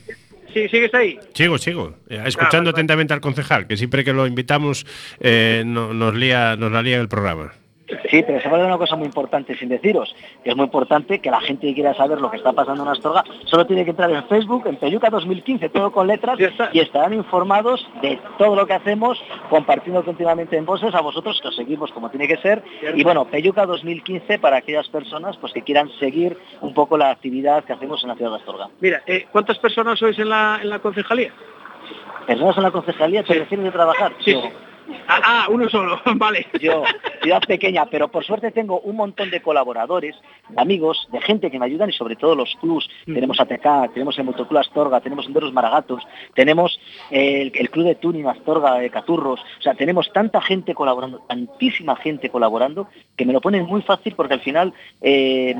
Sí, 0.53 0.69
¿Sigues 0.69 0.93
ahí? 0.93 1.19
Sigo, 1.33 1.57
sigo. 1.57 1.95
Eh, 2.07 2.23
escuchando 2.25 2.69
atentamente 2.69 3.13
al 3.13 3.19
concejal, 3.19 3.67
que 3.67 3.75
siempre 3.75 4.05
que 4.05 4.13
lo 4.13 4.25
invitamos 4.25 4.85
eh, 5.19 5.63
nos, 5.65 6.15
lía, 6.15 6.55
nos 6.55 6.71
la 6.71 6.81
lía 6.81 6.99
el 7.01 7.09
programa. 7.09 7.53
Sí, 8.09 8.23
pero 8.25 8.41
se 8.41 8.49
vale 8.49 8.65
una 8.65 8.77
cosa 8.77 8.95
muy 8.95 9.05
importante 9.05 9.55
sin 9.55 9.69
deciros, 9.69 10.15
que 10.43 10.49
es 10.49 10.55
muy 10.55 10.65
importante 10.65 11.19
que 11.19 11.29
la 11.29 11.39
gente 11.41 11.67
que 11.67 11.75
quiera 11.75 11.93
saber 11.93 12.19
lo 12.19 12.31
que 12.31 12.37
está 12.37 12.51
pasando 12.51 12.83
en 12.83 12.89
Astorga 12.89 13.23
solo 13.45 13.65
tiene 13.67 13.83
que 13.83 13.91
entrar 13.91 14.09
en 14.09 14.23
Facebook, 14.27 14.65
en 14.65 14.77
Peyuca 14.77 15.09
2015, 15.09 15.69
todo 15.69 15.91
con 15.91 16.07
letras, 16.07 16.37
y 16.73 16.79
estarán 16.79 17.13
informados 17.13 17.87
de 18.01 18.19
todo 18.37 18.55
lo 18.55 18.65
que 18.65 18.73
hacemos, 18.73 19.21
compartiendo 19.49 20.03
continuamente 20.03 20.57
en 20.57 20.65
voces 20.65 20.95
a 20.95 21.01
vosotros 21.01 21.39
que 21.41 21.49
os 21.49 21.55
seguimos 21.55 21.91
como 21.91 22.09
tiene 22.09 22.27
que 22.27 22.37
ser. 22.37 22.63
Y 22.95 23.03
bueno, 23.03 23.25
Peyuca 23.25 23.65
2015 23.65 24.39
para 24.39 24.57
aquellas 24.57 24.87
personas 24.89 25.37
pues 25.37 25.53
que 25.53 25.61
quieran 25.61 25.89
seguir 25.99 26.37
un 26.61 26.73
poco 26.73 26.97
la 26.97 27.11
actividad 27.11 27.63
que 27.65 27.73
hacemos 27.73 28.01
en 28.03 28.09
la 28.09 28.15
ciudad 28.15 28.31
de 28.31 28.37
Astorga. 28.37 28.69
Mira, 28.79 29.03
eh, 29.05 29.27
¿cuántas 29.31 29.59
personas 29.59 29.99
sois 29.99 30.17
en 30.17 30.29
la, 30.29 30.59
en 30.61 30.69
la 30.69 30.79
concejalía? 30.79 31.31
Personas 32.25 32.57
en 32.57 32.63
la 32.63 32.71
concejalía, 32.71 33.23
¿te 33.23 33.35
refieres 33.35 33.65
de 33.65 33.71
trabajar? 33.71 34.13
Sí. 34.21 34.35
Ah, 35.07 35.21
ah, 35.23 35.47
uno 35.49 35.69
solo, 35.69 35.99
vale. 36.15 36.47
Yo, 36.59 36.83
ciudad 37.21 37.41
pequeña, 37.47 37.85
pero 37.85 38.09
por 38.09 38.23
suerte 38.23 38.51
tengo 38.51 38.79
un 38.81 38.95
montón 38.95 39.29
de 39.29 39.41
colaboradores, 39.41 40.15
de 40.49 40.61
amigos, 40.61 41.07
de 41.11 41.21
gente 41.21 41.51
que 41.51 41.59
me 41.59 41.65
ayudan 41.65 41.89
y 41.89 41.93
sobre 41.93 42.15
todo 42.15 42.35
los 42.35 42.55
clubs. 42.61 42.89
Mm. 43.05 43.13
Tenemos 43.13 43.39
ATK, 43.39 43.93
tenemos 43.93 44.17
el 44.17 44.25
Motoclub 44.25 44.59
Astorga, 44.59 45.01
tenemos 45.01 45.25
Enderos 45.25 45.53
Maragatos, 45.53 46.03
tenemos 46.33 46.79
el, 47.11 47.51
Club 47.69 47.85
de 47.85 47.95
Tuning 47.95 48.27
Astorga 48.27 48.75
de 48.75 48.89
Caturros. 48.89 49.41
O 49.59 49.61
sea, 49.61 49.73
tenemos 49.73 50.11
tanta 50.13 50.41
gente 50.41 50.73
colaborando, 50.73 51.19
tantísima 51.27 51.95
gente 51.95 52.29
colaborando, 52.29 52.87
que 53.15 53.25
me 53.25 53.33
lo 53.33 53.41
ponen 53.41 53.65
muy 53.65 53.81
fácil 53.81 54.13
porque 54.15 54.35
al 54.35 54.41
final 54.41 54.73
eh, 55.01 55.55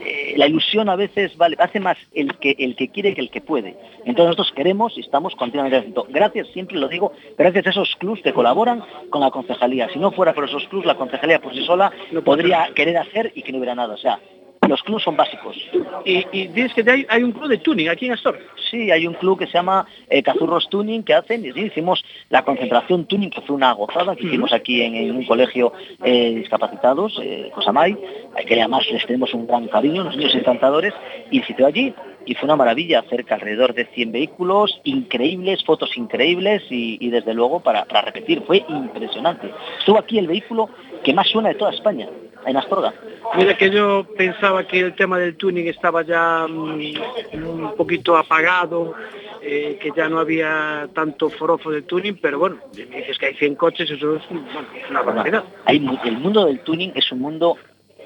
eh, 0.00 0.34
la 0.36 0.46
ilusión 0.46 0.88
a 0.88 0.96
veces 0.96 1.36
vale, 1.36 1.56
hace 1.58 1.80
más 1.80 1.96
el 2.14 2.36
que, 2.38 2.56
el 2.58 2.76
que 2.76 2.88
quiere 2.88 3.14
que 3.14 3.20
el 3.20 3.30
que 3.30 3.40
puede. 3.40 3.76
Entonces 4.04 4.26
nosotros 4.26 4.52
queremos 4.54 4.96
y 4.96 5.00
estamos 5.00 5.34
continuamente 5.36 5.78
haciendo. 5.78 6.06
Gracias, 6.08 6.48
siempre 6.48 6.78
lo 6.78 6.88
digo, 6.88 7.12
gracias 7.36 7.66
a 7.66 7.70
esos 7.70 7.96
clubs 7.96 8.22
que 8.22 8.32
colaboran 8.32 8.82
con 9.10 9.20
la 9.20 9.30
concejalía. 9.30 9.88
Si 9.92 9.98
no 9.98 10.12
fuera 10.12 10.32
por 10.32 10.44
esos 10.44 10.66
clubs, 10.68 10.86
la 10.86 10.96
concejalía 10.96 11.40
por 11.40 11.54
sí 11.54 11.64
sola 11.64 11.92
no 12.12 12.22
podría 12.22 12.70
querer 12.74 12.96
hacer 12.98 13.32
y 13.34 13.42
que 13.42 13.52
no 13.52 13.58
hubiera 13.58 13.74
nada. 13.74 13.94
O 13.94 13.98
sea, 13.98 14.18
los 14.70 14.82
clubs 14.84 15.02
son 15.02 15.16
básicos. 15.16 15.56
Y, 16.04 16.46
dices 16.48 16.72
que 16.74 17.06
hay, 17.08 17.22
un 17.22 17.32
club 17.32 17.48
de 17.48 17.58
tuning 17.58 17.88
aquí 17.88 18.06
en 18.06 18.12
Astor. 18.12 18.38
Sí, 18.70 18.90
hay 18.90 19.06
un 19.06 19.14
club 19.14 19.38
que 19.38 19.46
se 19.46 19.54
llama 19.54 19.84
eh, 20.08 20.22
Cazurros 20.22 20.68
Tuning 20.70 21.02
que 21.02 21.12
hacen, 21.12 21.44
y 21.44 21.48
hicimos 21.60 22.04
la 22.28 22.44
concentración 22.44 23.04
tuning, 23.06 23.30
que 23.30 23.40
fue 23.40 23.56
una 23.56 23.72
gozada, 23.72 24.14
que 24.14 24.26
hicimos 24.26 24.52
aquí 24.52 24.80
en, 24.80 25.16
un 25.16 25.26
colegio 25.26 25.72
eh, 26.04 26.34
discapacitados, 26.36 27.18
eh, 27.20 27.50
Cosamay, 27.52 27.96
que 28.46 28.60
además 28.60 28.86
les 28.92 29.04
tenemos 29.06 29.34
un 29.34 29.48
gran 29.48 29.66
cariño, 29.66 30.04
los 30.04 30.16
niños 30.16 30.34
encantadores, 30.36 30.94
y 31.32 31.40
visité 31.40 31.64
allí, 31.64 31.92
y 32.24 32.34
fue 32.34 32.44
una 32.44 32.54
maravilla, 32.54 33.02
cerca 33.10 33.34
alrededor 33.34 33.74
de 33.74 33.86
100 33.86 34.12
vehículos, 34.12 34.80
increíbles, 34.84 35.64
fotos 35.64 35.96
increíbles, 35.96 36.62
y, 36.70 37.10
desde 37.10 37.34
luego 37.34 37.58
para, 37.58 37.86
para 37.86 38.02
repetir, 38.02 38.42
fue 38.46 38.64
impresionante. 38.68 39.50
Estuvo 39.80 39.98
aquí 39.98 40.18
el 40.18 40.28
vehículo 40.28 40.68
que 41.02 41.12
más 41.12 41.28
suena 41.28 41.48
de 41.48 41.56
toda 41.56 41.72
España, 41.72 42.08
en 42.46 42.56
Astorga. 42.56 42.92
Mira 43.36 43.56
que 43.56 43.70
yo 43.70 44.06
pensaba 44.16 44.66
que 44.66 44.80
el 44.80 44.94
tema 44.94 45.18
del 45.18 45.36
tuning 45.36 45.68
estaba 45.68 46.02
ya 46.02 46.46
mm, 46.48 46.80
un 47.34 47.74
poquito 47.76 48.16
apagado, 48.16 48.94
eh, 49.42 49.78
que 49.80 49.90
ya 49.96 50.08
no 50.08 50.18
había 50.18 50.88
tanto 50.94 51.30
forofo 51.30 51.70
de 51.70 51.82
tuning, 51.82 52.18
pero 52.20 52.38
bueno, 52.38 52.56
me 52.76 52.98
dices 52.98 53.18
que 53.18 53.26
hay 53.26 53.34
100 53.34 53.54
coches, 53.54 53.90
eso 53.90 54.16
es 54.16 54.22
una 54.90 55.02
barbaridad. 55.02 55.44
el 55.66 56.18
mundo 56.18 56.46
del 56.46 56.60
tuning 56.60 56.92
es 56.94 57.10
un 57.12 57.20
mundo 57.20 57.56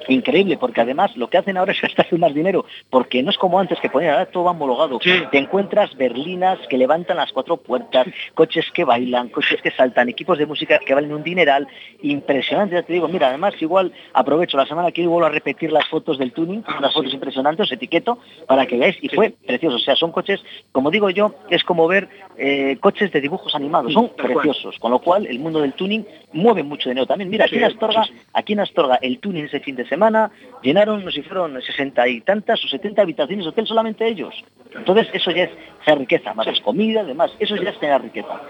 increíble, 0.08 0.56
porque 0.56 0.80
además 0.80 1.16
lo 1.16 1.28
que 1.28 1.38
hacen 1.38 1.56
ahora 1.56 1.72
es 1.72 1.80
gastarse 1.82 2.16
más 2.18 2.34
dinero, 2.34 2.64
porque 2.90 3.22
no 3.22 3.30
es 3.30 3.38
como 3.38 3.58
antes 3.58 3.80
que 3.80 3.90
ponían, 3.90 4.12
ahora 4.12 4.26
todo 4.26 4.44
va 4.44 4.50
homologado. 4.52 4.98
Te 4.98 5.38
encuentras 5.38 5.94
berlinas 5.96 6.58
que 6.68 6.78
levantan 6.78 7.16
las 7.16 7.32
cuatro 7.32 7.56
puertas, 7.56 8.06
coches 8.34 8.70
que 8.72 8.84
bailan, 8.84 9.28
coches 9.28 9.60
que 9.62 9.70
saltan, 9.70 10.08
equipos 10.08 10.38
de 10.38 10.46
música 10.46 10.78
que 10.78 10.94
valen 10.94 11.12
un 11.12 11.22
dineral, 11.22 11.66
impresionante, 12.02 12.74
ya 12.74 12.82
te 12.82 12.92
digo, 12.92 13.08
mira, 13.08 13.28
además 13.28 13.54
igual 13.60 13.92
aprovecho 14.12 14.56
la 14.56 14.66
semana 14.66 14.90
que 14.90 15.00
viene 15.00 15.12
vuelvo 15.12 15.26
a 15.26 15.30
repetir 15.30 15.72
las 15.72 15.86
fotos 15.88 16.18
del 16.18 16.32
tuning, 16.32 16.64
unas 16.78 16.92
fotos 16.92 17.12
impresionantes, 17.12 17.70
etiqueto, 17.72 18.18
para 18.46 18.66
que 18.66 18.76
veáis, 18.76 18.96
y 19.00 19.08
fue 19.08 19.34
precioso, 19.46 19.76
o 19.76 19.80
sea, 19.80 19.96
son 19.96 20.12
coches, 20.12 20.40
como 20.72 20.90
digo 20.90 21.10
yo, 21.10 21.34
es 21.50 21.64
como 21.64 21.88
ver 21.88 22.08
eh, 22.36 22.76
coches 22.80 23.12
de 23.12 23.20
dibujos 23.20 23.54
animados, 23.54 23.92
son 23.92 24.10
preciosos, 24.10 24.78
con 24.78 24.90
lo 24.90 24.98
cual 24.98 25.26
el 25.26 25.38
mundo 25.38 25.60
del 25.60 25.72
tuning 25.72 26.06
mueve 26.32 26.62
mucho 26.62 26.88
dinero 26.88 27.06
también. 27.06 27.30
Mira, 27.30 27.46
aquí 27.46 27.56
en 27.56 27.64
Astorga, 27.64 28.06
aquí 28.32 28.52
en 28.52 28.60
Astorga 28.60 28.96
el 28.96 29.18
tuning 29.18 29.44
ese 29.44 29.60
fin 29.60 29.76
de 29.76 29.86
semana 29.86 29.93
llenaron, 30.62 31.04
no 31.04 31.10
sé 31.10 31.22
si 31.22 31.28
fueron 31.28 31.60
sesenta 31.62 32.06
y 32.08 32.20
tantas 32.20 32.64
o 32.64 32.68
70 32.68 33.02
habitaciones 33.02 33.44
de 33.44 33.50
hotel 33.50 33.66
solamente 33.66 34.06
ellos. 34.06 34.34
Entonces 34.74 35.08
eso 35.12 35.30
ya 35.30 35.44
es 35.44 35.98
riqueza, 35.98 36.34
más 36.34 36.46
es 36.46 36.60
comida, 36.60 37.02
además, 37.02 37.32
eso 37.38 37.56
ya 37.56 37.70
es 37.70 37.78
tener 37.78 38.02
riqueza 38.02 38.40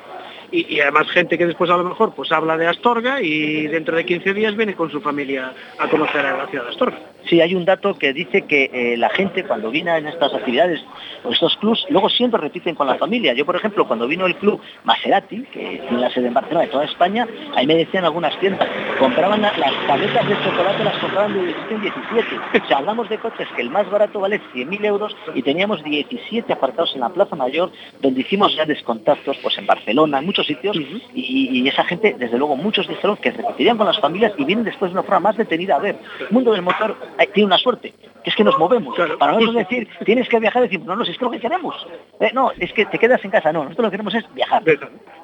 y, 0.55 0.81
además 0.81 1.11
gente 1.11 1.37
que 1.37 1.47
después 1.47 1.71
a 1.71 1.77
lo 1.77 1.85
mejor 1.85 2.15
pues 2.15 2.31
habla 2.31 2.57
de 2.57 2.67
Astorga 2.67 3.21
y 3.21 3.67
dentro 3.67 3.97
de 3.97 4.05
15 4.05 4.35
días 4.35 4.57
viene 4.57 4.75
con 4.75 4.91
su 4.91 5.01
familia 5.01 5.53
a 5.79 5.89
conocer 5.89 6.25
a 6.25 6.37
la 6.37 6.47
ciudad 6.47 6.65
de 6.65 6.71
Astorga. 6.71 6.99
Sí, 7.29 7.41
hay 7.41 7.55
un 7.55 7.65
dato 7.65 7.95
que 7.95 8.13
dice 8.13 8.43
que 8.43 8.71
eh, 8.73 8.97
la 8.97 9.09
gente 9.11 9.45
cuando 9.45 9.71
viene 9.71 9.97
en 9.97 10.07
estas 10.07 10.35
actividades 10.35 10.85
o 11.23 11.31
estos 11.31 11.57
clubs, 11.57 11.87
luego 11.89 12.09
siempre 12.09 12.41
repiten 12.41 12.75
con 12.75 12.87
la 12.87 12.97
familia. 12.97 13.33
Yo, 13.33 13.47
por 13.47 13.57
ejemplo, 13.57 13.87
cuando 13.87 14.07
vino 14.07 14.27
el 14.27 14.37
club 14.37 14.61
Maserati, 14.85 15.43
que 15.45 15.83
tiene 15.89 15.99
la 15.99 16.11
sede 16.11 16.29
en 16.29 16.35
Barcelona 16.35 16.67
de 16.67 16.73
toda 16.73 16.85
España, 16.85 17.27
ahí 17.55 17.67
me 17.67 17.77
decían 17.77 18.05
algunas 18.05 18.39
tiendas, 18.41 18.69
compraban 18.99 19.43
las 19.43 19.55
tabletas 19.87 20.29
de 20.29 20.35
chocolate, 20.45 20.85
las 20.85 20.99
compraban 20.99 21.35
de 21.35 21.45
17 21.47 21.75
en 21.75 21.81
17. 21.83 22.65
O 22.65 22.69
sea, 22.69 22.79
hablamos 22.79 23.09
de 23.09 23.19
coches 23.19 23.49
que 23.57 23.63
el 23.63 23.71
más 23.71 23.91
barato 23.91 24.21
vale 24.21 24.41
100.000 24.55 24.85
euros 24.85 25.17
y 25.35 25.43
teníamos 25.43 25.83
17 25.83 26.53
apartados 26.53 26.95
en 26.95 27.01
la 27.01 27.09
Plaza 27.09 27.37
Mayor, 27.37 27.71
donde 28.01 28.21
hicimos 28.21 28.55
ya 28.55 28.65
descontactos 28.67 29.39
pues 29.43 29.57
en 29.59 29.67
Barcelona, 29.67 30.19
en 30.19 30.27
muchos 30.27 30.47
sitios, 30.47 30.77
y, 31.15 31.65
esa 31.65 31.85
gente, 31.85 32.15
desde 32.19 32.37
luego, 32.37 32.57
muchos 32.57 32.87
dijeron 32.87 33.17
que 33.17 33.31
repetirían 33.31 33.79
con 33.79 33.87
las 33.87 33.99
familias 33.99 34.33
y 34.37 34.45
vienen 34.45 34.65
después 34.65 34.93
de 34.93 34.99
una 34.99 35.03
forma 35.03 35.21
más 35.21 35.37
detenida 35.37 35.77
a 35.77 35.79
ver. 35.79 35.99
Mundo 36.31 36.53
del 36.53 36.63
motor 36.63 36.95
tiene 37.33 37.47
una 37.47 37.59
suerte, 37.59 37.93
que 38.23 38.31
es 38.31 38.37
que 38.37 38.45
nos 38.45 38.59
movemos. 38.59 38.97
Para 39.19 39.33
nosotros 39.33 39.55
decir, 39.55 39.89
tienes 40.05 40.29
que 40.29 40.39
viajar, 40.39 40.63
decimos, 40.63 40.87
no, 40.87 40.97
no, 40.97 41.03
es 41.05 41.17
que 41.17 41.25
lo 41.25 41.31
que 41.31 41.41
queremos. 41.41 41.87
Eh, 42.21 42.31
no, 42.33 42.53
es 42.59 42.73
que 42.73 42.87
te 42.87 42.99
quedas 42.99 43.25
en 43.25 43.31
casa, 43.31 43.53
no, 43.53 43.65
nosotros 43.65 43.85
lo 43.85 43.91
que 43.91 43.95
queremos 43.95 44.15
es 44.15 44.35
viajar. 44.35 44.63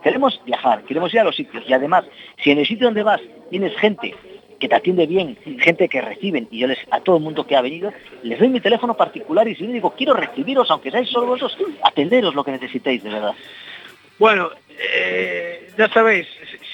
Queremos 0.02 0.40
viajar, 0.44 0.82
queremos 0.84 1.12
ir 1.12 1.20
a 1.20 1.24
los 1.24 1.36
sitios. 1.36 1.64
Y 1.66 1.72
además, 1.72 2.04
si 2.42 2.50
en 2.50 2.58
el 2.58 2.66
sitio 2.66 2.86
donde 2.86 3.02
vas 3.02 3.20
tienes 3.50 3.76
gente 3.78 4.14
que 4.58 4.68
te 4.68 4.74
atiende 4.74 5.06
bien, 5.06 5.36
gente 5.58 5.88
que 5.88 6.02
reciben, 6.02 6.46
y 6.50 6.58
yo 6.58 6.66
les, 6.66 6.78
a 6.90 7.00
todo 7.00 7.16
el 7.16 7.22
mundo 7.22 7.46
que 7.46 7.56
ha 7.56 7.62
venido, 7.62 7.92
les 8.22 8.38
doy 8.38 8.48
mi 8.48 8.60
teléfono 8.60 8.94
particular 8.94 9.48
y 9.48 9.54
si 9.54 9.66
yo 9.66 9.72
digo, 9.72 9.94
quiero 9.96 10.12
recibiros, 10.12 10.70
aunque 10.70 10.90
seáis 10.90 11.08
solo 11.08 11.28
vosotros, 11.28 11.56
atenderos 11.82 12.34
lo 12.34 12.44
que 12.44 12.52
necesitéis, 12.52 13.02
de 13.02 13.10
verdad. 13.10 13.34
Bueno, 14.18 14.50
eh, 14.94 15.70
ya 15.78 15.88
sabéis, 15.88 16.26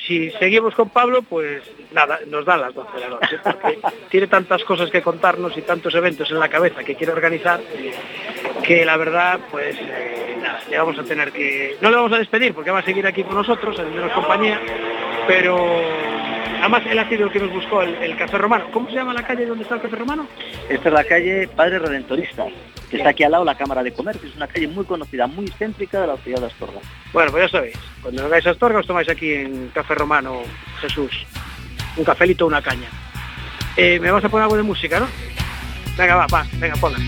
si 0.06 0.30
seguimos 0.32 0.74
con 0.74 0.88
Pablo, 0.90 1.22
pues 1.22 1.62
nada, 1.92 2.20
nos 2.28 2.44
dan 2.44 2.60
las 2.60 2.74
12 2.74 2.94
de 2.94 3.00
la 3.00 3.08
noche, 3.08 3.38
porque 3.42 3.78
tiene 4.10 4.26
tantas 4.26 4.62
cosas 4.64 4.90
que 4.90 5.02
contarnos 5.02 5.56
y 5.56 5.62
tantos 5.62 5.94
eventos 5.94 6.30
en 6.30 6.38
la 6.38 6.48
cabeza 6.48 6.84
que 6.84 6.94
quiere 6.94 7.12
organizar, 7.12 7.60
que 8.62 8.84
la 8.84 8.96
verdad, 8.96 9.40
pues 9.50 9.76
eh, 9.80 10.36
nada, 10.40 10.60
le 10.70 10.78
vamos 10.78 10.98
a 10.98 11.02
tener 11.02 11.32
que... 11.32 11.76
No 11.80 11.90
le 11.90 11.96
vamos 11.96 12.12
a 12.12 12.18
despedir 12.18 12.54
porque 12.54 12.70
va 12.70 12.80
a 12.80 12.84
seguir 12.84 13.06
aquí 13.06 13.24
con 13.24 13.34
nosotros, 13.34 13.78
haciéndonos 13.78 14.12
compañía, 14.12 14.60
pero 15.26 15.56
Además, 16.60 16.82
él 16.86 16.98
ha 16.98 17.08
sido 17.08 17.26
el 17.26 17.32
que 17.32 17.38
nos 17.38 17.52
buscó 17.52 17.82
el, 17.82 18.16
Café 18.16 18.38
Romano. 18.38 18.66
¿Cómo 18.72 18.88
se 18.88 18.96
llama 18.96 19.12
la 19.12 19.26
calle 19.26 19.46
donde 19.46 19.62
está 19.62 19.76
el 19.76 19.82
Café 19.82 19.96
Romano? 19.96 20.26
Esta 20.68 20.88
es 20.88 20.94
la 20.94 21.04
calle 21.04 21.48
Padre 21.48 21.78
Redentorista, 21.78 22.44
que 22.90 22.96
está 22.96 23.10
aquí 23.10 23.24
al 23.24 23.32
lado 23.32 23.44
la 23.44 23.54
Cámara 23.54 23.82
de 23.82 23.92
Comercio. 23.92 24.28
Es 24.28 24.36
una 24.36 24.48
calle 24.48 24.68
muy 24.68 24.84
conocida, 24.84 25.26
muy 25.26 25.48
céntrica 25.48 26.00
de 26.00 26.06
la 26.06 26.16
ciudad 26.18 26.40
de 26.40 26.46
Astorga. 26.46 26.80
Bueno, 27.12 27.30
pues 27.30 27.44
ya 27.44 27.58
sabéis, 27.58 27.78
cuando 28.02 28.22
vengáis 28.22 28.46
a 28.46 28.50
Astorga 28.50 28.80
os 28.80 28.86
tomáis 28.86 29.08
aquí 29.08 29.32
en 29.32 29.68
Café 29.68 29.94
Romano 29.94 30.42
Jesús. 30.80 31.26
Un 31.96 32.04
cafelito, 32.04 32.46
una 32.46 32.62
caña. 32.62 32.88
Eh, 33.76 33.98
me 34.00 34.10
vas 34.10 34.24
a 34.24 34.28
poner 34.28 34.44
algo 34.44 34.56
de 34.56 34.62
música, 34.62 35.00
¿no? 35.00 35.06
Venga, 35.96 36.16
va, 36.16 36.26
va, 36.26 36.46
venga, 36.58 36.76
ponla. 36.76 36.98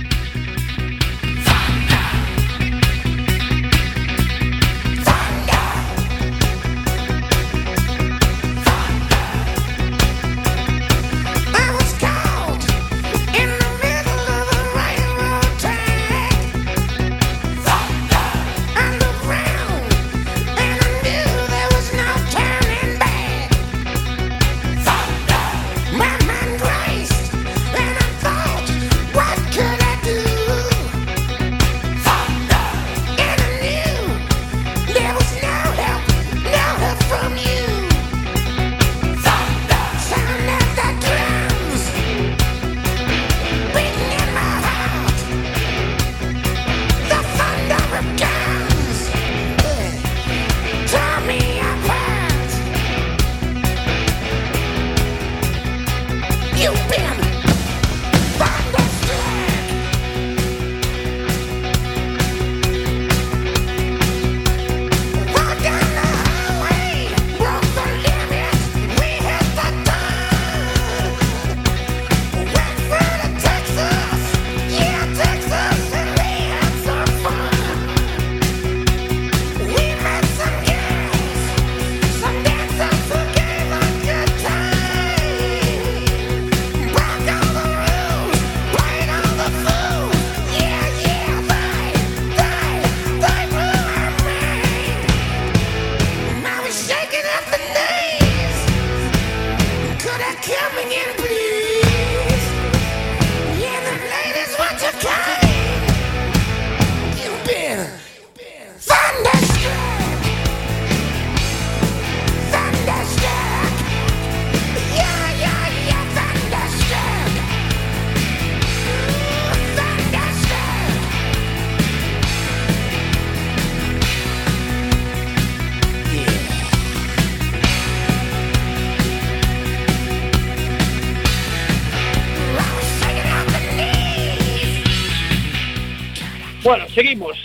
Seguimos. 136.98 137.38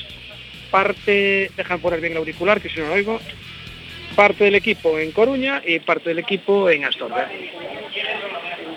Parte, 0.72 1.51
dejan 1.56 1.80
poner 1.80 2.01
bien 2.01 2.14
el 2.14 2.18
auricular, 2.18 2.60
que 2.60 2.70
si 2.70 2.80
no 2.80 2.88
lo 2.88 2.93
oigo. 2.93 3.20
Parte 4.16 4.45
del 4.45 4.56
equipo 4.56 4.97
en 4.97 5.12
Coruña 5.12 5.62
y 5.64 5.78
parte 5.80 6.10
del 6.10 6.18
equipo 6.18 6.72
en 6.72 6.86
Astorga. 6.86 7.30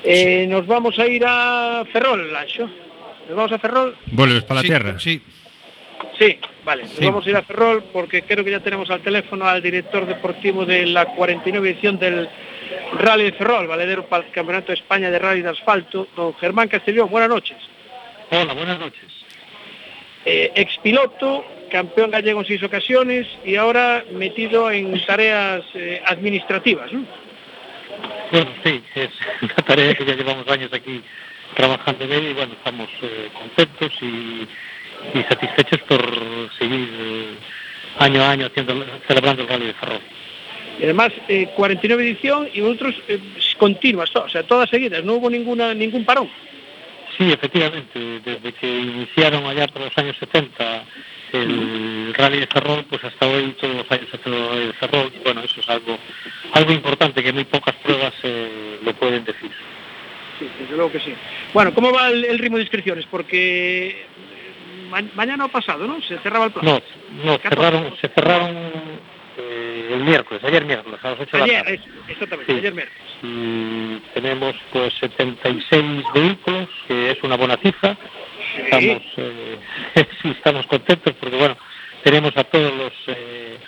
Eh, 0.05 0.47
nos 0.47 0.67
vamos 0.67 0.99
a 0.99 1.07
ir 1.07 1.25
a 1.27 1.83
Ferrol, 1.91 2.31
Lancho. 2.31 2.69
Nos 3.27 3.37
vamos 3.37 3.53
a 3.53 3.59
Ferrol. 3.59 3.97
Vuelves 4.13 4.45
para 4.45 4.61
la 4.61 4.67
tierra. 4.67 5.01
Sí. 5.01 5.23
Sí, 6.19 6.39
vale. 6.63 6.83
Nos 6.83 7.01
vamos 7.01 7.27
a 7.27 7.31
ir 7.31 7.37
a 7.37 7.43
Ferrol 7.43 7.83
porque 7.91 8.25
creo 8.25 8.45
que 8.45 8.51
ya 8.51 8.61
tenemos 8.61 8.91
al 8.91 9.01
teléfono 9.01 9.47
al 9.47 9.63
director 9.63 10.05
deportivo 10.05 10.67
de 10.67 10.85
la 10.85 11.07
49 11.07 11.71
edición 11.71 11.99
del 11.99 12.29
Rally 12.99 13.25
de 13.25 13.33
Ferrol, 13.33 13.67
valedero 13.67 14.07
para 14.07 14.27
el 14.27 14.31
Campeonato 14.31 14.73
de 14.73 14.75
España 14.75 15.11
de 15.11 15.19
Rally 15.19 15.41
de 15.41 15.49
Asfalto, 15.49 16.09
don 16.15 16.35
Germán 16.35 16.69
Castellón. 16.69 17.09
Buenas 17.09 17.31
noches. 17.31 17.57
Hola, 18.31 18.53
buenas 18.53 18.79
noches 18.79 19.26
eh, 20.27 20.51
expiloto, 20.57 21.45
campeón 21.71 22.11
gallego 22.11 22.41
en 22.41 22.47
seis 22.47 22.63
ocasiones 22.63 23.27
y 23.45 23.55
ahora 23.55 24.05
metido 24.13 24.71
en 24.71 25.01
tareas 25.07 25.65
eh, 25.75 26.03
administrativas. 26.05 26.93
¿no? 26.93 27.07
Bueno, 28.33 28.51
sí, 28.65 28.83
es 28.97 29.11
una 29.41 29.55
tarea 29.55 29.95
que 29.95 30.05
ya 30.05 30.15
llevamos 30.15 30.49
años 30.49 30.73
aquí 30.73 31.01
trabajando 31.55 32.05
en 32.05 32.13
ella 32.13 32.31
y 32.31 32.35
bueno, 32.35 32.55
estamos 32.55 32.89
eh, 33.03 33.29
contentos 33.33 33.93
y, 34.03 34.47
satisfechos 35.29 35.81
por 35.83 36.01
seguir 36.59 36.89
eh, 36.99 37.35
año 37.99 38.23
a 38.23 38.31
año 38.31 38.47
haciendo, 38.47 38.85
celebrando 39.07 39.43
el 39.43 39.49
Rally 39.49 39.67
de 39.67 39.75
Ferrol. 39.75 40.01
Y 40.81 40.85
además, 40.85 41.13
49 41.55 42.03
edición 42.03 42.49
y 42.53 42.61
otros 42.61 42.95
continuas, 43.57 44.15
o 44.15 44.29
sea, 44.29 44.43
todas 44.43 44.69
seguidas, 44.69 45.05
no 45.05 45.15
hubo 45.15 45.31
ninguna 45.31 45.73
ningún 45.73 46.05
parón. 46.05 46.29
Sí, 47.17 47.33
efectivamente, 47.33 48.21
desde 48.25 48.53
que 48.53 48.79
iniciaron 48.79 49.47
allá 49.47 49.67
por 49.69 49.83
los 49.83 49.97
años 49.99 50.17
70 50.19 50.85
el 51.33 52.15
rally 52.15 52.41
de 52.41 52.47
Ferrol, 52.47 52.85
pues 52.89 53.03
hasta 53.05 53.27
hoy 53.27 53.55
todos 53.61 53.77
los 53.77 53.91
años 53.91 54.09
se 54.11 54.29
el 54.29 54.49
rally 54.49 54.67
de 54.67 54.73
Ferrol, 54.75 55.13
bueno, 55.25 55.41
eso 55.41 55.61
es 55.61 55.69
algo 55.69 55.99
algo 56.53 56.73
importante 56.73 57.23
que 57.23 57.33
muy 57.33 57.45
pocas 57.45 57.75
pruebas 57.77 58.15
eh, 58.23 58.79
lo 58.83 58.93
pueden 58.95 59.25
decir. 59.25 59.51
Sí, 60.39 60.49
desde 60.61 60.77
luego 60.77 60.93
que 60.93 61.01
sí. 61.01 61.15
Bueno, 61.55 61.75
¿cómo 61.75 61.93
va 61.93 62.09
el, 62.09 62.39
ritmo 62.39 62.57
de 62.59 62.65
inscripciones? 62.65 63.07
Porque 63.07 64.07
mañana 65.15 65.47
o 65.47 65.49
pasado, 65.49 65.87
¿no? 65.87 66.01
Se 66.03 66.19
cerraba 66.19 66.47
el 66.47 66.53
plan. 66.53 66.65
No, 66.65 66.83
no, 67.25 67.39
cerraron, 67.39 67.97
se 68.01 68.09
cerraron 68.09 68.55
eh, 69.39 69.91
el 69.93 70.05
miércoles, 70.05 70.45
ayer 70.45 70.65
miércoles, 70.65 71.01
a 71.03 71.11
las 71.11 71.21
8 71.21 71.37
de 71.37 71.47
la 71.47 71.63
tarde. 71.63 71.81
exactamente, 72.09 72.53
ayer 72.53 72.75
miércoles. 72.75 73.03
Tenemos 74.17 74.57
pues 74.73 74.95
76 74.95 76.05
vehículos, 76.15 76.69
que 76.89 77.11
es 77.11 77.23
una 77.23 77.37
buena 77.37 77.59
cifra. 77.59 77.95
Estamos, 78.57 79.03
eh, 79.19 79.59
estamos 80.25 80.67
contentos 80.69 81.15
porque 81.21 81.37
bueno, 81.37 81.55
tenemos 82.03 82.35
a 82.35 82.45
todos 82.45 82.75
los 82.75 82.93
eh, 83.09 83.59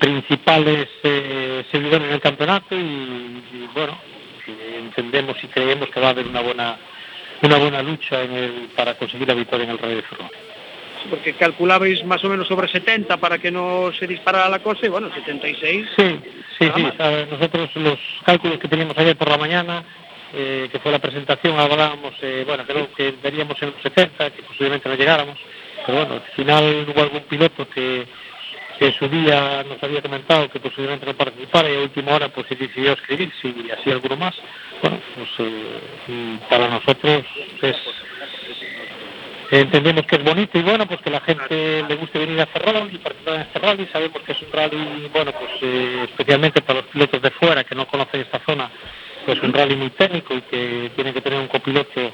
principales 0.00 0.88
eh, 1.02 1.66
seguidores 1.70 2.08
del 2.08 2.20
campeonato 2.22 2.74
y, 2.74 3.68
bueno, 3.74 3.98
entendemos 4.78 5.36
y 5.44 5.48
creemos 5.48 5.90
que 5.90 6.00
va 6.00 6.06
a 6.06 6.10
haber 6.10 6.26
una 6.28 6.40
buena 6.40 6.78
una 7.42 7.58
buena 7.58 7.82
lucha 7.82 8.22
en 8.22 8.32
el, 8.32 8.52
para 8.74 8.94
conseguir 8.94 9.28
la 9.28 9.34
victoria 9.34 9.64
en 9.64 9.70
el 9.72 9.78
Rally 9.78 9.96
de 9.96 10.02
Ferrol. 10.02 10.30
Porque 11.08 11.34
calculabais 11.34 12.04
más 12.04 12.22
o 12.24 12.28
menos 12.28 12.48
sobre 12.48 12.68
70 12.68 13.16
para 13.18 13.38
que 13.38 13.50
no 13.50 13.92
se 13.98 14.06
disparara 14.06 14.48
la 14.48 14.60
cosa 14.60 14.86
y 14.86 14.88
bueno, 14.88 15.10
76. 15.12 15.86
Sí, 15.96 16.20
sí, 16.58 16.70
sí. 16.74 16.88
nosotros 17.30 17.70
los 17.76 17.98
cálculos 18.24 18.58
que 18.58 18.68
teníamos 18.68 18.96
ayer 18.98 19.16
por 19.16 19.28
la 19.28 19.38
mañana, 19.38 19.84
eh, 20.32 20.68
que 20.70 20.78
fue 20.78 20.92
la 20.92 20.98
presentación, 20.98 21.58
hablábamos, 21.58 22.14
eh, 22.22 22.44
bueno, 22.46 22.64
creo 22.66 22.92
que 22.92 23.14
veríamos 23.22 23.60
en 23.62 23.72
los 23.72 23.82
70, 23.82 24.30
que 24.30 24.42
posiblemente 24.42 24.88
no 24.88 24.94
llegáramos, 24.94 25.38
pero 25.86 25.98
bueno, 25.98 26.14
al 26.14 26.34
final 26.34 26.86
hubo 26.88 27.02
algún 27.02 27.22
piloto 27.22 27.68
que 27.68 28.06
que 28.78 28.92
su 28.92 29.08
día 29.08 29.62
nos 29.62 29.80
había 29.80 30.02
comentado 30.02 30.48
que 30.50 30.58
posiblemente 30.58 31.06
no 31.06 31.14
participara 31.14 31.70
y 31.70 31.76
a 31.76 31.80
última 31.80 32.14
hora 32.14 32.28
pues 32.30 32.48
se 32.48 32.56
decidió 32.56 32.92
escribir 32.92 33.32
y 33.44 33.70
así 33.70 33.92
alguno 33.92 34.16
más. 34.16 34.34
Bueno, 34.82 34.98
pues 35.14 35.28
eh, 35.38 36.38
para 36.50 36.68
nosotros 36.68 37.24
es 37.62 37.76
entendemos 39.60 40.06
que 40.06 40.16
es 40.16 40.24
bonito 40.24 40.58
y 40.58 40.62
bueno, 40.62 40.86
pues 40.86 41.00
que 41.02 41.10
la 41.10 41.20
gente 41.20 41.84
le 41.86 41.94
guste 41.96 42.18
venir 42.18 42.40
a 42.40 42.46
Ferrol 42.46 42.88
y 42.90 42.98
participar 42.98 43.34
en 43.34 43.40
este 43.42 43.58
rally. 43.58 43.88
Sabemos 43.92 44.22
que 44.22 44.32
es 44.32 44.42
un 44.42 44.52
rally, 44.52 45.10
bueno, 45.12 45.32
pues 45.32 45.50
eh, 45.60 46.06
especialmente 46.08 46.62
para 46.62 46.80
los 46.80 46.88
pilotos 46.88 47.20
de 47.20 47.30
fuera 47.32 47.64
que 47.64 47.74
no 47.74 47.86
conocen 47.86 48.22
esta 48.22 48.40
zona, 48.46 48.70
pues 49.26 49.42
un 49.42 49.52
rally 49.52 49.76
muy 49.76 49.90
técnico 49.90 50.34
y 50.34 50.40
que 50.42 50.90
tiene 50.94 51.12
que 51.12 51.20
tener 51.20 51.38
un 51.38 51.48
copiloto 51.48 52.12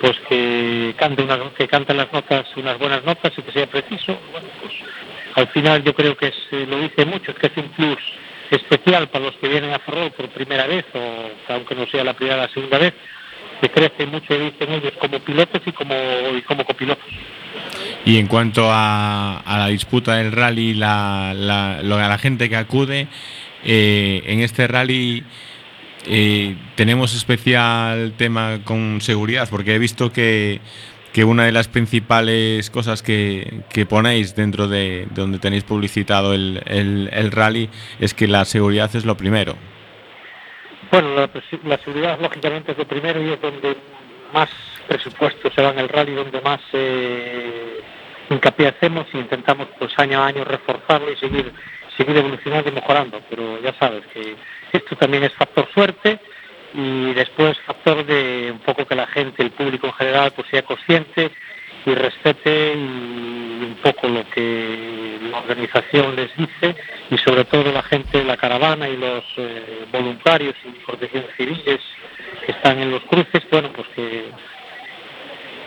pues 0.00 0.18
que 0.28 0.94
cante 0.98 1.22
unas, 1.22 1.38
que 1.52 1.68
cante 1.68 1.94
las 1.94 2.12
notas, 2.12 2.44
unas 2.56 2.78
buenas 2.78 3.04
notas 3.04 3.32
y 3.36 3.42
que 3.42 3.52
sea 3.52 3.66
preciso. 3.66 4.18
Pues 4.60 4.74
al 5.34 5.48
final 5.48 5.84
yo 5.84 5.94
creo 5.94 6.16
que 6.16 6.26
eh, 6.26 6.66
lo 6.68 6.80
dice 6.80 7.04
mucho, 7.04 7.30
es 7.30 7.38
que 7.38 7.46
es 7.46 7.56
un 7.56 7.68
plus 7.70 7.98
especial 8.50 9.08
para 9.08 9.26
los 9.26 9.36
que 9.36 9.48
vienen 9.48 9.72
a 9.72 9.78
Ferrol 9.78 10.10
por 10.12 10.28
primera 10.30 10.66
vez, 10.66 10.84
o 10.94 11.52
aunque 11.52 11.74
no 11.74 11.86
sea 11.86 12.04
la 12.04 12.14
primera 12.14 12.38
o 12.38 12.42
la 12.42 12.52
segunda 12.52 12.78
vez, 12.78 12.94
que 13.60 13.68
crece 13.70 14.06
mucho, 14.06 14.38
dicen 14.38 14.72
ellos, 14.72 14.92
como 15.00 15.18
pilotos 15.20 15.62
y 15.64 15.72
como, 15.72 15.94
y 16.36 16.42
como 16.42 16.64
copilotos. 16.64 17.06
Y 18.04 18.18
en 18.18 18.26
cuanto 18.26 18.68
a, 18.70 19.42
la 19.46 19.68
disputa 19.68 20.16
del 20.16 20.32
rally, 20.32 20.74
la, 20.74 21.32
la, 21.34 21.82
la 21.82 22.18
gente 22.18 22.48
que 22.48 22.56
acude, 22.56 23.08
eh, 23.64 24.22
en 24.26 24.40
este 24.40 24.66
rally 24.66 25.24
eh, 26.06 26.56
tenemos 26.76 27.14
especial 27.14 28.14
tema 28.16 28.60
con 28.64 29.00
seguridad, 29.00 29.48
porque 29.50 29.74
he 29.74 29.78
visto 29.78 30.12
que 30.12 30.60
que 31.16 31.24
una 31.24 31.46
de 31.46 31.52
las 31.52 31.66
principales 31.66 32.68
cosas 32.68 33.02
que, 33.02 33.62
ponéis 33.88 34.36
dentro 34.36 34.68
de, 34.68 35.08
donde 35.14 35.38
tenéis 35.38 35.64
publicitado 35.64 36.34
el, 36.34 36.62
el, 36.66 37.32
rally 37.32 37.70
es 37.98 38.12
que 38.12 38.28
la 38.28 38.44
seguridad 38.44 38.94
es 38.94 39.06
lo 39.06 39.16
primero. 39.16 39.56
Bueno, 40.90 41.14
la, 41.14 41.78
seguridad 41.78 42.20
lógicamente 42.20 42.72
es 42.72 42.78
lo 42.78 42.86
primero 42.86 43.20
y 43.20 43.32
es 43.32 43.40
donde 43.40 43.76
más 44.32 44.48
presupuesto 44.86 45.50
se 45.50 45.62
va 45.62 45.70
en 45.70 45.80
el 45.80 45.88
rally, 45.88 46.14
donde 46.14 46.40
más 46.40 46.60
eh, 46.72 47.80
hincapié 48.30 48.68
hacemos 48.68 49.06
y 49.12 49.18
intentamos 49.18 49.68
pues 49.78 49.92
año 49.98 50.22
a 50.22 50.26
año 50.26 50.44
reforzarlo 50.44 51.10
y 51.10 51.16
seguir, 51.16 51.52
seguir 51.96 52.16
evolucionando 52.16 52.68
y 52.70 52.72
mejorando. 52.72 53.20
Pero 53.28 53.60
ya 53.60 53.74
sabes 53.74 54.06
que 54.12 54.36
esto 54.72 54.96
también 54.96 55.24
es 55.24 55.32
factor 55.32 55.68
suerte 55.74 56.20
y 56.74 57.12
después 57.14 57.58
factor 57.60 58.04
de 58.04 58.50
un 58.52 58.60
poco 58.60 58.84
que 58.84 58.94
la 58.94 59.06
gente, 59.06 59.42
el 59.42 59.50
público 59.50 59.88
en 59.88 59.94
general, 59.94 60.32
pues 60.36 60.48
sea 60.48 60.62
consciente 60.62 61.32
y 61.86 61.94
respete 61.94 62.72
un 62.74 63.78
poco 63.82 64.08
lo 64.08 64.28
que 64.30 65.18
la 65.30 65.38
organización 65.38 66.16
les 66.16 66.36
dice 66.36 66.74
y 67.10 67.18
sobre 67.18 67.44
todo 67.44 67.72
la 67.72 67.82
gente, 67.82 68.24
la 68.24 68.36
caravana 68.36 68.88
y 68.88 68.96
los 68.96 69.24
eh, 69.36 69.86
voluntarios 69.92 70.54
y 70.64 70.70
protecciones 70.84 71.30
civiles 71.36 71.80
que 72.44 72.52
están 72.52 72.80
en 72.80 72.90
los 72.90 73.02
cruces, 73.04 73.42
bueno, 73.50 73.70
pues 73.72 73.86
que, 73.94 74.24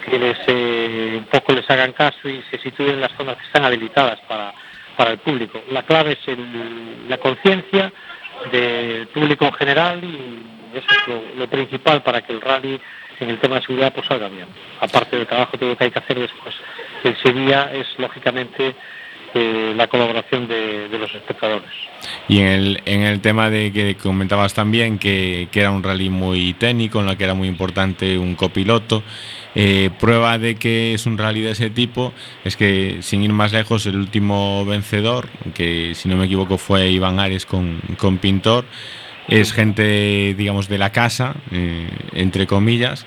que 0.09 0.20
les, 0.20 0.38
eh, 0.47 1.15
un 1.17 1.26
poco 1.26 1.53
les 1.53 1.70
hagan 1.70 1.93
caso 1.93 2.28
y 2.28 2.43
se 2.51 2.59
sitúen 2.59 2.91
en 2.91 3.01
las 3.01 3.13
zonas 3.13 3.38
que 3.38 3.45
están 3.45 3.63
habilitadas 3.63 4.20
para, 4.28 4.53
para 4.97 5.11
el 5.11 5.20
público. 5.20 5.63
La 5.72 5.84
clave 5.84 6.17
es 6.22 6.38
la 7.07 7.17
conciencia 7.17 7.93
del 8.51 9.07
público 9.07 9.45
en 9.45 9.53
general 9.53 10.03
y 10.03 10.78
eso 10.78 10.88
es 11.07 11.38
lo, 11.38 11.47
principal 11.47 12.03
para 12.03 12.22
que 12.22 12.34
el 12.34 12.41
rally 12.41 12.80
en 13.20 13.30
el 13.30 13.39
tema 13.39 13.55
de 13.55 13.61
seguridad 13.61 13.93
pues 13.93 14.07
salga 14.07 14.30
bien. 14.30 14.47
Aparte 14.80 15.17
del 15.17 15.28
trabajo 15.28 15.57
que 15.57 15.76
hay 15.80 15.91
que 15.91 15.99
hacer 15.99 16.20
después, 16.20 16.55
el 17.03 17.17
sería 17.17 17.72
es 17.74 17.88
lógicamente 17.97 18.76
eh, 19.36 19.74
la 19.76 19.86
colaboración 19.86 20.47
de, 20.47 20.89
los 20.89 21.13
espectadores. 21.13 21.70
Y 22.28 22.39
en 22.39 22.47
el, 22.47 22.82
en 22.86 23.03
el 23.03 23.22
tema 23.22 23.51
de 23.51 23.72
que 23.72 23.95
comentabas 23.95 24.55
también 24.55 24.97
que, 24.97 25.47
era 25.53 25.70
un 25.70 25.84
rally 25.84 26.09
muy 26.09 26.53
técnico, 26.53 26.99
en 26.99 27.05
la 27.05 27.15
que 27.15 27.26
era 27.26 27.36
muy 27.36 27.47
importante 27.47 28.17
un 28.17 28.34
copiloto, 28.34 29.03
eh, 29.53 29.91
prueba 29.99 30.39
de 30.39 30.55
que 30.55 30.95
es 30.95 31.05
un 31.05 31.17
rally 31.17 31.41
de 31.41 31.51
ese 31.51 31.70
tipo 31.70 32.11
es 32.43 32.55
que, 32.55 32.99
sin 33.01 33.22
ir 33.22 33.32
más 33.32 33.53
lejos, 33.53 33.86
el 33.86 33.97
último 33.97 34.65
vencedor, 34.65 35.28
que 35.53 35.93
si 35.93 36.09
no 36.09 36.15
me 36.15 36.26
equivoco 36.26 36.57
fue 36.57 36.89
Iván 36.89 37.20
Ares 37.20 37.45
con, 37.45 37.82
con 37.97 38.17
Pintor, 38.17 38.65
es 39.30 39.53
gente, 39.53 40.34
digamos, 40.36 40.67
de 40.67 40.77
la 40.80 40.91
casa, 40.91 41.36
eh, 41.51 41.88
entre 42.13 42.47
comillas. 42.47 43.05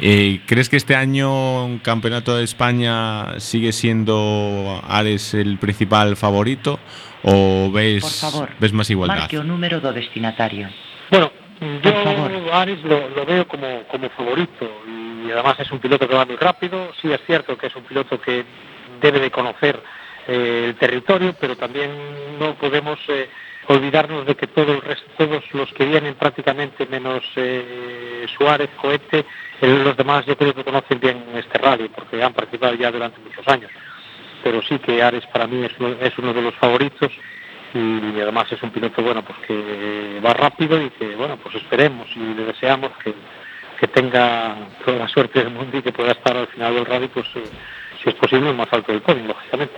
Eh, 0.00 0.40
¿Crees 0.46 0.68
que 0.68 0.76
este 0.76 0.94
año 0.94 1.64
un 1.64 1.78
campeonato 1.80 2.36
de 2.36 2.44
España 2.44 3.40
sigue 3.40 3.72
siendo 3.72 4.80
Ares 4.86 5.34
el 5.34 5.58
principal 5.58 6.16
favorito 6.16 6.78
o 7.24 7.70
ves, 7.72 8.24
ves 8.60 8.72
más 8.72 8.88
igualdad? 8.90 9.18
Marque 9.18 9.38
un 9.38 9.48
número 9.48 9.80
de 9.80 9.92
destinatario. 9.92 10.68
Bueno, 11.10 11.32
yo 11.82 12.54
Ares 12.54 12.78
lo, 12.84 13.26
veo 13.26 13.48
como, 13.48 13.82
como 13.90 14.08
favorito 14.10 14.70
y 14.86 15.32
además 15.32 15.58
es 15.58 15.70
un 15.72 15.80
piloto 15.80 16.08
que 16.08 16.14
va 16.14 16.24
muy 16.24 16.36
rápido. 16.36 16.92
Sí 17.02 17.10
es 17.12 17.20
cierto 17.26 17.58
que 17.58 17.66
es 17.66 17.74
un 17.74 17.82
piloto 17.82 18.20
que 18.20 18.44
debe 19.00 19.18
de 19.18 19.32
conocer 19.32 19.82
eh, 20.28 20.66
el 20.68 20.76
territorio, 20.76 21.34
pero 21.40 21.56
también 21.56 21.90
no 22.38 22.54
podemos 22.54 23.00
olvidarnos 23.68 24.26
de 24.26 24.34
que 24.34 24.46
todo 24.46 24.80
todos 25.16 25.42
los 25.52 25.72
que 25.72 25.84
vienen 25.84 26.14
prácticamente 26.14 26.86
menos 26.86 27.22
eh, 27.36 28.26
Suárez, 28.36 28.70
Cohete, 28.80 29.24
los 29.60 29.96
demás 29.96 30.24
yo 30.26 30.36
creo 30.36 30.54
que 30.54 30.64
conocen 30.64 31.00
bien 31.00 31.24
este 31.34 31.58
rally 31.58 31.88
porque 31.88 32.22
han 32.22 32.32
participado 32.32 32.74
ya 32.74 32.90
durante 32.90 33.20
muchos 33.20 33.46
años. 33.48 33.70
Pero 34.42 34.62
sí 34.62 34.78
que 34.78 35.02
Ares 35.02 35.26
para 35.32 35.46
mí 35.46 35.64
es 35.64 36.18
uno, 36.18 36.32
de 36.32 36.42
los 36.42 36.54
favoritos 36.56 37.12
y 37.74 38.20
además 38.20 38.50
es 38.52 38.62
un 38.62 38.70
piloto 38.70 39.02
bueno 39.02 39.22
pues 39.22 39.38
que 39.46 40.20
va 40.24 40.32
rápido 40.32 40.80
y 40.80 40.90
que 40.90 41.16
bueno 41.16 41.36
pues 41.36 41.56
esperemos 41.56 42.08
y 42.14 42.20
le 42.20 42.44
deseamos 42.44 42.90
que, 43.02 43.14
tenga 43.88 44.56
toda 44.84 44.98
la 44.98 45.08
suerte 45.08 45.40
del 45.40 45.50
mundo 45.52 45.76
y 45.76 45.82
que 45.82 45.92
pueda 45.92 46.12
estar 46.12 46.36
al 46.36 46.46
final 46.48 46.74
del 46.74 46.86
rally 46.86 47.08
pues 47.08 47.26
eh, 47.34 47.42
si 48.02 48.08
es 48.08 48.14
posible 48.14 48.52
más 48.52 48.68
alto 48.72 48.92
del 48.92 49.02
podio 49.02 49.26
lógicamente. 49.26 49.74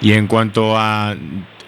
Y 0.00 0.12
en 0.12 0.26
cuanto 0.26 0.76
a 0.76 1.14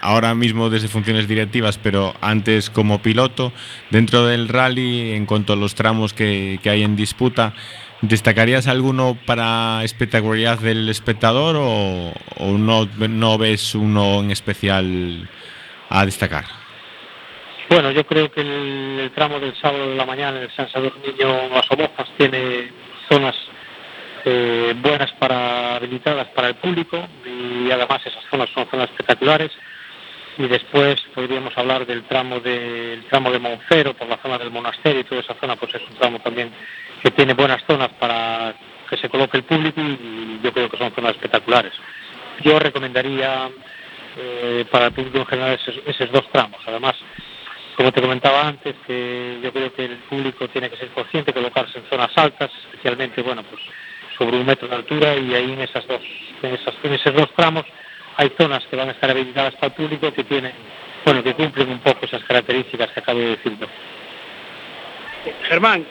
ahora 0.04 0.34
mismo 0.34 0.68
desde 0.68 0.88
funciones 0.88 1.26
directivas, 1.26 1.78
pero 1.78 2.14
antes 2.20 2.68
como 2.68 3.00
piloto, 3.00 3.52
dentro 3.90 4.26
del 4.26 4.48
rally, 4.48 5.12
en 5.12 5.24
cuanto 5.24 5.54
a 5.54 5.56
los 5.56 5.74
tramos 5.74 6.12
que, 6.12 6.60
hay 6.64 6.82
en 6.82 6.94
disputa, 6.94 7.54
¿destacarías 8.02 8.68
alguno 8.68 9.16
para 9.24 9.82
espectacularidad 9.82 10.58
del 10.58 10.90
espectador 10.90 11.56
o, 11.58 12.12
no, 12.58 12.86
no, 13.08 13.38
ves 13.38 13.74
uno 13.74 14.20
en 14.20 14.30
especial 14.30 15.28
a 15.88 16.04
destacar? 16.04 16.44
Bueno, 17.70 17.90
yo 17.90 18.04
creo 18.04 18.30
que 18.30 18.42
el, 18.42 19.10
tramo 19.14 19.40
del 19.40 19.56
sábado 19.56 19.88
de 19.88 19.96
la 19.96 20.04
mañana 20.04 20.38
el 20.38 20.52
San 20.52 20.70
Sadurnillo 20.70 21.56
a 21.56 21.62
Somozas 21.62 22.10
tiene 22.18 22.70
zonas 23.08 23.34
eh, 24.26 24.74
buenas 24.82 25.10
para 25.12 25.76
habilitadas 25.76 26.28
para 26.28 26.48
el 26.48 26.56
público 26.56 27.08
y 27.24 27.70
además 27.70 28.02
esas 28.04 28.22
zonas 28.30 28.50
son 28.54 28.66
zonas 28.70 28.90
espectaculares 28.90 29.50
y 30.36 30.48
después 30.48 31.00
podríamos 31.14 31.56
hablar 31.56 31.86
del 31.86 32.04
tramo 32.04 32.40
de, 32.40 33.02
tramo 33.08 33.30
de 33.30 33.38
Monfero 33.38 33.94
por 33.94 34.08
la 34.08 34.18
zona 34.18 34.38
del 34.38 34.50
monasterio 34.50 35.00
y 35.00 35.04
toda 35.04 35.20
esa 35.20 35.34
zona 35.34 35.56
pues 35.56 35.74
es 35.74 35.82
un 35.88 35.96
tramo 35.96 36.18
también 36.20 36.50
que 37.02 37.10
tiene 37.10 37.34
buenas 37.34 37.62
zonas 37.66 37.90
para 37.98 38.54
que 38.88 38.96
se 38.96 39.08
coloque 39.08 39.36
el 39.36 39.44
público 39.44 39.80
y 39.80 40.40
yo 40.42 40.52
creo 40.52 40.68
que 40.68 40.76
son 40.76 40.92
zonas 40.94 41.12
espectaculares. 41.12 41.72
Yo 42.42 42.58
recomendaría 42.58 43.48
eh, 44.16 44.64
para 44.70 44.86
el 44.86 44.92
público 44.92 45.18
en 45.18 45.26
general 45.26 45.58
esos, 45.86 46.12
dos 46.12 46.28
tramos. 46.32 46.60
Además, 46.66 46.94
como 47.76 47.92
te 47.92 48.00
comentaba 48.00 48.46
antes, 48.46 48.74
que 48.86 49.38
yo 49.42 49.52
creo 49.52 49.72
que 49.72 49.84
el 49.84 49.96
público 49.98 50.48
tiene 50.48 50.70
que 50.70 50.76
ser 50.76 50.88
consciente 50.88 51.32
colocarse 51.32 51.78
en 51.78 51.88
zonas 51.88 52.10
altas, 52.16 52.50
especialmente 52.64 53.22
bueno 53.22 53.42
pues 53.44 53.62
sobre 54.18 54.36
un 54.36 54.46
metro 54.46 54.68
de 54.68 54.76
altura 54.76 55.16
y 55.16 55.34
ahí 55.34 55.52
en 55.52 55.60
esas 55.60 55.86
dos 55.88 56.00
en, 56.42 56.54
esas, 56.54 56.74
en 56.82 56.92
esos 56.92 57.14
dos 57.14 57.28
tramos 57.34 57.64
hay 58.16 58.32
zonas 58.38 58.64
que 58.66 58.76
van 58.76 58.88
a 58.88 58.92
estar 58.92 59.10
habilitadas 59.10 59.54
para 59.54 59.68
el 59.68 59.72
público 59.72 60.12
que 60.12 60.24
tienen, 60.24 60.52
bueno, 61.04 61.22
que 61.22 61.34
cumplen 61.34 61.70
un 61.70 61.80
poco 61.80 62.06
esas 62.06 62.22
características 62.24 62.90
que 62.90 63.00
acabo 63.00 63.18
de 63.18 63.28
decir. 63.30 63.56
Germán, 65.48 65.86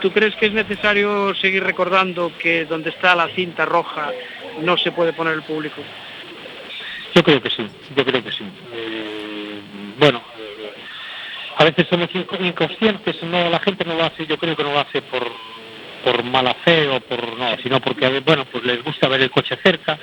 ¿tú 0.00 0.12
crees 0.12 0.34
que 0.36 0.46
es 0.46 0.52
necesario 0.52 1.34
seguir 1.34 1.64
recordando 1.64 2.32
que 2.38 2.64
donde 2.64 2.90
está 2.90 3.14
la 3.14 3.28
cinta 3.28 3.64
roja 3.64 4.12
no 4.62 4.76
se 4.76 4.92
puede 4.92 5.12
poner 5.12 5.34
el 5.34 5.42
público? 5.42 5.82
Yo 7.14 7.22
creo 7.22 7.40
que 7.40 7.50
sí, 7.50 7.66
yo 7.96 8.04
creo 8.04 8.22
que 8.22 8.32
sí. 8.32 8.44
Eh, 8.74 9.60
bueno, 9.98 10.22
a 11.56 11.64
veces 11.64 11.86
somos 11.88 12.08
inconscientes, 12.14 13.22
no, 13.22 13.48
la 13.48 13.58
gente 13.60 13.84
no 13.84 13.94
lo 13.94 14.04
hace, 14.04 14.26
yo 14.26 14.36
creo 14.36 14.54
que 14.54 14.62
no 14.62 14.72
lo 14.72 14.80
hace 14.80 15.00
por, 15.02 15.26
por 16.04 16.22
mala 16.24 16.54
fe 16.64 16.88
o 16.88 17.00
por 17.00 17.36
no, 17.38 17.56
sino 17.62 17.80
porque 17.80 18.20
bueno, 18.20 18.44
pues 18.46 18.64
les 18.64 18.82
gusta 18.82 19.08
ver 19.08 19.22
el 19.22 19.30
coche 19.30 19.56
cerca, 19.62 19.98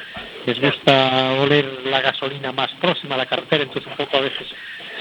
les 0.46 0.60
gusta 0.60 1.34
oler 1.40 1.82
la 1.86 2.02
gasolina 2.02 2.52
más 2.52 2.72
próxima 2.82 3.16
a 3.16 3.20
la 3.20 3.26
carretera, 3.26 3.64
entonces 3.64 3.90
un 3.90 3.98
poco 3.98 4.18
a 4.18 4.22
veces 4.22 4.48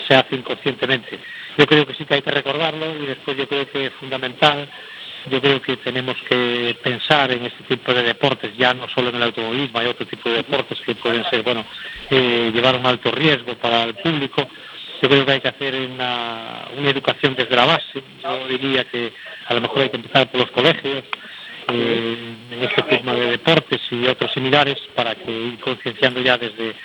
se 0.07 0.15
hace 0.15 0.37
inconscientemente. 0.37 1.19
Yo 1.59 1.67
creo 1.67 1.87
que 1.87 1.95
sí 1.95 2.05
que 2.05 2.15
hay 2.15 2.23
que 2.23 2.31
recordarlo 2.31 2.97
y 2.97 3.07
después 3.07 3.37
yo 3.37 3.47
creo 3.49 3.69
que 3.71 3.87
es 3.87 3.93
fundamental 3.95 4.69
yo 5.31 5.41
creo 5.41 5.63
que 5.63 5.77
tenemos 5.77 6.17
que 6.29 6.77
pensar 6.83 7.31
en 7.31 7.47
este 7.47 7.63
tipo 7.65 7.93
de 7.95 8.03
deportes, 8.03 8.57
ya 8.57 8.75
no 8.75 8.89
solo 8.89 9.11
en 9.11 9.17
el 9.17 9.23
automovilismo, 9.23 9.79
hay 9.79 9.87
otro 9.87 10.07
tipo 10.07 10.29
de 10.29 10.37
deportes 10.37 10.81
que 10.81 10.95
pueden 10.95 11.25
ser, 11.31 11.43
bueno, 11.43 11.65
eh, 12.11 12.51
llevar 12.53 12.77
un 12.77 12.87
alto 12.87 13.11
riesgo 13.11 13.55
para 13.55 13.85
el 13.85 13.95
público. 13.95 14.49
Yo 15.03 15.09
creo 15.09 15.27
que 15.27 15.33
hay 15.33 15.41
que 15.41 15.49
hacer 15.49 15.75
una, 15.75 16.69
educación 16.85 17.35
desde 17.35 17.57
la 17.57 17.67
base. 17.67 18.05
Yo 18.23 18.47
diría 18.47 18.85
que 18.85 19.13
a 19.47 19.55
lo 19.55 19.61
mejor 19.61 19.83
hay 19.83 19.91
que 19.91 19.97
empezar 19.97 20.31
por 20.31 20.43
los 20.43 20.51
colegios, 20.53 21.03
eh, 21.73 22.35
en 22.53 22.63
este 22.63 22.83
tema 22.83 23.13
de 23.15 23.33
deportes 23.33 23.81
y 23.91 24.07
otros 24.07 24.33
similares, 24.33 24.79
para 24.95 25.17
que 25.17 25.31
ir 25.33 25.59
concienciando 25.59 26.21
ya 26.21 26.39
desde, 26.39 26.77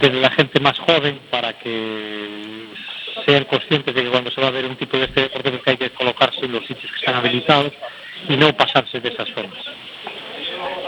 desde 0.00 0.20
la 0.20 0.30
gente 0.30 0.60
más 0.60 0.78
joven, 0.78 1.18
para 1.30 1.58
que 1.58 2.66
sean 3.26 3.44
conscientes 3.46 3.92
de 3.92 4.04
que 4.04 4.10
cuando 4.10 4.30
se 4.30 4.40
va 4.40 4.46
a 4.46 4.52
ver 4.52 4.64
un 4.64 4.76
tipo 4.76 4.96
de 4.96 5.06
este 5.06 5.22
deporte 5.22 5.50
pues 5.50 5.62
hay 5.66 5.76
que 5.76 5.90
colocarse 5.90 6.44
en 6.44 6.52
los 6.52 6.64
sitios 6.64 6.92
que 6.92 6.98
están 6.98 7.16
habilitados 7.16 7.72
y 8.28 8.36
no 8.36 8.56
pasarse 8.56 9.00
de 9.00 9.08
esas 9.08 9.28
zonas. 9.30 9.64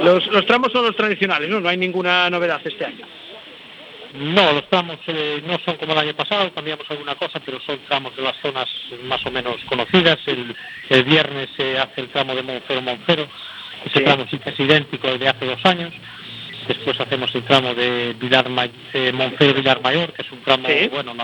Los, 0.02 0.24
los 0.28 0.46
tramos 0.46 0.70
son 0.70 0.86
los 0.86 0.94
tradicionales, 0.94 1.50
¿no? 1.50 1.58
No 1.58 1.68
hay 1.68 1.76
ninguna 1.76 2.30
novedad 2.30 2.60
este 2.64 2.84
año. 2.84 3.06
No, 4.14 4.52
los 4.52 4.68
tramos 4.68 4.98
eh, 5.08 5.42
no 5.44 5.58
son 5.64 5.76
como 5.76 5.92
el 5.92 5.98
año 5.98 6.14
pasado, 6.14 6.52
cambiamos 6.54 6.88
alguna 6.88 7.16
cosa, 7.16 7.40
pero 7.44 7.58
son 7.60 7.80
tramos 7.88 8.14
de 8.14 8.22
las 8.22 8.36
zonas 8.40 8.68
más 9.02 9.26
o 9.26 9.30
menos 9.32 9.56
conocidas. 9.64 10.18
El, 10.26 11.04
viernes 11.04 11.48
se 11.56 11.76
hace 11.76 12.02
el 12.02 12.08
tramo 12.10 12.32
de 12.32 12.44
Monfero-Monfero, 12.44 13.26
ese 13.84 14.00
tramo 14.02 14.24
sí 14.30 14.38
que 14.38 14.50
es 14.50 14.60
idéntico 14.60 15.08
al 15.08 15.18
de 15.18 15.28
hace 15.28 15.46
dos 15.46 15.64
años. 15.64 15.92
Después 16.68 16.98
hacemos 17.00 17.34
el 17.34 17.42
tramo 17.42 17.74
de 17.74 18.14
Vilar 18.14 18.46
eh, 18.92 19.12
Monfero-Vilar 19.12 19.82
Mayor, 19.82 20.12
que 20.12 20.22
es 20.22 20.30
un 20.30 20.42
tramo, 20.42 20.68
bueno, 20.92 21.14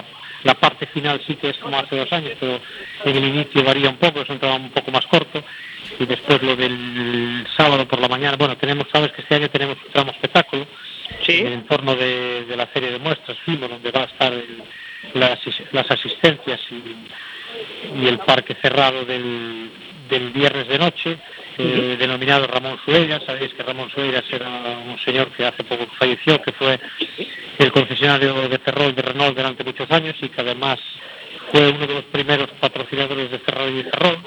la 0.43 0.55
parte 0.55 0.87
final 0.87 1.23
sí 1.25 1.37
que 1.37 1.51
es 1.51 1.59
como 1.59 1.79
hace 1.79 1.97
dos 1.97 2.13
años, 2.13 2.33
pero 2.41 2.61
en 3.05 3.17
el 3.17 3.25
inicio 3.25 3.63
varía 3.63 3.89
un 3.89 3.99
poco, 3.99 4.23
es 4.23 4.29
un 4.29 4.41
tramo 4.41 4.65
un 4.65 4.71
poco 4.71 4.91
más 4.91 5.07
corto. 5.07 5.45
Y 6.01 6.07
después 6.07 6.43
lo 6.43 6.57
del 6.57 7.47
sábado 7.55 7.87
por 7.87 8.01
la 8.01 8.09
mañana, 8.09 8.39
bueno, 8.39 8.57
tenemos, 8.57 8.87
sabes 8.91 9.13
que 9.13 9.21
este 9.21 9.35
año 9.35 9.51
tenemos 9.51 9.77
un 9.85 9.93
tramo 9.93 10.13
espectáculo 10.13 10.67
en 11.29 11.47
el 11.47 11.53
entorno 11.53 11.95
de, 11.95 12.47
la 12.57 12.67
serie 12.73 12.93
de 12.93 12.99
muestras, 12.99 13.37
donde 13.47 13.91
va 13.91 14.01
a 14.01 14.05
estar 14.05 14.33
las, 15.13 15.91
asistencias 15.91 16.59
y, 16.71 18.07
el 18.07 18.19
parque 18.21 18.57
cerrado 18.63 19.05
del, 19.05 19.71
viernes 20.33 20.69
de 20.69 20.79
noche, 20.79 21.19
eh, 21.59 21.97
denominado 21.99 22.47
Ramón 22.47 22.79
Sueira. 22.83 23.21
Sabéis 23.21 23.53
que 23.53 23.63
Ramón 23.63 23.91
Sueira 23.91 24.25
era 24.33 24.49
un 24.49 24.99
señor 25.01 25.29
que 25.33 25.45
hace 25.45 25.65
poco 25.65 25.87
falleció, 25.99 26.41
que 26.41 26.53
fue 26.53 26.81
el 27.59 27.71
concesionario 27.73 28.49
de 28.49 28.59
Ferrol 28.59 28.95
de 28.95 29.03
Renault 29.03 29.37
durante 29.37 29.65
muchos 29.65 29.91
años 29.91 30.17
y 30.23 30.31
que 30.31 30.41
además 30.41 30.81
fue 31.51 31.69
uno 31.69 31.87
de 31.87 31.95
los 31.95 32.05
primeros 32.05 32.51
patrocinadores 32.61 33.31
de 33.31 33.39
Ferrol 33.39 33.79
y 33.79 33.83
Ferrol. 33.85 34.19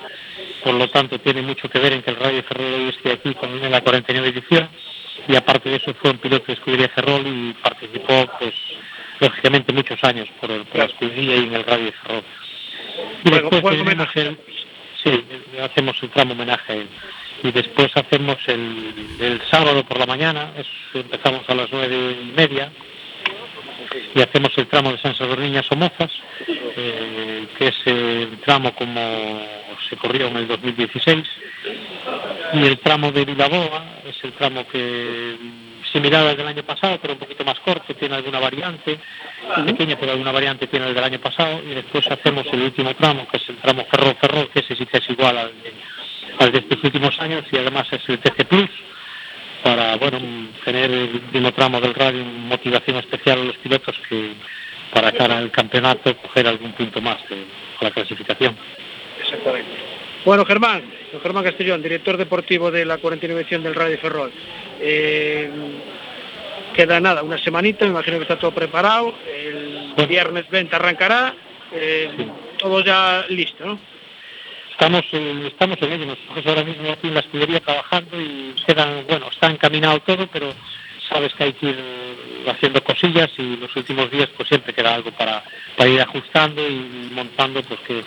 Por 0.64 0.74
lo 0.76 0.90
tanto, 0.90 1.20
tiene 1.20 1.42
mucho 1.42 1.70
que 1.70 1.80
ver 1.80 1.94
en 1.94 2.02
que 2.02 2.12
el 2.12 2.18
Radio 2.18 2.44
Ferrol 2.44 2.74
hoy 2.74 2.90
esté 2.90 3.12
aquí 3.12 3.34
con 3.36 3.72
la 3.72 3.82
49 3.82 4.30
edición. 4.30 4.70
Y 5.28 5.36
aparte 5.36 5.70
de 5.70 5.78
eso, 5.78 5.94
fue 6.02 6.12
un 6.12 6.18
piloto 6.18 6.46
de 6.48 6.54
escudería 6.54 6.90
Ferrol 6.90 7.26
y 7.26 7.54
participó, 7.54 8.30
pues, 8.40 8.54
lógicamente, 9.20 9.74
muchos 9.74 10.04
años 10.04 10.28
por, 10.40 10.50
la 10.50 10.86
escudería 10.86 11.36
y 11.36 11.44
en 11.44 11.54
el 11.54 11.64
Radio 11.64 11.92
Ferrol. 12.02 12.24
Y 13.24 13.30
después 13.30 13.64
el, 14.16 14.38
sí, 15.04 15.26
hacemos 15.62 16.02
el 16.02 16.10
tramo 16.10 16.34
homenaje 16.34 16.74
a 16.74 16.76
él 16.76 16.88
y 17.44 17.52
después 17.52 17.92
hacemos 17.96 18.38
el, 18.48 19.42
sábado 19.52 19.84
por 19.84 20.00
la 20.00 20.06
mañana, 20.06 20.54
empezamos 20.94 21.44
a 21.50 21.56
las 21.56 21.68
nueve 21.72 22.18
y 22.22 22.32
media 22.32 22.72
y 24.16 24.22
hacemos 24.22 24.52
el 24.58 24.68
tramo 24.68 24.92
de 24.92 24.98
San 24.98 25.16
Sadurniña 25.16 25.64
Somozas, 25.64 26.12
eh, 26.48 27.48
que 27.58 27.68
es 27.68 27.76
el 27.86 28.40
tramo 28.46 28.74
como 28.74 29.42
se 29.90 29.98
corrió 29.98 30.28
en 30.28 30.38
el 30.38 30.48
2016, 30.48 31.24
y 32.54 32.66
el 32.66 32.80
tramo 32.80 33.12
de 33.12 33.26
Vilaboa 33.26 34.02
es 34.06 34.24
el 34.24 34.34
tramo 34.34 34.68
que 34.68 35.36
similar 35.92 36.26
al 36.26 36.38
del 36.38 36.48
año 36.48 36.64
pasado, 36.64 36.98
pero 37.02 37.14
un 37.14 37.20
poquito 37.20 37.44
más 37.46 37.60
corto, 37.60 37.94
tiene 37.94 38.16
alguna 38.16 38.40
variante, 38.40 39.00
pequeña, 39.66 39.98
pero 40.00 40.14
alguna 40.14 40.32
variante 40.32 40.68
tiene 40.68 40.88
el 40.88 40.96
del 40.96 41.04
año 41.04 41.20
pasado, 41.20 41.62
y 41.64 41.76
después 41.76 42.10
hacemos 42.10 42.46
el 42.52 42.62
último 42.62 42.96
tramo, 42.96 43.28
que 43.28 43.38
es 43.38 43.50
el 43.50 43.58
tramo 43.58 43.86
Ferro-Ferro, 43.86 44.50
que 44.50 44.60
ese 44.60 44.76
sí 44.76 44.86
que 44.86 44.98
es 44.98 45.10
igual 45.10 45.38
al 45.38 45.62
de 45.62 45.74
al 46.40 46.52
de 46.52 46.60
estos 46.60 46.84
últimos 46.84 47.20
años 47.20 47.46
y 47.52 47.58
además 47.58 47.88
es 47.92 48.02
el 48.08 48.20
TC 48.20 48.46
Plus 48.46 48.70
para 49.64 49.96
bueno 49.96 50.20
tener 50.66 50.92
el 50.92 51.16
último 51.16 51.52
tramo 51.54 51.80
del 51.80 51.94
radio 51.94 52.24
motivación 52.24 52.98
especial 52.98 53.40
a 53.40 53.44
los 53.46 53.58
pilotos 53.58 53.96
que 54.10 54.34
para 54.94 55.12
cara 55.12 55.38
al 55.38 55.50
campeonato 55.50 56.16
coger 56.18 56.48
algún 56.48 56.74
punto 56.74 57.02
más 57.02 57.18
de, 57.30 57.46
la 57.82 57.92
clasificación. 57.92 58.56
Exactamente. 59.22 59.72
Bueno, 60.24 60.46
Germán, 60.46 60.84
Germán 61.22 61.44
Castellón, 61.44 61.82
director 61.82 62.16
deportivo 62.16 62.72
de 62.72 62.86
la 62.86 62.98
49 62.98 63.42
edición 63.42 63.64
del 63.64 63.76
Radio 63.76 63.98
Ferrol. 63.98 64.32
Eh, 64.80 65.50
queda 66.76 67.00
nada, 67.00 67.24
una 67.24 67.38
semanita, 67.40 67.86
me 67.86 67.92
imagino 67.92 68.18
que 68.18 68.24
está 68.24 68.40
todo 68.40 68.52
preparado. 68.52 69.16
El 69.28 70.08
viernes 70.08 70.50
20 70.50 70.76
arrancará, 70.76 71.34
eh, 71.74 72.10
todo 72.58 72.82
ya 72.82 73.26
listo, 73.30 73.66
¿no? 73.66 73.80
Estamos 74.74 75.04
en, 75.12 75.46
estamos 75.46 75.78
en 75.82 75.94
ello, 75.94 76.06
nosotros 76.06 76.46
ahora 76.46 76.64
mismo 76.64 76.92
aquí 76.92 77.08
en 77.08 77.14
la 77.14 77.20
escudería 77.22 77.60
trabajando 77.60 78.20
y 78.20 78.54
quedan, 78.66 79.06
bueno, 79.08 79.28
está 79.32 79.50
encaminado 79.50 80.00
todo, 80.02 80.28
pero 80.28 80.54
sabes 81.08 81.34
que 81.34 81.44
hay 81.44 81.54
que 81.54 81.68
ir 81.68 81.80
haciendo 82.48 82.84
cosillas 82.84 83.30
y 83.38 83.56
los 83.58 83.74
últimos 83.76 84.10
días 84.12 84.30
pues 84.36 84.50
siempre 84.50 84.74
queda 84.74 84.96
algo 84.96 85.12
para, 85.12 85.44
para 85.78 85.90
ir 85.90 86.02
ajustando 86.02 86.68
y 86.68 87.10
montando 87.14 87.62
pues 87.64 87.80
que 87.82 88.04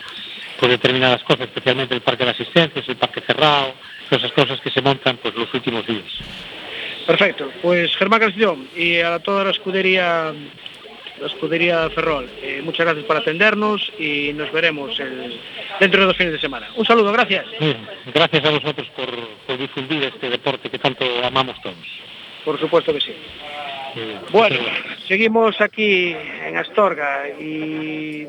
pues 0.59 0.71
determinadas 0.71 1.23
cosas, 1.23 1.47
especialmente 1.47 1.95
el 1.95 2.01
parque 2.01 2.25
de 2.25 2.31
asistencias, 2.31 2.89
el 2.89 2.97
parque 2.97 3.21
cerrado, 3.21 3.75
esas 4.11 4.33
cosas 4.33 4.61
que 4.61 4.71
se 4.71 4.81
montan 4.81 5.19
pues 5.19 5.35
los 5.35 5.53
últimos 5.53 5.87
días. 5.87 6.07
Perfecto, 7.07 7.51
pues 7.63 7.95
Germán 7.97 8.21
Castellón 8.21 8.69
y 8.75 8.99
a 8.99 9.19
toda 9.21 9.45
la 9.45 9.51
escudería 9.51 10.35
la 11.21 11.27
escudería 11.27 11.89
Ferrol. 11.91 12.29
Eh, 12.43 12.61
muchas 12.63 12.87
gracias 12.87 13.07
por 13.07 13.17
atendernos 13.17 13.93
y 13.99 14.33
nos 14.35 14.51
veremos 14.53 14.97
dentro 15.81 16.01
de 16.01 16.07
dos 16.07 16.17
fines 16.17 16.33
de 16.33 16.41
semana. 16.41 16.69
Un 16.77 16.85
saludo, 16.85 17.13
gracias. 17.13 17.47
gracias 18.15 18.45
a 18.45 18.51
vosotros 18.51 18.89
por, 18.97 19.59
difundir 19.59 20.05
este 20.05 20.31
deporte 20.31 20.71
que 20.71 20.79
tanto 20.79 21.05
amamos 21.25 21.61
todos. 21.63 21.77
Por 22.45 22.59
supuesto 22.61 22.93
que 22.93 23.01
sí. 23.01 23.15
bueno, 24.31 24.57
seguimos 25.09 25.61
aquí 25.61 26.15
en 26.45 26.57
Astorga 26.57 27.29
y 27.41 28.27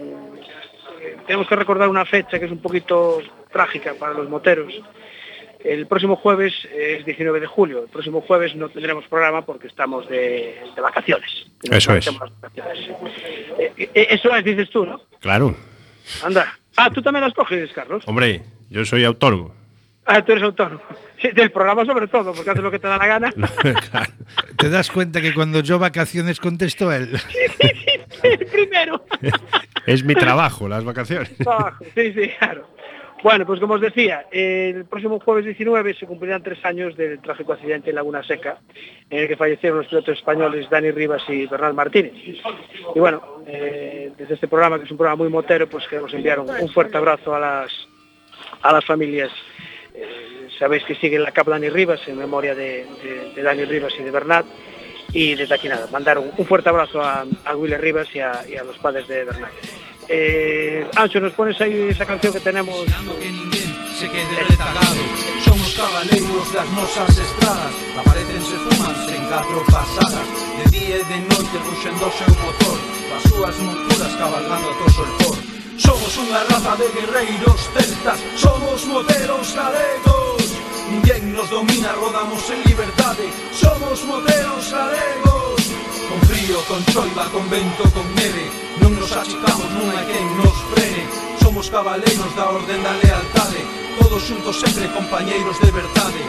tenemos 1.25 1.47
que 1.47 1.55
recordar 1.55 1.89
una 1.89 2.05
fecha 2.05 2.39
que 2.39 2.45
es 2.45 2.51
un 2.51 2.61
poquito 2.61 3.21
trágica 3.51 3.93
para 3.99 4.13
los 4.13 4.29
moteros 4.29 4.73
el 5.63 5.87
próximo 5.87 6.15
jueves 6.15 6.53
es 6.73 7.05
19 7.05 7.39
de 7.39 7.47
julio. 7.47 7.83
El 7.83 7.89
próximo 7.89 8.21
jueves 8.21 8.55
no 8.55 8.69
tendremos 8.69 9.05
programa 9.05 9.45
porque 9.45 9.67
estamos 9.67 10.07
de, 10.09 10.55
vacaciones. 10.81 11.29
Eso 11.63 11.95
es. 11.95 12.07
Eh, 12.07 13.73
eh, 13.77 14.07
eso 14.09 14.35
es, 14.35 14.43
dices 14.43 14.69
tú, 14.69 14.85
¿no? 14.85 15.01
Claro. 15.19 15.55
Anda. 16.23 16.57
Ah, 16.75 16.89
tú 16.91 17.01
también 17.01 17.23
las 17.23 17.33
coges, 17.33 17.71
Carlos. 17.73 18.03
Hombre, 18.07 18.41
yo 18.69 18.85
soy 18.85 19.03
autónomo. 19.03 19.53
Ah, 20.05 20.23
tú 20.23 20.31
eres 20.31 20.43
autónomo. 20.43 20.81
del 21.33 21.51
programa 21.51 21.85
sobre 21.85 22.07
todo, 22.07 22.33
porque 22.33 22.49
haces 22.49 22.63
lo 22.63 22.71
que 22.71 22.79
te 22.79 22.87
da 22.87 22.97
la 22.97 23.07
gana. 23.07 23.33
¿Te 24.57 24.69
das 24.69 24.89
cuenta 24.89 25.21
que 25.21 25.33
cuando 25.33 25.59
yo 25.59 25.79
vacaciones 25.79 26.39
contesto 26.39 26.91
él? 26.91 27.19
sí, 27.19 28.45
primero. 28.51 29.03
es 29.85 30.03
mi 30.03 30.15
trabajo, 30.15 30.69
las 30.69 30.85
vacaciones. 30.85 31.33
sí, 31.95 32.13
sí, 32.13 32.29
claro. 32.39 32.67
Bueno, 33.23 33.45
pues 33.47 33.59
como 33.59 33.75
os 33.75 33.81
decía, 33.81 34.27
el 34.31 34.85
próximo 34.85 35.19
jueves 35.19 35.45
19 35.45 35.95
se 35.95 36.05
cumplirán 36.05 36.43
tres 36.43 36.63
años 36.63 36.95
del 36.95 37.19
trágico 37.19 37.53
accidente 37.53 37.89
en 37.89 37.95
Laguna 37.95 38.23
Seca, 38.23 38.59
en 39.09 39.19
el 39.19 39.27
que 39.27 39.35
fallecieron 39.35 39.79
los 39.79 39.87
pilotos 39.87 40.17
españoles 40.17 40.69
Dani 40.69 40.91
Rivas 40.91 41.23
y 41.27 41.47
Bernal 41.47 41.73
Martínez. 41.73 42.13
Y 42.15 42.99
bueno, 42.99 43.43
eh, 43.47 44.11
desde 44.17 44.35
este 44.35 44.47
programa, 44.47 44.77
que 44.77 44.85
es 44.85 44.91
un 44.91 44.97
programa 44.97 45.23
muy 45.23 45.31
motero, 45.31 45.67
pues 45.67 45.87
queremos 45.87 46.13
enviar 46.13 46.39
un, 46.39 46.69
fuerte 46.69 46.97
abrazo 46.97 47.33
a 47.33 47.39
las, 47.39 47.71
a 48.61 48.71
las 48.71 48.85
familias. 48.85 49.31
Eh, 49.95 50.47
sabéis 50.59 50.83
que 50.83 50.95
sigue 50.95 51.17
la 51.17 51.31
CAP 51.31 51.47
Dani 51.47 51.69
Rivas 51.69 52.07
en 52.07 52.19
memoria 52.19 52.53
de, 52.53 52.85
Dani 53.35 53.65
Rivas 53.65 53.93
y 53.99 54.03
de 54.03 54.11
Bernal. 54.11 54.45
Y 55.11 55.33
desde 55.33 55.55
aquí 55.55 55.67
nada, 55.67 55.87
mandar 55.91 56.19
un, 56.19 56.45
fuerte 56.45 56.69
abrazo 56.69 57.01
a, 57.01 57.25
a 57.45 57.55
Willy 57.55 57.77
Rivas 57.77 58.13
y 58.13 58.19
a, 58.19 58.43
y 58.47 58.57
a 58.57 58.63
los 58.63 58.77
padres 58.77 59.07
de 59.07 59.23
Bernal. 59.23 59.51
Eh, 60.09 60.87
Ancho, 60.95 61.19
nos 61.19 61.33
pones 61.33 61.59
aí 61.59 61.89
esa 61.89 62.05
canción 62.05 62.31
que 62.31 62.39
tenemos 62.39 62.79
que 63.19 63.29
ninguén 63.29 63.75
se 63.99 64.07
quede 64.07 64.39
retagado. 64.47 65.03
Son 65.43 65.59
os 65.59 65.73
cabaleiros 65.75 66.47
das 66.53 66.69
nosas 66.71 67.11
estradas. 67.11 67.73
Aparecen 67.99 68.39
se 68.39 68.55
fuman 68.55 68.95
sen 69.03 69.23
catro 69.27 69.59
pasadas. 69.67 70.27
De 70.63 70.65
día 70.71 70.95
e 70.95 71.03
de 71.03 71.19
noite 71.27 71.55
ruxendo 71.59 72.07
seu 72.15 72.31
motor. 72.39 72.79
As 73.19 73.23
súas 73.27 73.55
monturas 73.59 74.13
cabalgando 74.15 74.67
a 74.71 74.75
toso 74.79 75.03
el 75.03 75.11
por 75.19 75.37
Somos 75.75 76.13
unha 76.23 76.39
raza 76.55 76.73
de 76.79 76.87
guerreiros 76.95 77.59
celtas. 77.75 78.19
Somos 78.39 78.87
moteros 78.87 79.51
galegos. 79.51 80.39
Ninguén 80.87 81.35
nos 81.35 81.51
domina, 81.51 81.91
rodamos 81.99 82.47
en 82.47 82.63
liberdade. 82.63 83.27
Somos 83.51 84.07
moteros 84.07 84.71
galegos 84.71 85.56
Con 86.09 86.21
frío, 86.21 86.61
con 86.67 86.83
choiva, 86.85 87.25
con 87.31 87.49
vento, 87.49 87.83
con 87.91 88.07
neve. 88.15 88.47
Non 88.79 88.95
nos 88.95 89.11
achicamos, 89.11 89.67
non 89.75 89.91
hai 89.91 90.05
quen 90.07 90.25
nos 90.39 90.57
frene. 90.71 91.03
Somos 91.43 91.67
cabaleiros 91.67 92.31
da 92.39 92.47
orden 92.47 92.79
da 92.79 92.95
lealtade. 93.03 93.61
Todos 93.99 94.23
xuntos 94.23 94.55
sempre 94.55 94.87
compañeiros 94.95 95.59
de 95.59 95.71
verdade. 95.71 96.21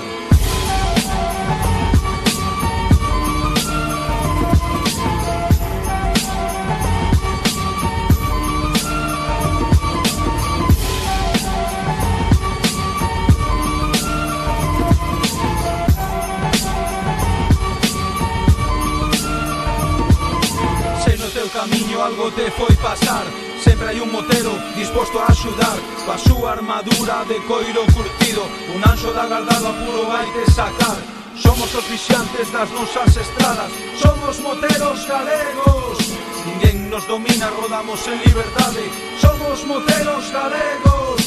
armadura 27.09 27.25
de 27.25 27.41
coiro 27.47 27.85
curtido. 27.95 28.43
Un 28.75 28.85
anxo 28.85 29.13
da 29.13 29.27
guardado 29.27 29.73
puro 29.81 29.85
puro 29.85 30.07
baite 30.07 30.51
sacar. 30.51 30.97
Somos 31.37 31.75
os 31.75 31.85
vixiantes 31.85 32.51
das 32.53 32.71
nosas 32.71 33.17
estradas. 33.17 33.71
Somos 33.97 34.39
moteros 34.41 35.07
galegos. 35.07 35.99
Ninguén 36.45 36.91
nos 36.91 37.07
domina, 37.07 37.49
rodamos 37.51 38.07
en 38.09 38.19
liberdade. 38.25 38.85
Somos 39.21 39.65
moteros 39.65 40.31
galegos. 40.33 41.18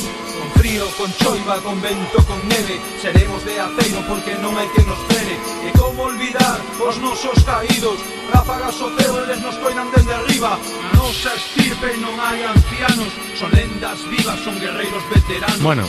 Con 0.42 0.50
frío, 0.58 0.90
con 0.98 1.14
choiva, 1.22 1.62
con 1.62 1.78
vento, 1.86 2.18
con 2.26 2.42
neve. 2.50 2.82
Seremos 2.98 3.46
de 3.46 3.62
aceiro 3.62 4.02
porque 4.10 4.34
non 4.42 4.58
hai 4.58 4.66
que 4.74 4.82
nos 4.90 4.98
frene. 5.06 5.38
E 5.66 5.70
como 5.78 6.10
olvidar 6.10 6.58
os 6.82 6.98
nosos 6.98 7.38
caídos 7.46 8.02
Ráfagas 8.34 8.80
o 8.82 8.90
ceo, 8.98 9.22
eles 9.28 9.42
nos 9.46 9.56
coinan 9.62 9.92
desde 9.94 10.14
arriba. 10.18 10.58
Na 10.58 10.90
nosa 10.98 11.30
estirpe 11.36 11.94
non 12.02 12.16
hai 12.18 12.42
ancianos 12.42 13.12
Son 13.42 13.52
lendas 13.52 13.98
vivas, 14.10 14.40
son 14.42 14.60
guerreiros 14.60 15.04
veteranos. 15.10 15.62
Bueno, 15.62 15.84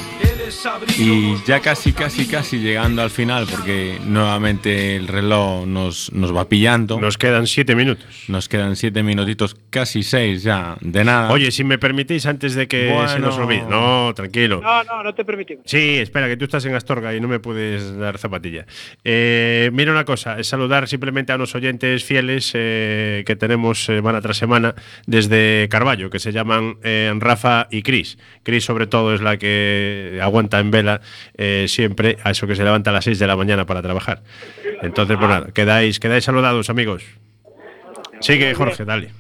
y 0.99 1.37
ya 1.47 1.61
casi, 1.61 1.93
casi, 1.93 2.27
casi 2.27 2.59
llegando 2.59 3.03
al 3.03 3.11
final 3.11 3.47
Porque 3.51 3.99
nuevamente 4.07 4.97
el 4.97 5.09
reloj 5.09 5.67
nos, 5.67 6.13
nos 6.13 6.35
va 6.35 6.49
pillando 6.49 7.01
Nos 7.01 7.19
quedan 7.19 7.47
siete 7.47 7.75
minutos 7.75 8.07
Nos 8.29 8.49
quedan 8.49 8.77
siete 8.77 9.03
minutitos, 9.03 9.57
casi 9.71 10.03
seis 10.03 10.43
ya, 10.43 10.77
de 10.81 11.05
nada 11.05 11.31
Oye, 11.33 11.51
si 11.51 11.65
me 11.65 11.79
permitís 11.79 12.27
antes 12.27 12.55
de 12.55 12.69
que 12.69 12.91
Bueno. 12.93 13.09
se 13.09 13.19
nos 13.19 13.37
olvide 13.39 13.65
No, 13.69 14.13
tranquilo 14.15 14.61
No, 14.63 14.85
no, 14.85 15.03
no 15.03 15.15
te 15.15 15.25
permitimos. 15.25 15.65
Sí, 15.67 15.97
espera, 15.99 16.29
que 16.29 16.37
tú 16.37 16.45
estás 16.45 16.65
en 16.65 16.75
Astorga 16.75 17.15
y 17.15 17.21
no 17.21 17.29
me 17.29 17.39
puedes 17.39 17.97
dar 17.97 18.19
zapatilla. 18.19 18.67
Eh, 19.05 19.71
mira 19.73 19.93
una 19.93 20.05
cosa, 20.05 20.39
es 20.39 20.47
saludar 20.49 20.89
simplemente 20.89 21.33
a 21.33 21.37
los 21.39 21.55
oyentes 21.55 22.05
fieles 22.05 22.51
eh, 22.55 23.23
que 23.27 23.37
tenemos 23.37 23.85
semana 23.85 24.21
tras 24.21 24.37
semana 24.37 24.75
desde 25.07 25.69
Carballo, 25.71 26.11
que 26.11 26.19
se 26.19 26.33
llaman 26.33 26.77
eh, 26.83 27.13
Rafa 27.19 27.69
y 27.71 27.83
Cris. 27.83 28.19
Cris, 28.43 28.65
sobre 28.65 28.87
todo, 28.87 29.15
es 29.15 29.21
la 29.21 29.37
que 29.37 30.19
aguanta 30.23 30.42
en 30.61 30.71
vela 30.71 31.01
eh, 31.37 31.67
siempre 31.69 32.19
a 32.25 32.31
eso 32.31 32.47
que 32.47 32.57
se 32.57 32.65
levanta 32.65 32.91
a 32.91 32.93
las 32.93 33.05
6 33.05 33.19
de 33.19 33.27
la 33.27 33.37
mañana 33.37 33.65
para 33.67 33.83
trabajar. 33.83 34.23
Entonces, 34.83 35.17
pues 35.17 35.29
nada, 35.29 35.47
quedáis, 35.53 35.99
quedáis 36.01 36.25
saludados, 36.25 36.69
amigos. 36.71 37.03
Sigue, 38.21 38.55
Jorge, 38.55 38.85
dale. 38.85 39.11